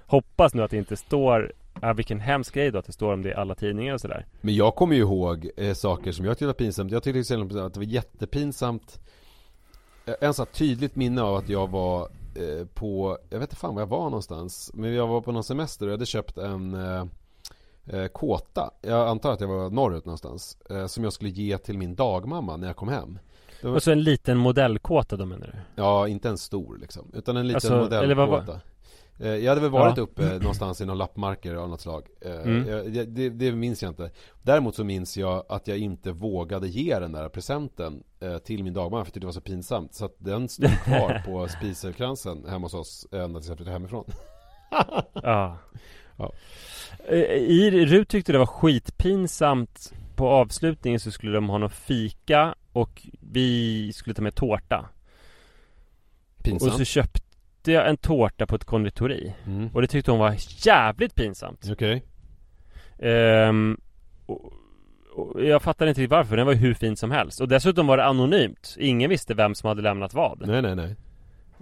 Hoppas 0.07 0.55
nu 0.55 0.63
att 0.63 0.71
det 0.71 0.77
inte 0.77 0.97
står 0.97 1.53
Ja, 1.81 1.93
vilken 1.93 2.21
hemsk 2.21 2.55
grej 2.55 2.71
då 2.71 2.79
att 2.79 2.85
det 2.85 2.93
står 2.93 3.13
om 3.13 3.23
det 3.23 3.29
i 3.29 3.35
alla 3.35 3.55
tidningar 3.55 3.95
och 3.95 4.01
sådär. 4.01 4.27
Men 4.41 4.55
jag 4.55 4.75
kommer 4.75 4.95
ju 4.95 5.01
ihåg 5.01 5.51
eh, 5.57 5.75
saker 5.75 6.13
som 6.13 6.25
jag 6.25 6.35
tyckte 6.37 6.47
var 6.47 6.53
pinsamt. 6.53 6.93
Jag 6.93 7.03
tyckte 7.03 7.13
till 7.13 7.21
exempel 7.21 7.59
att 7.59 7.75
det 7.75 7.81
var 7.81 7.85
jättepinsamt. 7.85 9.01
Eh, 10.07 10.15
En 10.21 10.35
så 10.35 10.45
tydligt 10.45 10.97
minne 10.97 11.23
av 11.23 11.37
att 11.37 11.49
jag 11.49 11.71
var 11.71 12.09
eh, 12.35 12.67
på 12.75 13.19
Jag 13.31 13.39
vet 13.39 13.49
inte 13.49 13.61
fan 13.61 13.75
var 13.75 13.83
jag 13.83 13.87
var 13.87 14.05
någonstans 14.05 14.71
Men 14.75 14.95
jag 14.95 15.07
var 15.07 15.21
på 15.21 15.33
någon 15.33 15.45
semester 15.45 15.87
och 15.87 15.91
jag 15.91 15.97
hade 15.97 16.07
köpt 16.07 16.39
en 16.39 16.75
eh, 16.75 17.05
eh 17.87 18.07
kåta. 18.07 18.71
Jag 18.83 19.09
antar 19.09 19.33
att 19.33 19.41
jag 19.41 19.49
var 19.49 19.71
norrut 19.71 20.05
någonstans 20.05 20.59
eh, 20.71 20.87
Som 20.87 21.05
jag 21.05 21.13
skulle 21.13 21.31
ge 21.31 21.59
till 21.59 21.79
min 21.79 21.95
dagmamma 21.95 22.57
när 22.57 22.67
jag 22.67 22.77
kom 22.77 22.89
hem. 22.89 23.19
Var... 23.63 23.75
Och 23.75 23.83
så 23.83 23.91
en 23.91 24.03
liten 24.03 24.39
modellkåta 24.39 25.17
då 25.17 25.27
menar 25.27 25.47
du? 25.47 25.83
Ja, 25.83 26.09
inte 26.09 26.29
en 26.29 26.39
stor 26.39 26.79
liksom 26.79 27.11
Utan 27.15 27.37
en 27.37 27.47
liten 27.47 27.57
alltså, 27.57 27.99
modellkåta 27.99 28.61
jag 29.27 29.49
hade 29.49 29.61
väl 29.61 29.71
varit 29.71 29.97
ja. 29.97 30.03
uppe 30.03 30.23
någonstans 30.23 30.81
i 30.81 30.87
någon 30.87 30.99
lappmarker 30.99 31.55
av 31.55 31.69
något 31.69 31.81
slag. 31.81 32.07
Eh, 32.21 32.43
mm. 32.43 32.93
det, 33.15 33.31
det, 33.31 33.53
minns 33.53 33.83
jag 33.83 33.91
inte. 33.91 34.11
Däremot 34.43 34.75
så 34.75 34.85
minns 34.85 35.17
jag 35.17 35.45
att 35.49 35.69
jag 35.69 35.79
inte 35.79 36.13
vågade 36.13 36.69
ge 36.69 36.99
den 36.99 37.13
där 37.13 37.29
presenten 37.29 38.03
eh, 38.21 38.39
Till 38.39 38.65
min 38.65 38.75
dagmamma 38.75 39.05
för 39.05 39.21
det 39.21 39.27
var 39.27 39.33
så 39.33 39.41
pinsamt. 39.41 39.95
Så 39.95 40.05
att 40.05 40.15
den 40.19 40.49
stod 40.49 40.79
kvar 40.85 41.23
på 41.25 41.49
spiselkransen 41.59 42.45
hemma 42.49 42.65
hos 42.65 42.75
oss 42.75 43.07
Ända 43.13 43.41
tills 43.41 43.49
jag 43.49 43.57
flyttade 43.57 43.75
hemifrån. 43.75 44.05
Ja, 45.23 45.59
ja. 46.17 46.33
I, 47.37 47.71
Rut 47.71 48.09
tyckte 48.09 48.33
det 48.33 48.39
var 48.39 48.47
skitpinsamt 48.47 49.93
På 50.17 50.29
avslutningen 50.29 51.01
så 51.01 51.11
skulle 51.11 51.33
de 51.33 51.49
ha 51.49 51.59
någon 51.59 51.71
fika 51.71 52.55
Och 52.73 53.07
vi 53.21 53.93
skulle 53.93 54.15
ta 54.15 54.23
med 54.23 54.35
tårta. 54.35 54.89
Pinsamt. 56.43 56.73
Och 56.73 56.79
så 56.79 56.85
köpte 56.85 57.30
köpte 57.61 57.73
jag 57.73 57.89
en 57.89 57.97
tårta 57.97 58.47
på 58.47 58.57
ett 58.57 58.65
konditori. 58.65 59.35
Mm. 59.47 59.71
Och 59.75 59.81
det 59.81 59.87
tyckte 59.87 60.11
hon 60.11 60.21
var 60.21 60.37
jävligt 60.67 61.15
pinsamt. 61.15 61.69
Okej. 61.71 62.03
Okay. 62.99 63.49
um, 63.49 63.81
och, 64.27 64.53
och 65.15 65.45
jag 65.45 65.63
fattar 65.63 65.87
inte 65.87 66.01
riktigt 66.01 66.11
varför, 66.11 66.37
den 66.37 66.47
var 66.47 66.55
hur 66.55 66.75
fin 66.75 66.97
som 66.97 67.11
helst. 67.11 67.41
Och 67.41 67.49
dessutom 67.49 67.87
var 67.87 67.97
det 67.97 68.05
anonymt. 68.05 68.77
Ingen 68.79 69.11
visste 69.11 69.35
vem 69.35 69.55
som 69.55 69.69
hade 69.69 69.83
lämnat 69.83 70.15
vad. 70.15 70.47
Nej 70.47 70.63
nej 70.63 70.77
nej. 70.77 70.97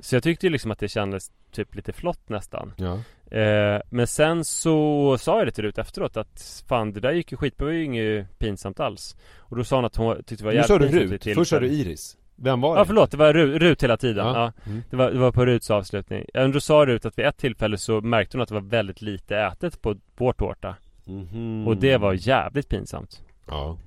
Så 0.01 0.16
jag 0.16 0.22
tyckte 0.22 0.49
liksom 0.49 0.70
att 0.70 0.78
det 0.78 0.88
kändes 0.88 1.30
typ 1.53 1.74
lite 1.74 1.92
flott 1.92 2.28
nästan. 2.28 2.72
Ja. 2.76 3.01
Eh, 3.36 3.80
men 3.90 4.07
sen 4.07 4.44
så 4.44 5.18
sa 5.18 5.38
jag 5.38 5.46
det 5.46 5.53
till 5.53 5.64
Rut 5.64 5.78
efteråt 5.78 6.16
att 6.16 6.64
Fan 6.68 6.92
det 6.92 7.01
där 7.01 7.12
gick 7.12 7.32
ju 7.32 7.36
skitbra, 7.36 7.66
det 7.66 7.72
var 7.72 7.78
ju 7.78 7.84
inget 7.84 8.38
pinsamt 8.38 8.80
alls. 8.80 9.16
Och 9.38 9.57
då 9.57 9.64
sa 9.64 9.76
hon 9.76 9.84
att 9.84 9.96
hon 9.96 10.16
tyckte 10.16 10.36
det 10.36 10.44
var 10.44 10.53
jävligt 10.53 10.80
Nu 10.80 10.88
sa 10.88 11.07
du 11.09 11.16
Rut, 11.16 11.24
först 11.34 11.51
sa 11.51 11.61
du 11.61 11.68
Iris 11.68 12.17
vem 12.41 12.61
var 12.61 12.74
det? 12.74 12.80
Ja 12.80 12.84
förlåt, 12.84 13.11
det 13.11 13.16
var 13.16 13.32
Rut, 13.32 13.62
Rut 13.62 13.82
hela 13.82 13.97
tiden. 13.97 14.26
Ja. 14.26 14.34
ja. 14.34 14.70
Mm. 14.70 14.82
Det, 14.91 14.97
var, 14.97 15.11
det 15.11 15.18
var 15.18 15.32
på 15.32 15.47
Ruts 15.47 15.70
avslutning. 15.70 16.24
Då 16.53 16.61
sa 16.61 16.86
Rut 16.86 17.07
att 17.07 17.18
vid 17.18 17.26
ett 17.26 17.36
tillfälle 17.36 17.78
så 17.78 18.01
märkte 18.01 18.36
hon 18.36 18.43
att 18.43 18.49
det 18.49 18.55
var 18.55 18.62
väldigt 18.62 19.03
lite 19.03 19.36
ätet 19.39 19.82
på 19.82 19.97
vår 20.16 20.32
tårta. 20.32 20.74
Mm. 21.07 21.68
Och 21.68 21.76
det 21.76 21.97
var 21.97 22.12
jävligt 22.12 22.68
pinsamt. 22.68 23.22
Ja. 23.47 23.78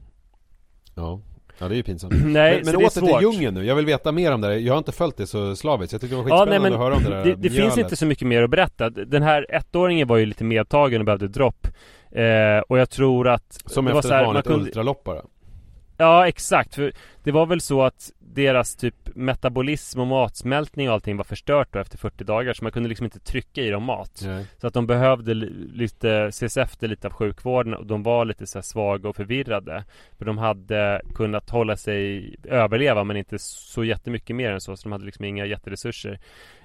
Ja. 0.96 1.20
Ja 1.58 1.68
det 1.68 1.76
är 1.76 1.78
ju 1.78 1.84
pinsamt. 1.84 2.14
Nej, 2.26 2.62
Men, 2.66 2.76
men 2.76 2.86
åter 2.86 3.02
till 3.02 3.22
djungeln 3.22 3.54
nu, 3.56 3.66
jag 3.66 3.76
vill 3.76 3.86
veta 3.86 4.12
mer 4.12 4.34
om 4.34 4.42
det 4.42 4.60
Jag 4.60 4.74
har 4.74 4.78
inte 4.78 4.92
följt 4.92 5.18
det 5.18 5.28
så 5.28 5.56
slaviskt, 5.56 5.92
jag 5.92 6.02
tycker 6.02 6.16
det 6.16 6.22
var 6.22 6.24
skitspännande 6.24 6.56
ja, 6.56 6.62
nej, 6.62 6.74
att 6.74 6.80
höra 6.80 6.96
om 6.96 7.04
det 7.04 7.10
där 7.10 7.24
Det, 7.24 7.36
det 7.36 7.50
finns 7.50 7.78
inte 7.78 7.96
så 7.96 8.06
mycket 8.06 8.28
mer 8.28 8.44
att 8.44 8.50
berätta. 8.50 8.90
Den 8.90 9.24
här 9.24 9.46
ettåringen 9.50 10.08
var 10.08 10.18
ju 10.18 10.26
lite 10.26 10.44
medtagen 10.44 11.02
och 11.02 11.06
behövde 11.06 11.28
dropp. 11.28 11.68
Eh, 12.12 12.60
Och 12.68 12.80
jag 12.80 12.90
tror 12.90 13.28
att 13.28 13.62
Som 13.66 13.88
efter 13.88 14.00
ett 14.00 14.26
vanligt 14.26 14.46
kunde... 14.46 14.66
ultralopp 14.66 15.04
bara. 15.04 15.22
Ja 15.98 16.28
exakt, 16.28 16.76
för 16.76 16.92
det 17.24 17.32
var 17.32 17.46
väl 17.46 17.62
så 17.62 17.84
att 17.84 18.12
deras 18.34 18.76
typ 18.76 18.96
metabolism 19.16 20.00
och 20.00 20.08
matsmältning 20.08 20.88
och 20.88 20.94
allting 20.94 21.18
var 21.18 21.24
förstört 21.24 21.74
då 21.74 21.80
efter 21.80 21.98
40 21.98 22.24
dagar 22.24 22.54
så 22.54 22.64
man 22.64 22.72
kunde 22.72 22.90
liksom 22.90 23.06
inte 23.06 23.20
trycka 23.20 23.62
i 23.62 23.70
dem 23.70 23.84
mat. 23.84 24.22
Nej. 24.26 24.46
Så 24.58 24.68
att 24.68 24.74
de 24.74 24.88
behövde 24.88 25.34
lite 25.34 26.24
ses 26.24 26.58
efter 26.58 26.88
lite 26.88 27.08
av 27.08 27.14
sjukvården 27.14 27.74
och 27.74 27.86
de 27.86 28.04
var 28.04 28.26
lite 28.26 28.48
så 28.48 28.62
svaga 28.62 29.10
och 29.10 29.16
förvirrade. 29.16 29.84
För 30.18 30.26
de 30.26 30.38
hade 30.38 31.02
kunnat 31.16 31.50
hålla 31.50 31.78
sig, 31.78 32.36
överleva 32.44 33.04
men 33.04 33.18
inte 33.18 33.40
så 33.40 33.84
jättemycket 33.84 34.36
mer 34.36 34.52
än 34.52 34.62
så. 34.62 34.78
Så 34.78 34.84
de 34.84 34.92
hade 34.92 35.06
liksom 35.06 35.26
inga 35.26 35.46
jätteresurser. 35.46 36.20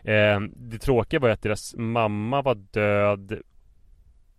Eh, 0.05 0.41
det 0.57 0.79
tråkiga 0.79 1.21
var 1.21 1.29
ju 1.29 1.33
att 1.33 1.43
deras 1.43 1.75
mamma 1.77 2.43
var 2.43 2.55
död. 2.55 3.33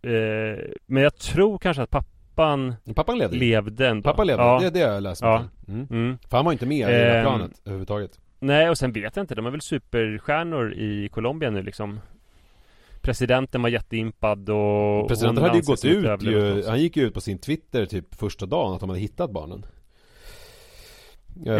Eh, 0.02 0.64
men 0.86 1.02
jag 1.02 1.16
tror 1.16 1.58
kanske 1.58 1.82
att 1.82 1.90
pappa 1.90 2.17
pappan, 2.38 2.74
pappan 2.94 3.18
levde, 3.18 3.36
levde 3.36 3.88
ändå. 3.88 4.02
Pappa 4.02 4.24
levde, 4.24 4.58
det, 4.60 4.70
det 4.70 4.80
har 4.80 4.94
jag 4.94 5.02
läst 5.02 5.22
ja. 5.22 5.44
Mm. 5.68 5.86
Mm. 5.90 6.18
För 6.28 6.36
han 6.36 6.44
var 6.44 6.52
inte 6.52 6.66
med 6.66 6.90
i 6.90 6.92
det 6.92 7.18
eh, 7.18 7.22
planet 7.22 7.60
överhuvudtaget. 7.64 8.20
Nej 8.38 8.70
och 8.70 8.78
sen 8.78 8.92
vet 8.92 9.16
jag 9.16 9.22
inte, 9.22 9.34
de 9.34 9.46
är 9.46 9.50
väl 9.50 9.60
superstjärnor 9.60 10.72
i 10.72 11.08
Colombia 11.08 11.50
nu 11.50 11.62
liksom. 11.62 12.00
Presidenten 13.00 13.62
var 13.62 13.68
jätteimpad 13.68 14.50
och 14.50 15.08
Presidenten 15.08 15.44
hade 15.44 15.58
ju 15.58 15.62
gått 15.62 15.84
ut 15.84 16.22
ju, 16.22 16.64
Han 16.66 16.80
gick 16.80 16.96
ju 16.96 17.06
ut 17.06 17.14
på 17.14 17.20
sin 17.20 17.38
Twitter 17.38 17.86
typ 17.86 18.14
första 18.14 18.46
dagen 18.46 18.74
att 18.74 18.80
de 18.80 18.88
hade 18.88 19.00
hittat 19.00 19.30
barnen. 19.30 19.66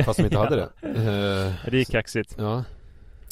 Fast 0.04 0.18
de 0.18 0.24
inte 0.24 0.38
hade 0.38 0.56
det. 0.56 0.68
Det 1.70 1.80
är 1.80 1.84
kaxigt. 1.84 2.34
Ja. 2.38 2.64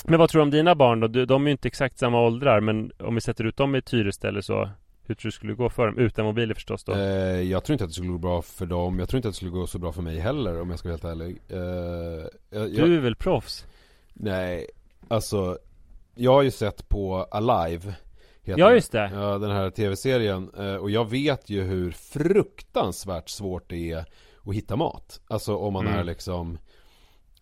Men 0.04 0.18
vad 0.18 0.30
tror 0.30 0.40
du 0.40 0.42
om 0.42 0.50
dina 0.50 0.74
barn 0.74 1.00
då? 1.00 1.08
De 1.08 1.42
är 1.42 1.46
ju 1.46 1.52
inte 1.52 1.68
exakt 1.68 1.98
samma 1.98 2.20
åldrar 2.20 2.60
men 2.60 2.92
om 2.98 3.14
vi 3.14 3.20
sätter 3.20 3.44
ut 3.44 3.56
dem 3.56 3.74
i 3.74 3.78
ett 3.78 3.94
hyresställe 3.94 4.42
så 4.42 4.70
hur 5.06 5.14
tror 5.14 5.22
du 5.22 5.28
det 5.28 5.34
skulle 5.34 5.54
gå 5.54 5.70
för 5.70 5.86
dem? 5.86 5.98
Utan 5.98 6.24
mobiler 6.24 6.54
förstås 6.54 6.84
då? 6.84 6.92
Eh, 6.92 7.00
jag 7.42 7.64
tror 7.64 7.74
inte 7.74 7.84
att 7.84 7.90
det 7.90 7.94
skulle 7.94 8.10
gå 8.10 8.18
bra 8.18 8.42
för 8.42 8.66
dem 8.66 8.98
Jag 8.98 9.08
tror 9.08 9.18
inte 9.18 9.28
att 9.28 9.34
det 9.34 9.36
skulle 9.36 9.50
gå 9.50 9.66
så 9.66 9.78
bra 9.78 9.92
för 9.92 10.02
mig 10.02 10.18
heller 10.18 10.60
om 10.60 10.70
jag 10.70 10.78
ska 10.78 10.88
vara 10.88 10.94
helt 10.94 11.04
ärlig 11.04 11.42
eh, 11.48 12.26
jag, 12.50 12.70
Du 12.70 12.96
är 12.96 13.00
väl 13.00 13.16
proffs? 13.16 13.66
Nej, 14.14 14.66
alltså 15.08 15.58
Jag 16.14 16.32
har 16.32 16.42
ju 16.42 16.50
sett 16.50 16.88
på 16.88 17.26
Alive 17.30 17.94
heter 18.42 18.60
Ja 18.60 18.72
just 18.72 18.92
det 18.92 19.10
Ja 19.14 19.38
den 19.38 19.50
här 19.50 19.70
tv-serien 19.70 20.50
eh, 20.58 20.74
Och 20.76 20.90
jag 20.90 21.10
vet 21.10 21.50
ju 21.50 21.62
hur 21.62 21.90
fruktansvärt 21.90 23.28
svårt 23.28 23.70
det 23.70 23.92
är 23.92 24.04
Att 24.44 24.54
hitta 24.54 24.76
mat 24.76 25.20
Alltså 25.28 25.56
om 25.56 25.72
man 25.72 25.86
mm. 25.86 25.98
är 25.98 26.04
liksom 26.04 26.58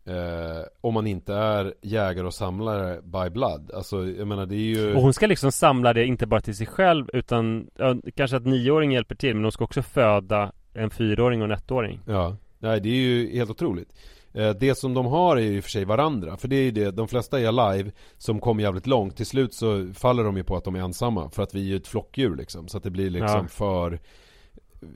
Eh, 0.07 0.65
om 0.81 0.95
man 0.95 1.07
inte 1.07 1.35
är 1.35 1.75
jägare 1.83 2.27
och 2.27 2.35
samlare 2.35 3.01
by 3.03 3.31
blood. 3.31 3.71
Alltså 3.75 4.07
jag 4.07 4.29
menar 4.29 4.47
det 4.47 4.55
är 4.55 4.59
ju 4.59 4.95
Och 4.95 5.03
hon 5.03 5.15
ska 5.15 5.27
liksom 5.27 5.53
samla 5.53 5.93
det 5.93 6.05
inte 6.05 6.27
bara 6.27 6.41
till 6.41 6.57
sig 6.57 6.67
själv 6.67 7.07
utan 7.13 7.71
ja, 7.77 7.97
Kanske 8.15 8.37
att 8.37 8.47
nioåring 8.47 8.93
hjälper 8.93 9.15
till 9.15 9.35
men 9.35 9.45
hon 9.45 9.53
ska 9.53 9.65
också 9.65 9.83
föda 9.83 10.53
en 10.75 10.91
fyraåring 10.91 11.43
och 11.43 11.45
en 11.45 11.59
ettåring. 11.59 12.01
Ja, 12.07 12.37
nej 12.59 12.81
det 12.81 12.89
är 12.89 12.95
ju 12.95 13.37
helt 13.37 13.51
otroligt. 13.51 13.93
Eh, 14.35 14.51
det 14.51 14.75
som 14.75 14.95
de 14.95 15.07
har 15.07 15.37
är 15.37 15.41
ju 15.41 15.57
i 15.57 15.61
och 15.61 15.65
för 15.65 15.71
sig 15.71 15.85
varandra 15.85 16.37
För 16.37 16.49
det 16.49 16.57
är 16.57 16.63
ju 16.63 16.71
det, 16.71 16.91
de 16.91 17.09
flesta 17.09 17.41
är 17.41 17.49
alive 17.49 17.91
Som 18.19 18.41
kommer 18.41 18.63
jävligt 18.63 18.87
långt. 18.87 19.17
Till 19.17 19.27
slut 19.27 19.55
så 19.55 19.93
faller 19.95 20.25
de 20.25 20.37
ju 20.37 20.45
på 20.45 20.57
att 20.57 20.65
de 20.65 20.75
är 20.75 20.81
ensamma 20.81 21.31
För 21.31 21.43
att 21.43 21.55
vi 21.55 21.61
är 21.61 21.65
ju 21.65 21.77
ett 21.77 21.87
flockdjur 21.87 22.37
liksom. 22.37 22.69
Så 22.69 22.77
att 22.77 22.83
det 22.83 22.91
blir 22.91 23.11
liksom 23.11 23.41
ja. 23.43 23.49
för 23.49 23.99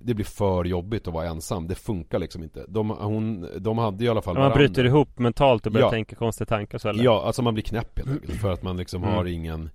det 0.02 0.14
blir 0.14 0.24
för 0.24 0.64
jobbigt 0.64 1.08
att 1.08 1.14
vara 1.14 1.26
ensam, 1.26 1.68
det 1.68 1.74
funkar 1.74 2.18
liksom 2.18 2.42
inte 2.42 2.64
De, 2.68 2.90
hon, 2.90 3.48
de 3.58 3.78
hade 3.78 4.04
i 4.04 4.08
alla 4.08 4.22
fall 4.22 4.34
Man 4.34 4.40
varandra. 4.40 4.58
bryter 4.58 4.84
ihop 4.84 5.18
mentalt 5.18 5.66
och 5.66 5.72
börjar 5.72 5.86
ja. 5.86 5.90
tänka 5.90 6.16
konstiga 6.16 6.46
tankar 6.46 6.78
så 6.78 6.88
eller? 6.88 7.04
Ja, 7.04 7.22
alltså 7.26 7.42
man 7.42 7.54
blir 7.54 7.64
knäpp 7.64 7.98
helt 7.98 8.10
enkelt 8.10 8.40
För 8.40 8.52
att 8.52 8.62
man 8.62 8.76
liksom 8.76 9.02
mm. 9.02 9.14
har 9.14 9.24
ingen 9.24 9.70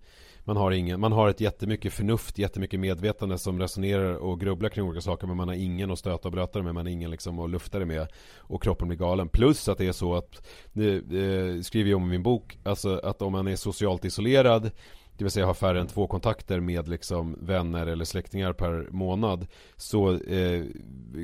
man 0.45 0.57
har 0.57 0.71
ingen, 0.71 0.99
man 0.99 1.11
har 1.11 1.29
ett 1.29 1.41
jättemycket 1.41 1.93
förnuft, 1.93 2.37
jättemycket 2.37 2.79
medvetande 2.79 3.37
som 3.37 3.59
resonerar 3.59 4.15
och 4.15 4.39
grubblar 4.39 4.69
kring 4.69 4.85
olika 4.85 5.01
saker 5.01 5.27
men 5.27 5.37
man 5.37 5.47
har 5.47 5.55
ingen 5.55 5.91
att 5.91 5.99
stöta 5.99 6.27
och 6.27 6.31
blöta 6.31 6.59
det 6.59 6.65
med, 6.65 6.73
man 6.73 6.85
har 6.85 6.91
ingen 6.91 7.11
liksom 7.11 7.39
att 7.39 7.49
lufta 7.49 7.79
det 7.79 7.85
med 7.85 8.07
och 8.37 8.63
kroppen 8.63 8.87
blir 8.87 8.97
galen. 8.97 9.29
Plus 9.29 9.69
att 9.69 9.77
det 9.77 9.87
är 9.87 9.91
så 9.91 10.15
att, 10.15 10.47
det, 10.73 11.01
det 11.01 11.63
skriver 11.65 11.89
jag 11.89 11.97
om 11.97 12.07
i 12.07 12.09
min 12.09 12.23
bok, 12.23 12.57
alltså 12.63 12.99
att 13.03 13.21
om 13.21 13.31
man 13.31 13.47
är 13.47 13.55
socialt 13.55 14.05
isolerad 14.05 14.71
det 15.17 15.23
vill 15.23 15.31
säga 15.31 15.45
har 15.45 15.53
färre 15.53 15.81
än 15.81 15.87
två 15.87 16.07
kontakter 16.07 16.59
med 16.59 16.87
liksom 16.87 17.37
vänner 17.41 17.87
eller 17.87 18.05
släktingar 18.05 18.53
per 18.53 18.87
månad. 18.91 19.47
Så 19.75 20.11
eh, 20.11 20.63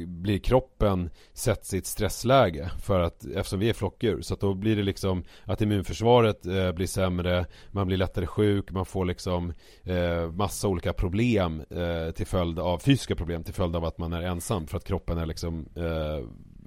blir 0.06 0.40
kroppen 0.40 1.10
sätts 1.34 1.74
i 1.74 1.78
ett 1.78 1.86
stressläge 1.86 2.72
för 2.82 3.00
att 3.00 3.26
eftersom 3.26 3.60
vi 3.60 3.70
är 3.70 3.74
flockdjur. 3.74 4.22
Så 4.22 4.34
att 4.34 4.40
då 4.40 4.54
blir 4.54 4.76
det 4.76 4.84
liksom 4.84 5.24
att 5.44 5.62
immunförsvaret 5.62 6.46
eh, 6.46 6.72
blir 6.72 6.88
sämre 6.88 7.46
man 7.72 7.88
blir 7.88 7.98
lättare 7.98 8.26
sjuk 8.26 8.72
man 8.72 8.86
får 8.86 9.06
liksom 9.06 9.54
eh, 9.84 10.32
massa 10.32 10.68
olika 10.68 10.94
problem 10.94 11.64
eh, 11.70 12.12
till 12.12 12.28
följd 12.28 12.60
av 12.60 12.78
fysiska 12.78 13.16
problem 13.16 13.44
till 13.44 13.54
följd 13.54 13.76
av 13.76 13.86
att 13.86 13.98
man 13.98 14.14
är 14.14 14.22
ensam. 14.22 14.68
För 14.68 14.78
att 14.78 14.84
kroppen 14.84 15.18
är 15.18 15.26
liksom 15.26 15.66
eh, 15.76 16.26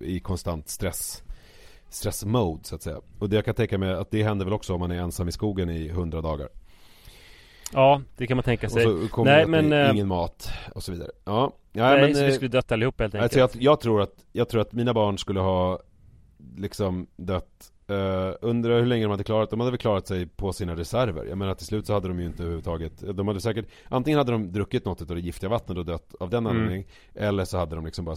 i 0.08 0.20
konstant 0.20 0.68
stress 0.68 1.22
stressmode 1.88 2.64
så 2.64 2.74
att 2.74 2.82
säga. 2.82 3.00
Och 3.18 3.28
det 3.28 3.36
jag 3.36 3.44
kan 3.44 3.54
tänka 3.54 3.78
mig 3.78 3.92
att 3.92 4.10
det 4.10 4.22
händer 4.22 4.44
väl 4.44 4.54
också 4.54 4.74
om 4.74 4.80
man 4.80 4.90
är 4.90 4.96
ensam 4.96 5.28
i 5.28 5.32
skogen 5.32 5.70
i 5.70 5.88
hundra 5.88 6.20
dagar. 6.20 6.48
Ja, 7.72 8.02
det 8.16 8.26
kan 8.26 8.36
man 8.36 8.44
tänka 8.44 8.68
sig. 8.68 8.86
Och 8.86 9.02
så 9.02 9.08
kommer 9.08 9.32
Nej, 9.32 9.46
men, 9.46 9.72
äh, 9.72 9.90
ingen 9.90 10.08
mat 10.08 10.52
och 10.74 10.82
så 10.82 10.92
vidare. 10.92 11.10
Ja, 11.24 11.52
ja 11.72 11.88
nej, 11.88 12.00
men, 12.00 12.14
så 12.14 12.20
vi 12.20 12.28
eh, 12.28 12.34
skulle 12.34 12.48
dött 12.48 12.72
allihop 12.72 13.00
helt 13.00 13.14
enkelt. 13.14 13.22
Alltså 13.22 13.38
jag, 13.38 13.50
jag, 13.62 13.80
tror 13.80 14.02
att, 14.02 14.14
jag 14.32 14.48
tror 14.48 14.60
att 14.60 14.72
mina 14.72 14.94
barn 14.94 15.18
skulle 15.18 15.40
ha 15.40 15.80
liksom 16.56 17.06
dött 17.16 17.68
Uh, 17.90 18.34
undrar 18.40 18.78
hur 18.78 18.86
länge 18.86 19.04
de 19.04 19.10
hade 19.10 19.24
klarat, 19.24 19.50
de 19.50 19.60
hade 19.60 19.70
väl 19.70 19.78
klarat 19.78 20.06
sig 20.06 20.26
på 20.26 20.52
sina 20.52 20.76
reserver 20.76 21.24
Jag 21.24 21.38
menar 21.38 21.54
till 21.54 21.66
slut 21.66 21.86
så 21.86 21.92
hade 21.92 22.08
de 22.08 22.20
ju 22.20 22.26
inte 22.26 22.42
överhuvudtaget 22.42 23.16
De 23.16 23.28
hade 23.28 23.40
säkert 23.40 23.66
Antingen 23.88 24.18
hade 24.18 24.32
de 24.32 24.52
druckit 24.52 24.84
något 24.84 25.00
av 25.00 25.06
det 25.06 25.20
giftiga 25.20 25.50
vattnet 25.50 25.78
och 25.78 25.84
dött 25.84 26.14
av 26.20 26.30
den 26.30 26.46
mm. 26.46 26.56
anledningen 26.56 26.88
Eller 27.14 27.44
så 27.44 27.58
hade 27.58 27.74
de 27.74 27.84
liksom 27.84 28.04
bara 28.04 28.16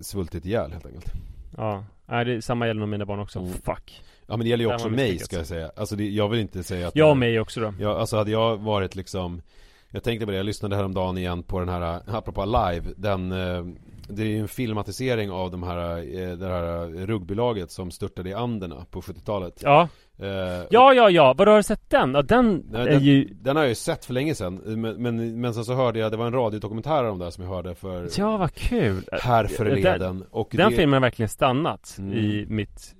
svultit 0.00 0.46
ihjäl 0.46 0.72
helt 0.72 0.86
enkelt 0.86 1.12
Ja, 1.56 1.84
nej 2.06 2.24
det 2.24 2.42
samma 2.42 2.66
gäller 2.66 2.80
nog 2.80 2.88
mina 2.88 3.06
barn 3.06 3.20
också, 3.20 3.38
mm. 3.38 3.52
fuck 3.52 4.02
Ja 4.26 4.36
men 4.36 4.44
det 4.44 4.50
gäller 4.50 4.64
ju 4.64 4.74
också 4.74 4.88
mig 4.88 5.18
ska 5.18 5.36
jag 5.36 5.46
säga. 5.46 5.70
Alltså 5.76 5.96
det, 5.96 6.08
jag 6.08 6.28
vill 6.28 6.40
inte 6.40 6.62
säga 6.62 6.88
att 6.88 6.96
Jag 6.96 7.10
och 7.10 7.16
mig 7.16 7.40
också 7.40 7.60
då. 7.60 7.74
Ja, 7.80 7.98
alltså 7.98 8.16
hade 8.16 8.30
jag 8.30 8.56
varit 8.56 8.94
liksom 8.96 9.42
Jag 9.90 10.02
tänkte 10.02 10.26
på 10.26 10.32
det, 10.32 10.36
jag 10.36 10.46
lyssnade 10.46 10.76
häromdagen 10.76 11.18
igen 11.18 11.42
på 11.42 11.58
den 11.58 11.68
här 11.68 12.00
Apropå 12.06 12.44
live 12.44 12.82
Den 12.96 13.32
eh, 13.32 13.64
Det 14.08 14.22
är 14.22 14.26
ju 14.26 14.38
en 14.38 14.48
filmatisering 14.48 15.30
av 15.30 15.50
de 15.50 15.62
här 15.62 15.98
eh, 15.98 16.36
Det 16.36 16.46
här 16.46 17.06
rugbylaget 17.06 17.70
som 17.70 17.90
störtade 17.90 18.30
i 18.30 18.34
Anderna 18.34 18.86
på 18.90 19.00
70-talet 19.00 19.60
Ja. 19.62 19.88
Uh, 20.22 20.28
ja, 20.70 20.94
ja, 20.94 21.10
ja, 21.10 21.34
vadå 21.38 21.50
har 21.50 21.56
du 21.56 21.62
sett 21.62 21.90
den? 21.90 22.14
Ja, 22.14 22.22
den 22.22 22.64
nej, 22.70 22.80
är 22.80 22.86
den, 22.86 23.02
ju 23.02 23.24
Den 23.24 23.56
har 23.56 23.62
jag 23.62 23.68
ju 23.68 23.74
sett 23.74 24.04
för 24.04 24.14
länge 24.14 24.34
sedan 24.34 24.54
men, 24.54 25.02
men, 25.02 25.40
men 25.40 25.54
sen 25.54 25.64
så 25.64 25.74
hörde 25.74 25.98
jag, 25.98 26.10
det 26.10 26.16
var 26.16 26.26
en 26.26 26.32
radiodokumentär 26.32 27.04
om 27.04 27.18
det 27.18 27.32
som 27.32 27.44
jag 27.44 27.50
hörde 27.50 27.74
för 27.74 28.08
Ja, 28.18 28.36
vad 28.36 28.54
kul. 28.54 29.08
Här 29.12 29.44
förleden 29.44 30.00
Den, 30.00 30.24
och 30.30 30.48
den 30.52 30.70
det... 30.70 30.76
filmen 30.76 30.92
har 30.92 31.00
verkligen 31.00 31.28
stannat 31.28 31.96
mm. 31.98 32.12
i 32.12 32.46
mitt 32.48 32.96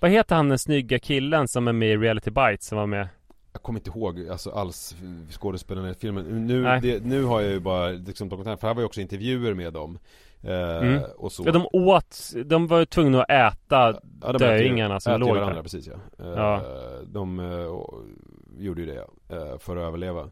vad 0.00 0.10
heter 0.10 0.36
han 0.36 0.48
den 0.48 0.58
snygga 0.58 0.98
killen 0.98 1.48
som 1.48 1.68
är 1.68 1.72
med 1.72 1.88
i 1.88 1.96
Reality 1.96 2.30
Bites 2.30 2.66
som 2.66 2.78
var 2.78 2.86
med? 2.86 3.08
Jag 3.52 3.62
kommer 3.62 3.80
inte 3.80 3.90
ihåg 3.90 4.28
alltså 4.28 4.50
alls 4.50 4.96
skådespelarna 5.30 5.90
i 5.90 5.94
filmen 5.94 6.46
Nu, 6.46 6.62
det, 6.82 7.04
nu 7.04 7.24
har 7.24 7.40
jag 7.40 7.52
ju 7.52 7.60
bara 7.60 7.88
liksom 7.88 8.28
dokumentär, 8.28 8.56
för 8.56 8.66
här 8.66 8.74
var 8.74 8.82
ju 8.82 8.86
också 8.86 9.00
intervjuer 9.00 9.54
med 9.54 9.72
dem 9.72 9.98
eh, 10.42 10.76
mm. 10.76 11.02
och 11.16 11.32
så. 11.32 11.42
Ja 11.46 11.52
de 11.52 11.66
åt, 11.72 12.32
de 12.44 12.66
var 12.66 12.78
ju 12.78 12.84
tvungna 12.84 13.22
att 13.22 13.30
äta 13.30 14.00
ja, 14.22 14.32
döingarna 14.32 15.00
som 15.00 15.20
låg 15.20 15.28
varandra, 15.28 15.54
där 15.54 15.62
precis 15.62 15.86
ja, 15.86 16.24
eh, 16.24 16.30
ja. 16.30 16.62
De 17.06 17.38
eh, 17.38 18.64
gjorde 18.64 18.80
ju 18.82 18.86
det 18.86 19.06
eh, 19.36 19.58
för 19.58 19.76
att 19.76 19.82
överleva 19.82 20.30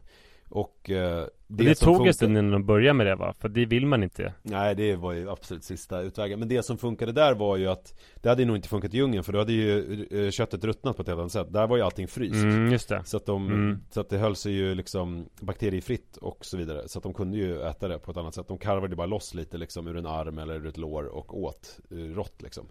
och 0.49 0.89
eh, 0.89 1.25
det, 1.47 1.63
det 1.63 1.75
tog 1.75 1.95
funkar... 1.95 2.07
en 2.07 2.13
stund 2.13 2.37
innan 2.37 2.51
de 2.51 2.65
började 2.65 2.93
med 2.93 3.07
det 3.07 3.15
va? 3.15 3.33
För 3.39 3.49
det 3.49 3.65
vill 3.65 3.85
man 3.85 4.03
inte. 4.03 4.33
Nej 4.41 4.75
det 4.75 4.95
var 4.95 5.13
ju 5.13 5.29
absolut 5.29 5.63
sista 5.63 6.01
utvägen. 6.01 6.39
Men 6.39 6.47
det 6.47 6.63
som 6.63 6.77
funkade 6.77 7.11
där 7.11 7.33
var 7.33 7.57
ju 7.57 7.67
att 7.67 7.93
Det 8.15 8.29
hade 8.29 8.45
nog 8.45 8.55
inte 8.55 8.69
funkat 8.69 8.93
i 8.93 8.97
djungeln 8.97 9.23
för 9.23 9.33
då 9.33 9.39
hade 9.39 9.53
ju 9.53 10.03
eh, 10.11 10.31
köttet 10.31 10.63
ruttnat 10.63 10.95
på 10.95 11.01
ett 11.01 11.07
helt 11.07 11.19
annat 11.19 11.31
sätt. 11.31 11.53
Där 11.53 11.67
var 11.67 11.77
ju 11.77 11.83
allting 11.83 12.07
fryst. 12.07 12.35
Mm, 12.35 12.71
just 12.71 12.89
det. 12.89 13.01
Så 13.05 13.17
att 13.17 13.25
de 13.25 13.47
mm. 13.47 13.79
Så 13.89 14.01
att 14.01 14.09
det 14.09 14.17
höll 14.17 14.35
sig 14.35 14.53
ju 14.53 14.75
liksom 14.75 15.29
bakteriefritt 15.39 16.17
och 16.17 16.45
så 16.45 16.57
vidare. 16.57 16.87
Så 16.87 16.99
att 16.99 17.03
de 17.03 17.13
kunde 17.13 17.37
ju 17.37 17.61
äta 17.61 17.87
det 17.87 17.99
på 17.99 18.11
ett 18.11 18.17
annat 18.17 18.35
sätt. 18.35 18.47
De 18.47 18.57
karvade 18.57 18.95
bara 18.95 19.07
loss 19.07 19.33
lite 19.33 19.57
liksom 19.57 19.87
ur 19.87 19.97
en 19.97 20.05
arm 20.05 20.37
eller 20.37 20.55
ur 20.55 20.67
ett 20.67 20.77
lår 20.77 21.03
och 21.05 21.43
åt 21.43 21.79
uh, 21.91 22.15
rått 22.15 22.41
liksom. 22.41 22.67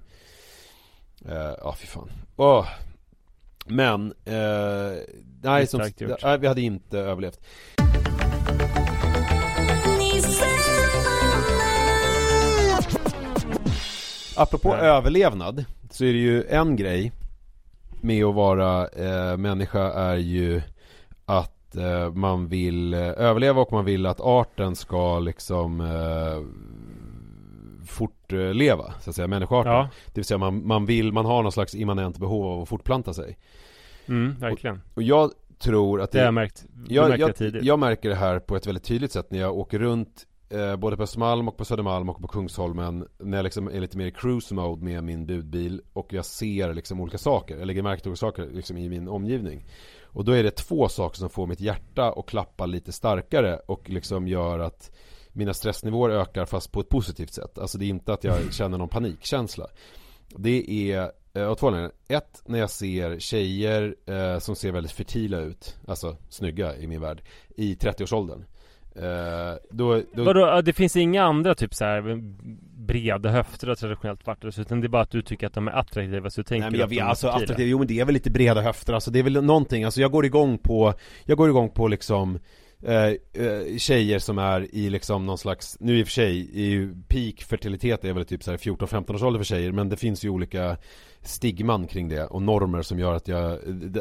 Uh, 1.29 1.33
Ja 1.35 1.74
fy 1.79 1.87
fan. 1.87 2.11
Åh 2.37 2.66
men, 3.67 4.12
eh, 4.25 4.35
nej, 5.43 5.67
som, 5.67 5.81
nej, 6.23 6.39
vi 6.39 6.47
hade 6.47 6.61
inte 6.61 6.99
överlevt. 6.99 7.41
Apropå 14.37 14.69
nej. 14.69 14.89
överlevnad 14.89 15.64
så 15.91 16.05
är 16.05 16.12
det 16.12 16.19
ju 16.19 16.45
en 16.45 16.77
grej 16.77 17.12
med 18.01 18.25
att 18.25 18.35
vara 18.35 18.89
eh, 18.89 19.37
människa 19.37 19.93
är 19.93 20.17
ju 20.17 20.62
att 21.25 21.77
eh, 21.77 22.12
man 22.12 22.49
vill 22.49 22.95
eh, 22.95 23.01
överleva 23.01 23.62
och 23.62 23.73
man 23.73 23.85
vill 23.85 24.07
att 24.07 24.21
arten 24.21 24.77
ska 24.77 25.19
liksom 25.19 25.81
eh, 25.81 26.43
fortleva, 27.87 28.95
så 29.01 29.11
att 29.11 29.16
säga, 29.16 29.28
människoarten. 29.28 29.72
Ja. 29.72 29.89
Det 30.07 30.14
vill 30.14 30.24
säga 30.24 30.39
man, 30.39 30.66
man 30.66 30.87
vill, 30.87 31.12
man 31.12 31.24
har 31.24 31.43
någon 31.43 31.53
slags 31.53 31.74
immanent 31.74 32.18
behov 32.18 32.47
av 32.47 32.62
att 32.62 32.68
fortplanta 32.68 33.14
sig. 33.14 33.39
Mm, 34.07 34.34
verkligen. 34.39 34.76
Och, 34.76 34.97
och 34.97 35.03
jag 35.03 35.30
tror 35.59 36.01
att 36.01 36.12
det, 36.12 36.18
det 36.18 36.22
har 36.22 36.26
jag 36.26 36.34
märkt. 36.34 36.64
Jag, 36.89 37.18
jag, 37.18 37.34
jag, 37.39 37.62
jag, 37.62 37.78
märker 37.78 38.09
det 38.09 38.14
här 38.14 38.39
på 38.39 38.57
ett 38.57 38.66
väldigt 38.66 38.84
tydligt 38.84 39.12
sätt 39.12 39.30
när 39.30 39.39
jag 39.39 39.57
åker 39.57 39.78
runt 39.78 40.26
eh, 40.49 40.76
både 40.76 40.97
på 40.97 41.03
Östermalm 41.03 41.49
och 41.49 41.57
på 41.57 41.64
Södermalm 41.64 42.09
och 42.09 42.20
på 42.20 42.28
Kungsholmen 42.28 43.09
när 43.18 43.39
jag 43.39 43.45
liksom 43.45 43.68
är 43.68 43.80
lite 43.80 43.99
mer 43.99 44.07
i 44.07 44.11
cruise 44.11 44.55
mode 44.55 44.84
med 44.84 45.05
min 45.05 45.26
budbil 45.26 45.82
och 45.93 46.12
jag 46.12 46.24
ser 46.24 46.74
liksom 46.74 47.01
olika 47.01 47.18
saker, 47.18 47.57
jag 47.59 47.66
lägger 47.66 47.82
märke 47.82 48.03
till 48.03 48.09
olika 48.09 48.18
saker 48.18 48.49
liksom 48.53 48.76
i 48.76 48.89
min 48.89 49.09
omgivning. 49.09 49.66
Och 50.03 50.24
då 50.24 50.32
är 50.32 50.43
det 50.43 50.51
två 50.51 50.89
saker 50.89 51.18
som 51.18 51.30
får 51.30 51.47
mitt 51.47 51.61
hjärta 51.61 52.12
att 52.16 52.26
klappa 52.26 52.66
lite 52.66 52.93
starkare 52.93 53.57
och 53.57 53.91
liksom 53.91 54.28
gör 54.28 54.59
att 54.59 54.91
mina 55.37 55.55
stressnivåer 55.55 56.11
ökar 56.11 56.47
fast 56.47 56.72
på 56.72 56.80
ett 56.80 56.89
positivt 56.89 57.34
sätt. 57.34 57.59
Alltså 57.59 57.78
det 57.78 57.84
är 57.84 57.89
inte 57.89 58.12
att 58.12 58.24
jag 58.24 58.53
känner 58.53 58.78
någon 58.78 58.89
panikkänsla. 58.89 59.66
Det 60.28 60.93
är 60.93 61.11
eh, 61.34 61.49
av 61.49 61.55
två 61.55 61.66
anledningar. 61.66 61.95
Ett, 62.09 62.43
när 62.47 62.59
jag 62.59 62.70
ser 62.70 63.18
tjejer 63.18 63.97
eh, 64.07 64.39
som 64.39 64.57
ser 64.57 64.72
väldigt 64.72 64.93
fertila 64.93 65.39
ut, 65.39 65.76
alltså 65.87 66.16
snygga 66.28 66.76
i 66.76 66.87
min 66.87 67.01
värld, 67.01 67.22
i 67.57 67.74
30-årsåldern. 67.74 68.45
Eh, 68.97 69.55
då, 69.70 70.03
då... 70.14 70.24
Vadå, 70.24 70.61
det 70.61 70.72
finns 70.72 70.97
inga 70.97 71.24
andra 71.24 71.55
typ 71.55 71.74
så 71.74 71.84
här 71.84 72.18
breda 72.87 73.30
höfter 73.30 73.74
traditionellt 73.74 74.26
varit 74.26 74.59
utan 74.59 74.80
det 74.80 74.87
är 74.87 74.89
bara 74.89 75.03
att 75.03 75.11
du 75.11 75.22
tycker 75.22 75.47
att 75.47 75.55
de 75.55 75.68
är 75.68 75.72
attraktiva 75.72 76.30
så 76.30 76.41
du 76.41 76.45
tänker 76.45 76.61
Nej 76.61 76.70
men 76.70 76.80
jag 76.80 76.89
vet, 76.89 77.03
alltså 77.03 77.28
attraktiva, 77.28 77.68
jo 77.68 77.78
men 77.78 77.87
det 77.87 78.01
är 78.01 78.05
väl 78.05 78.14
lite 78.14 78.30
breda 78.30 78.61
höfter, 78.61 78.93
alltså 78.93 79.11
det 79.11 79.18
är 79.18 79.22
väl 79.22 79.45
någonting, 79.45 79.84
alltså 79.84 80.01
jag 80.01 80.11
går 80.11 80.24
igång 80.26 80.59
på, 80.59 80.95
jag 81.24 81.39
går 81.39 81.49
igång 81.49 81.70
på 81.70 81.89
liksom 81.89 82.39
Eh, 82.83 83.07
eh, 83.45 83.77
tjejer 83.79 84.18
som 84.18 84.39
är 84.39 84.74
i 84.74 84.91
liksom 84.91 85.27
någon 85.27 85.39
slags, 85.39 85.77
nu 85.81 85.99
i 85.99 86.03
och 86.03 86.07
för 86.07 86.12
sig, 86.12 86.51
är 86.55 86.70
ju 86.70 86.95
peak 87.09 87.43
fertilitet 87.43 88.05
är 88.05 88.12
väl 88.12 88.24
typ 88.24 88.43
så 88.43 88.53
14-15 88.53 89.14
års 89.14 89.22
ålder 89.22 89.39
för 89.41 89.45
tjejer 89.45 89.72
men 89.72 89.89
det 89.89 89.97
finns 89.97 90.24
ju 90.24 90.29
olika 90.29 90.77
stigman 91.22 91.87
kring 91.87 92.09
det 92.09 92.24
och 92.24 92.43
normer 92.43 92.83
som 92.83 92.99
gör 92.99 93.14
att 93.14 93.29
jag, 93.29 93.59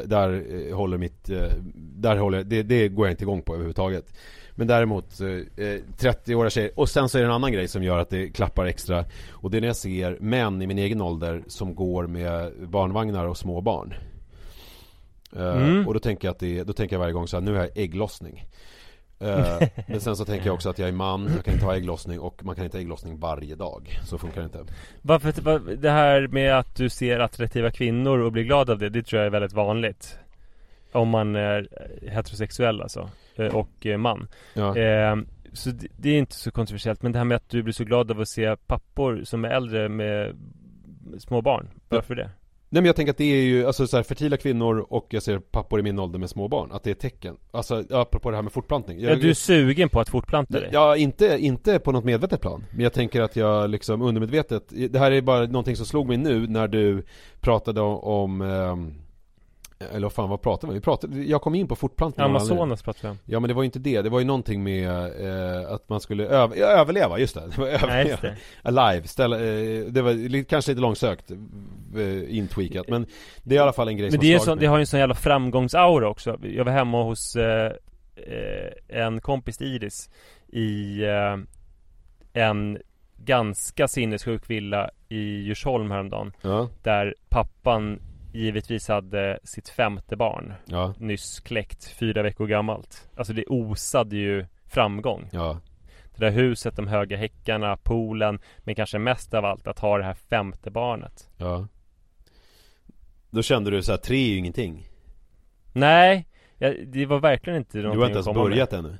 där 0.07 0.43
eh, 0.69 0.75
håller 0.75 0.97
mitt, 0.97 1.29
eh, 1.29 1.51
där 1.75 2.17
håller, 2.17 2.43
det, 2.43 2.63
det 2.63 2.87
går 2.87 3.07
jag 3.07 3.13
inte 3.13 3.23
igång 3.23 3.41
på 3.41 3.53
överhuvudtaget. 3.53 4.13
Men 4.51 4.67
däremot 4.67 5.19
eh, 5.21 5.25
30-åriga 5.25 6.49
tjejer 6.49 6.79
Och 6.79 6.89
sen 6.89 7.09
så 7.09 7.17
är 7.17 7.21
det 7.21 7.27
en 7.27 7.33
annan 7.33 7.51
grej 7.51 7.67
som 7.67 7.83
gör 7.83 7.99
att 7.99 8.09
det 8.09 8.29
klappar 8.29 8.65
extra 8.65 9.05
Och 9.29 9.51
det 9.51 9.57
är 9.57 9.61
när 9.61 9.67
jag 9.67 9.75
ser 9.75 10.17
män 10.19 10.61
i 10.61 10.67
min 10.67 10.77
egen 10.77 11.01
ålder 11.01 11.43
Som 11.47 11.75
går 11.75 12.07
med 12.07 12.53
barnvagnar 12.67 13.25
och 13.25 13.37
små 13.37 13.61
barn 13.61 13.93
mm. 15.35 15.87
Och 15.87 15.93
då 15.93 15.99
tänker 15.99 16.27
jag 16.27 16.33
att 16.33 16.39
det, 16.39 16.63
då 16.63 16.73
tänker 16.73 16.95
jag 16.95 16.99
varje 16.99 17.13
gång 17.13 17.27
så 17.27 17.37
här, 17.37 17.41
nu 17.41 17.53
har 17.53 17.59
jag 17.59 17.77
ägglossning. 17.77 18.45
Uh, 19.21 19.67
Men 19.87 20.01
sen 20.01 20.15
så 20.15 20.25
tänker 20.25 20.45
jag 20.45 20.55
också 20.55 20.69
att 20.69 20.79
jag 20.79 20.87
är 20.87 20.93
man, 20.93 21.29
jag 21.35 21.45
kan 21.45 21.53
inte 21.53 21.65
ha 21.65 21.75
ägglossning 21.75 22.19
och 22.19 22.45
man 22.45 22.55
kan 22.55 22.65
inte 22.65 22.77
ha 22.77 22.81
ägglossning 22.81 23.19
varje 23.19 23.55
dag. 23.55 23.99
Så 24.03 24.17
funkar 24.17 24.41
det 24.41 24.45
inte. 24.45 24.73
Varför, 25.01 25.59
det 25.75 25.89
här 25.89 26.27
med 26.27 26.57
att 26.57 26.75
du 26.75 26.89
ser 26.89 27.19
attraktiva 27.19 27.71
kvinnor 27.71 28.19
och 28.19 28.31
blir 28.31 28.43
glad 28.43 28.69
av 28.69 28.79
det, 28.79 28.89
det 28.89 29.03
tror 29.03 29.19
jag 29.19 29.27
är 29.27 29.31
väldigt 29.31 29.53
vanligt. 29.53 30.17
Om 30.91 31.09
man 31.09 31.35
är 31.35 31.67
heterosexuell 32.01 32.81
alltså. 32.81 33.09
Eh, 33.35 33.55
Och 33.55 33.85
man. 33.99 34.27
Ja. 34.53 34.77
eh, 34.77 35.15
Så 35.53 35.71
det 35.97 36.09
är 36.09 36.17
inte 36.17 36.35
så 36.35 36.51
kontroversiellt 36.51 37.01
Men 37.01 37.11
det 37.11 37.17
här 37.17 37.25
med 37.25 37.35
att 37.35 37.49
du 37.49 37.63
blir 37.63 37.73
så 37.73 37.83
glad 37.83 38.11
av 38.11 38.21
att 38.21 38.29
se 38.29 38.55
pappor 38.55 39.21
som 39.23 39.45
är 39.45 39.49
äldre 39.49 39.89
med 39.89 40.35
små 41.19 41.41
barn 41.41 41.67
Varför 41.89 42.15
det? 42.15 42.29
Nej 42.75 42.81
men 42.81 42.85
jag 42.85 42.95
tänker 42.95 43.11
att 43.11 43.17
det 43.17 43.23
är 43.23 43.41
ju, 43.41 43.67
alltså 43.67 43.87
så 43.87 43.97
här, 43.97 44.03
fertila 44.03 44.37
kvinnor 44.37 44.85
och 44.89 45.07
jag 45.09 45.23
ser 45.23 45.39
pappor 45.39 45.79
i 45.79 45.83
min 45.83 45.99
ålder 45.99 46.19
med 46.19 46.29
små 46.29 46.47
barn 46.47 46.71
Att 46.71 46.83
det 46.83 46.89
är 46.89 46.93
tecken. 46.93 47.37
Alltså 47.51 47.83
apropå 47.89 48.29
det 48.29 48.35
här 48.37 48.43
med 48.43 48.51
fortplantning. 48.51 48.99
Jag, 48.99 49.11
Ja 49.11 49.15
du 49.15 49.29
är 49.29 49.33
sugen 49.33 49.89
på 49.89 49.99
att 49.99 50.09
fortplanta 50.09 50.59
dig? 50.59 50.69
Ja, 50.71 50.97
inte, 50.97 51.37
inte 51.39 51.79
på 51.79 51.91
något 51.91 52.03
medvetet 52.03 52.41
plan. 52.41 52.65
Men 52.71 52.83
jag 52.83 52.93
tänker 52.93 53.21
att 53.21 53.35
jag 53.35 53.69
liksom 53.69 54.01
undermedvetet 54.01 54.63
Det 54.89 54.99
här 54.99 55.11
är 55.11 55.21
bara 55.21 55.45
någonting 55.45 55.75
som 55.75 55.85
slog 55.85 56.07
mig 56.07 56.17
nu 56.17 56.47
när 56.47 56.67
du 56.67 57.03
pratade 57.41 57.81
om, 57.81 57.99
om 57.99 58.41
um, 58.41 58.93
eller 59.79 60.09
fan 60.09 60.29
vad 60.29 60.41
pratade 60.41 60.73
vi? 60.73 60.79
vi 60.79 60.83
pratade, 60.83 61.23
jag 61.23 61.41
kom 61.41 61.55
in 61.55 61.67
på 61.67 61.75
fortplantning 61.75 62.25
Amazonas 62.25 62.83
pratade 62.83 63.07
vi 63.07 63.11
om 63.11 63.17
Ja 63.25 63.39
men 63.39 63.47
det 63.47 63.53
var 63.53 63.61
ju 63.61 63.65
inte 63.65 63.79
det, 63.79 64.01
det 64.01 64.09
var 64.09 64.19
ju 64.19 64.25
någonting 64.25 64.63
med 64.63 64.89
eh, 64.89 65.71
att 65.71 65.89
man 65.89 66.01
skulle 66.01 66.23
öv 66.27 66.53
överleva, 66.53 67.19
just 67.19 67.35
det, 67.35 67.41
det 67.55 67.57
var 67.57 67.67
överleva. 67.67 67.93
Nej, 67.93 68.07
just 68.07 68.21
det. 68.21 68.35
Alive, 68.61 69.07
ställa, 69.07 69.35
eh, 69.35 69.85
det 69.85 70.01
var 70.01 70.43
kanske 70.43 70.71
lite 70.71 70.81
långsökt 70.81 71.31
eh, 71.95 72.37
intweakat 72.37 72.89
men 72.89 73.05
det 73.43 73.55
är 73.55 73.59
i 73.59 73.61
alla 73.61 73.73
fall 73.73 73.87
en 73.87 73.97
grej 73.97 74.05
men 74.05 74.11
som 74.11 74.19
det, 74.19 74.33
är 74.33 74.39
så, 74.39 74.55
det 74.55 74.65
har 74.65 74.77
ju 74.77 74.81
en 74.81 74.87
sån 74.87 74.99
jävla 74.99 75.15
framgångsaura 75.15 76.09
också 76.09 76.37
Jag 76.41 76.65
var 76.65 76.71
hemma 76.71 77.03
hos 77.03 77.35
eh, 77.35 77.71
eh 78.15 79.01
en 79.03 79.21
kompis 79.21 79.61
Iris 79.61 80.09
i 80.47 81.03
eh, 81.03 81.37
en 82.33 82.77
ganska 83.17 83.87
sinnessjuk 83.87 84.49
villa 84.49 84.89
i 85.09 85.19
Djursholm 85.19 85.91
häromdagen 85.91 86.33
ja. 86.41 86.69
Där 86.83 87.15
pappan 87.29 87.99
givetvis 88.35 88.87
hade 88.87 89.39
sitt 89.43 89.69
femte 89.69 90.15
barn 90.15 90.53
ja. 90.65 90.93
Nyss 90.97 91.39
kläckt, 91.39 91.87
fyra 91.87 92.23
veckor 92.23 92.47
gammalt 92.47 93.09
Alltså 93.17 93.33
det 93.33 93.45
osade 93.45 94.15
ju 94.15 94.45
framgång 94.65 95.29
ja. 95.31 95.59
Det 96.15 96.25
där 96.25 96.31
huset, 96.31 96.75
de 96.75 96.87
höga 96.87 97.17
häckarna, 97.17 97.77
poolen 97.77 98.39
Men 98.57 98.75
kanske 98.75 98.99
mest 98.99 99.33
av 99.33 99.45
allt 99.45 99.67
att 99.67 99.79
ha 99.79 99.97
det 99.97 100.03
här 100.03 100.13
femte 100.13 100.71
barnet 100.71 101.29
Ja 101.37 101.67
Då 103.29 103.41
kände 103.41 103.71
du 103.71 103.81
så 103.81 103.91
här, 103.91 103.97
tre 103.97 104.17
är 104.17 104.29
ju 104.29 104.37
ingenting 104.37 104.89
Nej, 105.73 106.27
det 106.85 107.05
var 107.05 107.19
verkligen 107.19 107.57
inte 107.57 107.77
någonting 107.77 107.97
Du 107.97 107.99
har 107.99 108.07
inte 108.07 108.29
ens 108.29 108.37
börjat 108.37 108.71
med. 108.71 108.79
ännu 108.79 108.97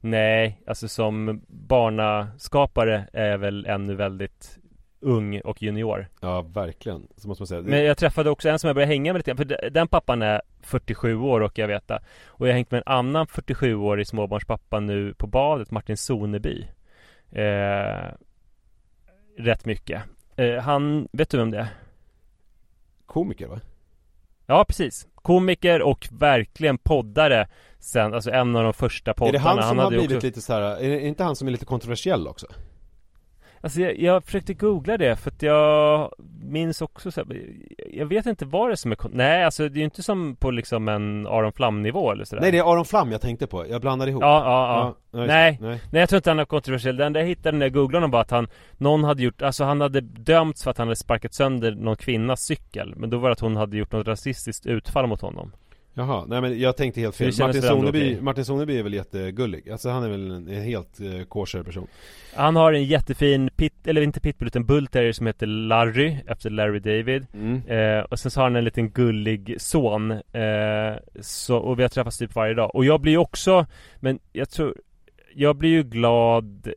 Nej, 0.00 0.62
alltså 0.66 0.88
som 0.88 1.42
barnaskapare 1.48 3.08
är 3.12 3.36
väl 3.36 3.66
ännu 3.66 3.94
väldigt 3.94 4.58
ung 5.00 5.40
och 5.40 5.62
junior. 5.62 6.08
Ja, 6.20 6.42
verkligen, 6.42 7.08
så 7.16 7.28
måste 7.28 7.42
man 7.42 7.46
säga. 7.46 7.62
Men 7.62 7.84
jag 7.84 7.98
träffade 7.98 8.30
också 8.30 8.48
en 8.48 8.58
som 8.58 8.68
jag 8.68 8.74
började 8.74 8.92
hänga 8.92 9.12
med 9.12 9.18
lite 9.26 9.36
För 9.36 9.70
den 9.70 9.88
pappan 9.88 10.22
är 10.22 10.42
47 10.62 11.16
år 11.16 11.40
och 11.40 11.58
jag 11.58 11.68
veta 11.68 12.02
Och 12.26 12.46
jag 12.46 12.52
har 12.52 12.56
hängt 12.56 12.70
med 12.70 12.78
en 12.78 12.92
annan 12.92 13.26
47-årig 13.26 14.06
småbarnspappa 14.06 14.80
nu 14.80 15.14
på 15.14 15.26
badet, 15.26 15.70
Martin 15.70 15.96
Soneby. 15.96 16.68
Eh, 17.32 18.12
Rätt 19.38 19.64
mycket. 19.64 20.02
Eh, 20.36 20.54
Han, 20.54 21.08
vet 21.12 21.30
du 21.30 21.36
vem 21.36 21.50
det 21.50 21.58
är? 21.58 21.68
Komiker 23.06 23.46
va? 23.46 23.60
Ja, 24.46 24.64
precis. 24.68 25.08
Komiker 25.14 25.82
och 25.82 26.08
verkligen 26.12 26.78
poddare 26.78 27.48
sen, 27.78 28.14
alltså 28.14 28.30
en 28.30 28.56
av 28.56 28.64
de 28.64 28.72
första 28.72 29.14
poddarna 29.14 29.28
Är 29.28 29.32
det 29.32 29.48
han 29.48 29.56
som 29.56 29.78
han 29.78 29.78
har 29.78 29.90
blivit 29.90 30.16
också... 30.16 30.26
lite 30.26 30.40
så 30.40 30.52
här, 30.52 30.60
är 30.60 30.88
det 30.88 31.00
inte 31.00 31.24
han 31.24 31.36
som 31.36 31.48
är 31.48 31.52
lite 31.52 31.64
kontroversiell 31.64 32.28
också? 32.28 32.46
Alltså 33.60 33.80
jag, 33.80 33.98
jag 33.98 34.24
försökte 34.24 34.54
googla 34.54 34.96
det 34.96 35.16
för 35.16 35.30
att 35.30 35.42
jag 35.42 36.12
minns 36.42 36.82
också 36.82 37.10
så 37.10 37.20
här, 37.20 37.42
Jag 37.92 38.06
vet 38.06 38.26
inte 38.26 38.44
vad 38.44 38.68
det 38.68 38.74
är 38.74 38.76
som 38.76 38.92
är 38.92 38.96
Nej 39.12 39.44
alltså 39.44 39.68
det 39.68 39.76
är 39.76 39.78
ju 39.78 39.84
inte 39.84 40.02
som 40.02 40.36
på 40.36 40.50
liksom 40.50 40.88
en 40.88 41.26
Aron 41.26 41.52
Flam 41.52 41.82
nivå 41.82 42.12
eller 42.12 42.24
sådär. 42.24 42.42
Nej 42.42 42.50
det 42.50 42.58
är 42.58 42.72
Aron 42.72 42.84
Flam 42.84 43.12
jag 43.12 43.20
tänkte 43.20 43.46
på, 43.46 43.66
jag 43.68 43.80
blandade 43.80 44.10
ihop. 44.10 44.22
Ja, 44.22 44.44
ja, 44.44 44.76
ja, 44.76 44.94
ja 45.20 45.26
nej, 45.26 45.58
nej, 45.60 45.80
nej 45.90 46.00
jag 46.00 46.08
tror 46.08 46.16
inte 46.16 46.30
han 46.30 46.38
är 46.38 46.44
kontroversiell. 46.44 46.96
Det 46.96 47.04
enda 47.04 47.20
jag 47.20 47.26
hittade 47.26 47.58
när 47.58 47.66
jag 47.66 47.72
googlade 47.72 47.96
honom 47.96 48.10
var 48.10 48.20
att 48.20 48.30
han 48.30 48.48
Någon 48.76 49.04
hade 49.04 49.22
gjort, 49.22 49.42
alltså 49.42 49.64
han 49.64 49.80
hade 49.80 50.00
dömts 50.00 50.64
för 50.64 50.70
att 50.70 50.78
han 50.78 50.86
hade 50.86 50.96
sparkat 50.96 51.34
sönder 51.34 51.72
någon 51.72 51.96
kvinnas 51.96 52.40
cykel 52.40 52.94
Men 52.96 53.10
då 53.10 53.18
var 53.18 53.28
det 53.28 53.32
att 53.32 53.40
hon 53.40 53.56
hade 53.56 53.76
gjort 53.76 53.92
något 53.92 54.06
rasistiskt 54.06 54.66
utfall 54.66 55.06
mot 55.06 55.20
honom 55.20 55.52
Jaha, 55.98 56.24
nej 56.28 56.40
men 56.40 56.58
jag 56.58 56.76
tänkte 56.76 57.00
helt 57.00 57.16
fel. 57.16 57.32
Martin 57.38 57.62
Soneby, 57.62 58.20
Martin 58.20 58.44
Soneby 58.44 58.78
är 58.78 58.82
väl 58.82 58.94
jättegullig. 58.94 59.70
Alltså 59.70 59.88
han 59.88 60.02
är 60.02 60.08
väl 60.08 60.30
en, 60.30 60.48
en 60.48 60.62
helt 60.62 61.00
eh, 61.00 61.24
kosher 61.28 61.62
person. 61.62 61.86
Han 62.34 62.56
har 62.56 62.72
en 62.72 62.84
jättefin 62.84 63.50
pit, 63.56 63.86
eller 63.86 64.00
inte 64.00 64.20
pitbull 64.20 64.48
utan 64.48 64.64
bullterrier 64.64 65.12
som 65.12 65.26
heter 65.26 65.46
Larry 65.46 66.16
Efter 66.26 66.50
Larry 66.50 66.78
David. 66.78 67.26
Mm. 67.34 67.62
eh, 67.66 68.04
Och 68.04 68.18
sen 68.18 68.30
så 68.30 68.40
har 68.40 68.44
han 68.44 68.56
en 68.56 68.64
liten 68.64 68.90
gullig 68.90 69.56
son. 69.58 70.10
Eh, 70.10 70.96
så, 71.20 71.56
Och 71.56 71.78
vi 71.78 71.82
har 71.82 71.88
träffats 71.88 72.18
typ 72.18 72.34
varje 72.34 72.54
dag. 72.54 72.74
Och 72.74 72.84
jag 72.84 73.00
blir 73.00 73.12
ju 73.12 73.18
också 73.18 73.66
Men 74.00 74.18
jag 74.32 74.50
tror 74.50 74.74
Jag 75.34 75.56
blir 75.56 75.70
ju 75.70 75.82
glad 75.82 76.72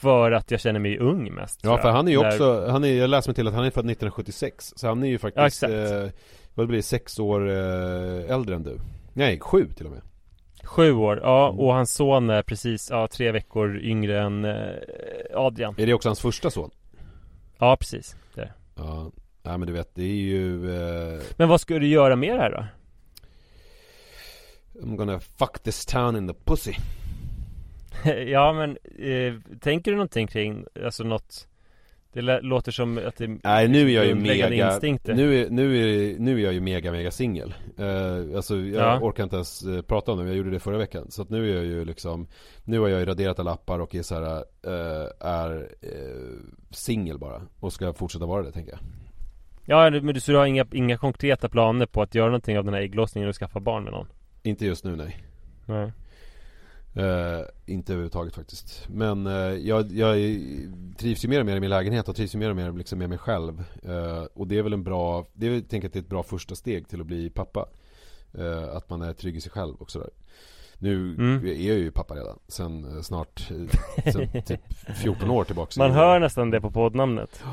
för 0.00 0.32
att 0.32 0.50
jag 0.50 0.60
känner 0.60 0.80
mig 0.80 0.98
ung 0.98 1.34
mest 1.34 1.60
Ja 1.62 1.78
för 1.78 1.90
han 1.90 2.08
är 2.08 2.12
ju 2.12 2.26
också, 2.26 2.66
han 2.68 2.84
är, 2.84 2.88
jag 2.88 3.10
läste 3.10 3.30
mig 3.30 3.34
till 3.34 3.48
att 3.48 3.54
han 3.54 3.64
är 3.64 3.70
född 3.70 3.90
1976 3.90 4.72
Så 4.76 4.88
han 4.88 5.02
är 5.02 5.08
ju 5.08 5.18
faktiskt 5.18 5.62
ja, 5.62 5.68
vad 6.54 6.68
blir 6.68 6.82
sex 6.82 7.18
år 7.18 7.50
eh, 7.50 8.30
äldre 8.30 8.54
än 8.54 8.62
du? 8.62 8.80
Nej, 9.12 9.40
sju 9.40 9.68
till 9.76 9.86
och 9.86 9.92
med. 9.92 10.02
Sju 10.64 10.92
år, 10.92 11.20
ja 11.22 11.48
och 11.48 11.74
hans 11.74 11.94
son 11.94 12.30
är 12.30 12.42
precis, 12.42 12.90
ja 12.90 13.08
tre 13.08 13.32
veckor 13.32 13.78
yngre 13.78 14.20
än 14.20 14.44
eh, 14.44 14.72
Adrian. 15.34 15.74
Är 15.78 15.86
det 15.86 15.94
också 15.94 16.08
hans 16.08 16.20
första 16.20 16.50
son? 16.50 16.70
Ja 17.58 17.76
precis, 17.76 18.16
det 18.34 18.40
är 18.40 18.52
Ja, 18.76 19.10
ja 19.42 19.58
men 19.58 19.66
du 19.66 19.72
vet 19.72 19.94
det 19.94 20.02
är 20.02 20.06
ju 20.06 20.76
eh... 20.76 21.22
Men 21.36 21.48
vad 21.48 21.60
ska 21.60 21.78
du 21.78 21.86
göra 21.86 22.16
med 22.16 22.34
det 22.34 22.40
här 22.40 22.50
då? 22.50 22.66
I'm 24.80 24.96
gonna 24.96 25.20
fuck 25.20 25.58
this 25.62 25.86
town 25.86 26.16
in 26.16 26.28
the 26.28 26.34
pussy. 26.44 26.74
Ja 28.26 28.52
men, 28.52 28.78
eh, 28.98 29.58
tänker 29.60 29.90
du 29.90 29.96
någonting 29.96 30.26
kring, 30.26 30.64
alltså 30.84 31.04
något 31.04 31.48
det 32.14 32.40
låter 32.40 32.72
som 32.72 32.98
att 33.06 33.16
det 33.16 33.38
Nej 33.44 33.68
nu 33.68 33.90
är 33.90 33.94
jag 33.94 34.06
ju 34.06 34.14
mega 34.14 34.48
nu 35.06 35.40
är, 35.40 35.50
nu, 35.50 35.76
är, 35.76 36.18
nu 36.18 36.40
är 36.40 36.44
jag 36.44 36.52
ju 36.52 36.60
mega 36.60 36.92
mega 36.92 37.10
singel. 37.10 37.54
Uh, 37.80 38.36
Alltså 38.36 38.56
jag 38.56 38.82
ja. 38.82 39.00
orkar 39.00 39.24
inte 39.24 39.36
ens 39.36 39.66
uh, 39.66 39.82
prata 39.82 40.12
om 40.12 40.18
det, 40.18 40.24
jag 40.24 40.36
gjorde 40.36 40.50
det 40.50 40.60
förra 40.60 40.78
veckan. 40.78 41.10
Så 41.10 41.22
att 41.22 41.30
nu 41.30 41.50
är 41.50 41.54
jag 41.54 41.64
ju 41.64 41.84
liksom 41.84 42.26
Nu 42.64 42.78
har 42.78 42.88
jag 42.88 43.00
ju 43.00 43.06
raderat 43.06 43.38
alla 43.38 43.52
appar 43.52 43.78
och 43.78 43.94
är 43.94 44.02
så 44.02 44.14
här, 44.14 44.36
uh, 44.66 45.08
är 45.20 45.56
uh, 45.60 46.38
singel 46.70 47.18
bara. 47.18 47.42
Och 47.60 47.72
ska 47.72 47.92
fortsätta 47.92 48.26
vara 48.26 48.42
det 48.42 48.52
tänker 48.52 48.72
jag. 48.72 48.80
Ja 49.66 49.90
men 49.90 50.14
du, 50.14 50.20
så 50.20 50.32
du 50.32 50.38
har 50.38 50.46
inga, 50.46 50.66
inga 50.72 50.96
konkreta 50.96 51.48
planer 51.48 51.86
på 51.86 52.02
att 52.02 52.14
göra 52.14 52.26
någonting 52.26 52.58
av 52.58 52.64
den 52.64 52.74
här 52.74 52.80
ägglossningen 52.80 53.28
och 53.28 53.36
skaffa 53.36 53.60
barn 53.60 53.84
med 53.84 53.92
någon? 53.92 54.06
Inte 54.42 54.66
just 54.66 54.84
nu 54.84 54.96
nej. 54.96 55.18
Nej 55.66 55.92
Uh, 56.96 57.44
inte 57.66 57.92
överhuvudtaget 57.92 58.34
faktiskt. 58.34 58.88
Men 58.88 59.26
uh, 59.26 59.54
jag, 59.54 59.92
jag 59.92 60.16
trivs 60.98 61.24
ju 61.24 61.28
mer 61.28 61.40
och 61.40 61.46
mer 61.46 61.56
i 61.56 61.60
min 61.60 61.70
lägenhet 61.70 62.08
och 62.08 62.16
trivs 62.16 62.34
ju 62.34 62.38
mer 62.38 62.50
och 62.50 62.56
mer 62.56 62.72
liksom 62.72 62.98
med 62.98 63.08
mig 63.08 63.18
själv. 63.18 63.64
Uh, 63.88 64.24
Och 64.34 64.46
det 64.46 64.58
är 64.58 64.62
väl 64.62 64.72
en 64.72 64.84
bra, 64.84 65.26
det 65.32 65.46
är, 65.46 65.50
jag 65.50 65.68
tänker 65.68 65.88
att 65.88 65.92
det 65.92 65.98
är 65.98 66.02
ett 66.02 66.08
bra 66.08 66.22
första 66.22 66.54
steg 66.54 66.88
till 66.88 67.00
att 67.00 67.06
bli 67.06 67.30
pappa. 67.30 67.68
Att 68.72 68.90
man 68.90 69.02
är 69.02 69.12
trygg 69.12 69.36
i 69.36 69.40
sig 69.40 69.52
själv 69.52 69.74
och 69.74 69.90
sådär. 69.90 70.10
Nu 70.78 71.14
mm. 71.14 71.46
är 71.46 71.68
jag 71.68 71.78
ju 71.78 71.90
pappa 71.90 72.14
redan 72.14 72.38
sen 72.48 73.04
snart, 73.04 73.50
sen 74.12 74.42
typ 74.46 74.60
14 75.02 75.30
år 75.30 75.44
tillbaka 75.44 75.72
Man 75.78 75.90
hör 75.90 76.20
nästan 76.20 76.50
det 76.50 76.60
på 76.60 76.70
poddnamnet. 76.70 77.44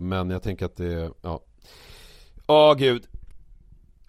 Men 0.00 0.30
jag 0.30 0.42
tänker 0.42 0.66
att 0.66 0.76
det, 0.76 1.10
ja. 1.22 1.40
Åh 2.46 2.72
oh, 2.72 2.76
gud 2.76 3.06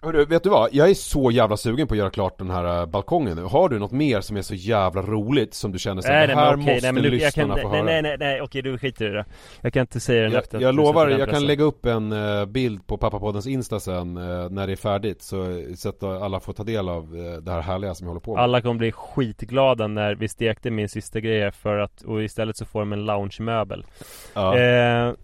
Hörru, 0.04 0.24
vet 0.24 0.42
du 0.42 0.48
vad? 0.50 0.68
Jag 0.72 0.90
är 0.90 0.94
så 0.94 1.30
jävla 1.30 1.56
sugen 1.56 1.86
på 1.86 1.94
att 1.94 1.98
göra 1.98 2.10
klart 2.10 2.38
den 2.38 2.50
här 2.50 2.80
uh, 2.80 2.86
balkongen 2.86 3.36
nu. 3.36 3.42
Har 3.42 3.68
du 3.68 3.78
något 3.78 3.92
mer 3.92 4.20
som 4.20 4.36
är 4.36 4.42
så 4.42 4.54
jävla 4.54 5.02
roligt 5.02 5.54
som 5.54 5.72
du 5.72 5.78
känner 5.78 6.02
så 6.02 6.08
nej, 6.08 6.26
det 6.26 6.34
här 6.34 6.54
okej, 6.54 6.74
måste 6.74 6.92
nej, 6.92 7.02
lyssnarna 7.02 7.54
kan, 7.54 7.62
få 7.62 7.68
nej, 7.68 7.78
höra? 7.78 7.84
Nej, 7.84 8.02
nej, 8.02 8.16
nej, 8.18 8.40
okej 8.40 8.62
du 8.62 8.78
skiter 8.78 9.04
i 9.04 9.08
det 9.08 9.24
Jag 9.60 9.72
kan 9.72 9.80
inte 9.80 10.00
säga 10.00 10.22
det 10.22 10.28
Jag, 10.28 10.42
efter 10.42 10.60
jag 10.60 10.74
lovar, 10.74 11.08
jag 11.08 11.30
kan 11.30 11.46
lägga 11.46 11.64
upp 11.64 11.86
en 11.86 12.12
uh, 12.12 12.46
bild 12.46 12.86
på 12.86 12.96
pappapoddens 12.96 13.46
Insta 13.46 13.80
sen 13.80 14.16
uh, 14.16 14.50
när 14.50 14.66
det 14.66 14.72
är 14.72 14.76
färdigt 14.76 15.22
så, 15.22 15.62
så 15.76 15.88
att 15.88 16.02
alla 16.02 16.40
får 16.40 16.52
ta 16.52 16.64
del 16.64 16.88
av 16.88 17.10
det 17.42 17.50
här 17.50 17.60
härliga 17.60 17.94
som 17.94 18.04
jag 18.04 18.10
håller 18.10 18.20
på 18.20 18.34
med. 18.34 18.42
Alla 18.42 18.60
kommer 18.60 18.74
bli 18.74 18.92
skitglada 18.92 19.86
när 19.86 20.14
vi 20.14 20.28
stekte 20.28 20.70
min 20.70 20.88
sista 20.88 21.20
grej 21.20 21.52
för 21.52 21.78
att, 21.78 22.02
och 22.02 22.22
istället 22.22 22.56
så 22.56 22.64
får 22.64 22.80
de 22.80 22.92
en 22.92 23.04
loungemöbel. 23.04 23.86
Ja. 24.34 25.14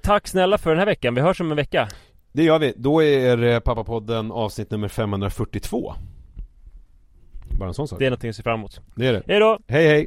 tack 0.00 0.28
snälla 0.28 0.58
för 0.58 0.70
den 0.70 0.78
här 0.78 0.86
veckan, 0.86 1.14
vi 1.14 1.20
hörs 1.20 1.40
om 1.40 1.50
en 1.50 1.56
vecka. 1.56 1.88
Det 2.32 2.42
gör 2.42 2.58
vi. 2.58 2.72
Då 2.76 3.02
är 3.02 3.60
Pappapodden 3.60 4.32
avsnitt 4.32 4.70
nummer 4.70 4.88
542. 4.88 5.94
Bara 7.58 7.68
en 7.68 7.74
sån 7.74 7.88
sak. 7.88 7.98
Det 7.98 8.06
är 8.06 8.10
någonting 8.10 8.30
att 8.30 8.36
se 8.36 8.42
fram 8.42 8.60
emot. 8.60 8.80
Det 8.94 9.06
är 9.06 9.12
det. 9.12 9.22
Hej 9.26 9.40
då! 9.40 9.58
Hej 9.66 9.86
hej! 9.86 10.06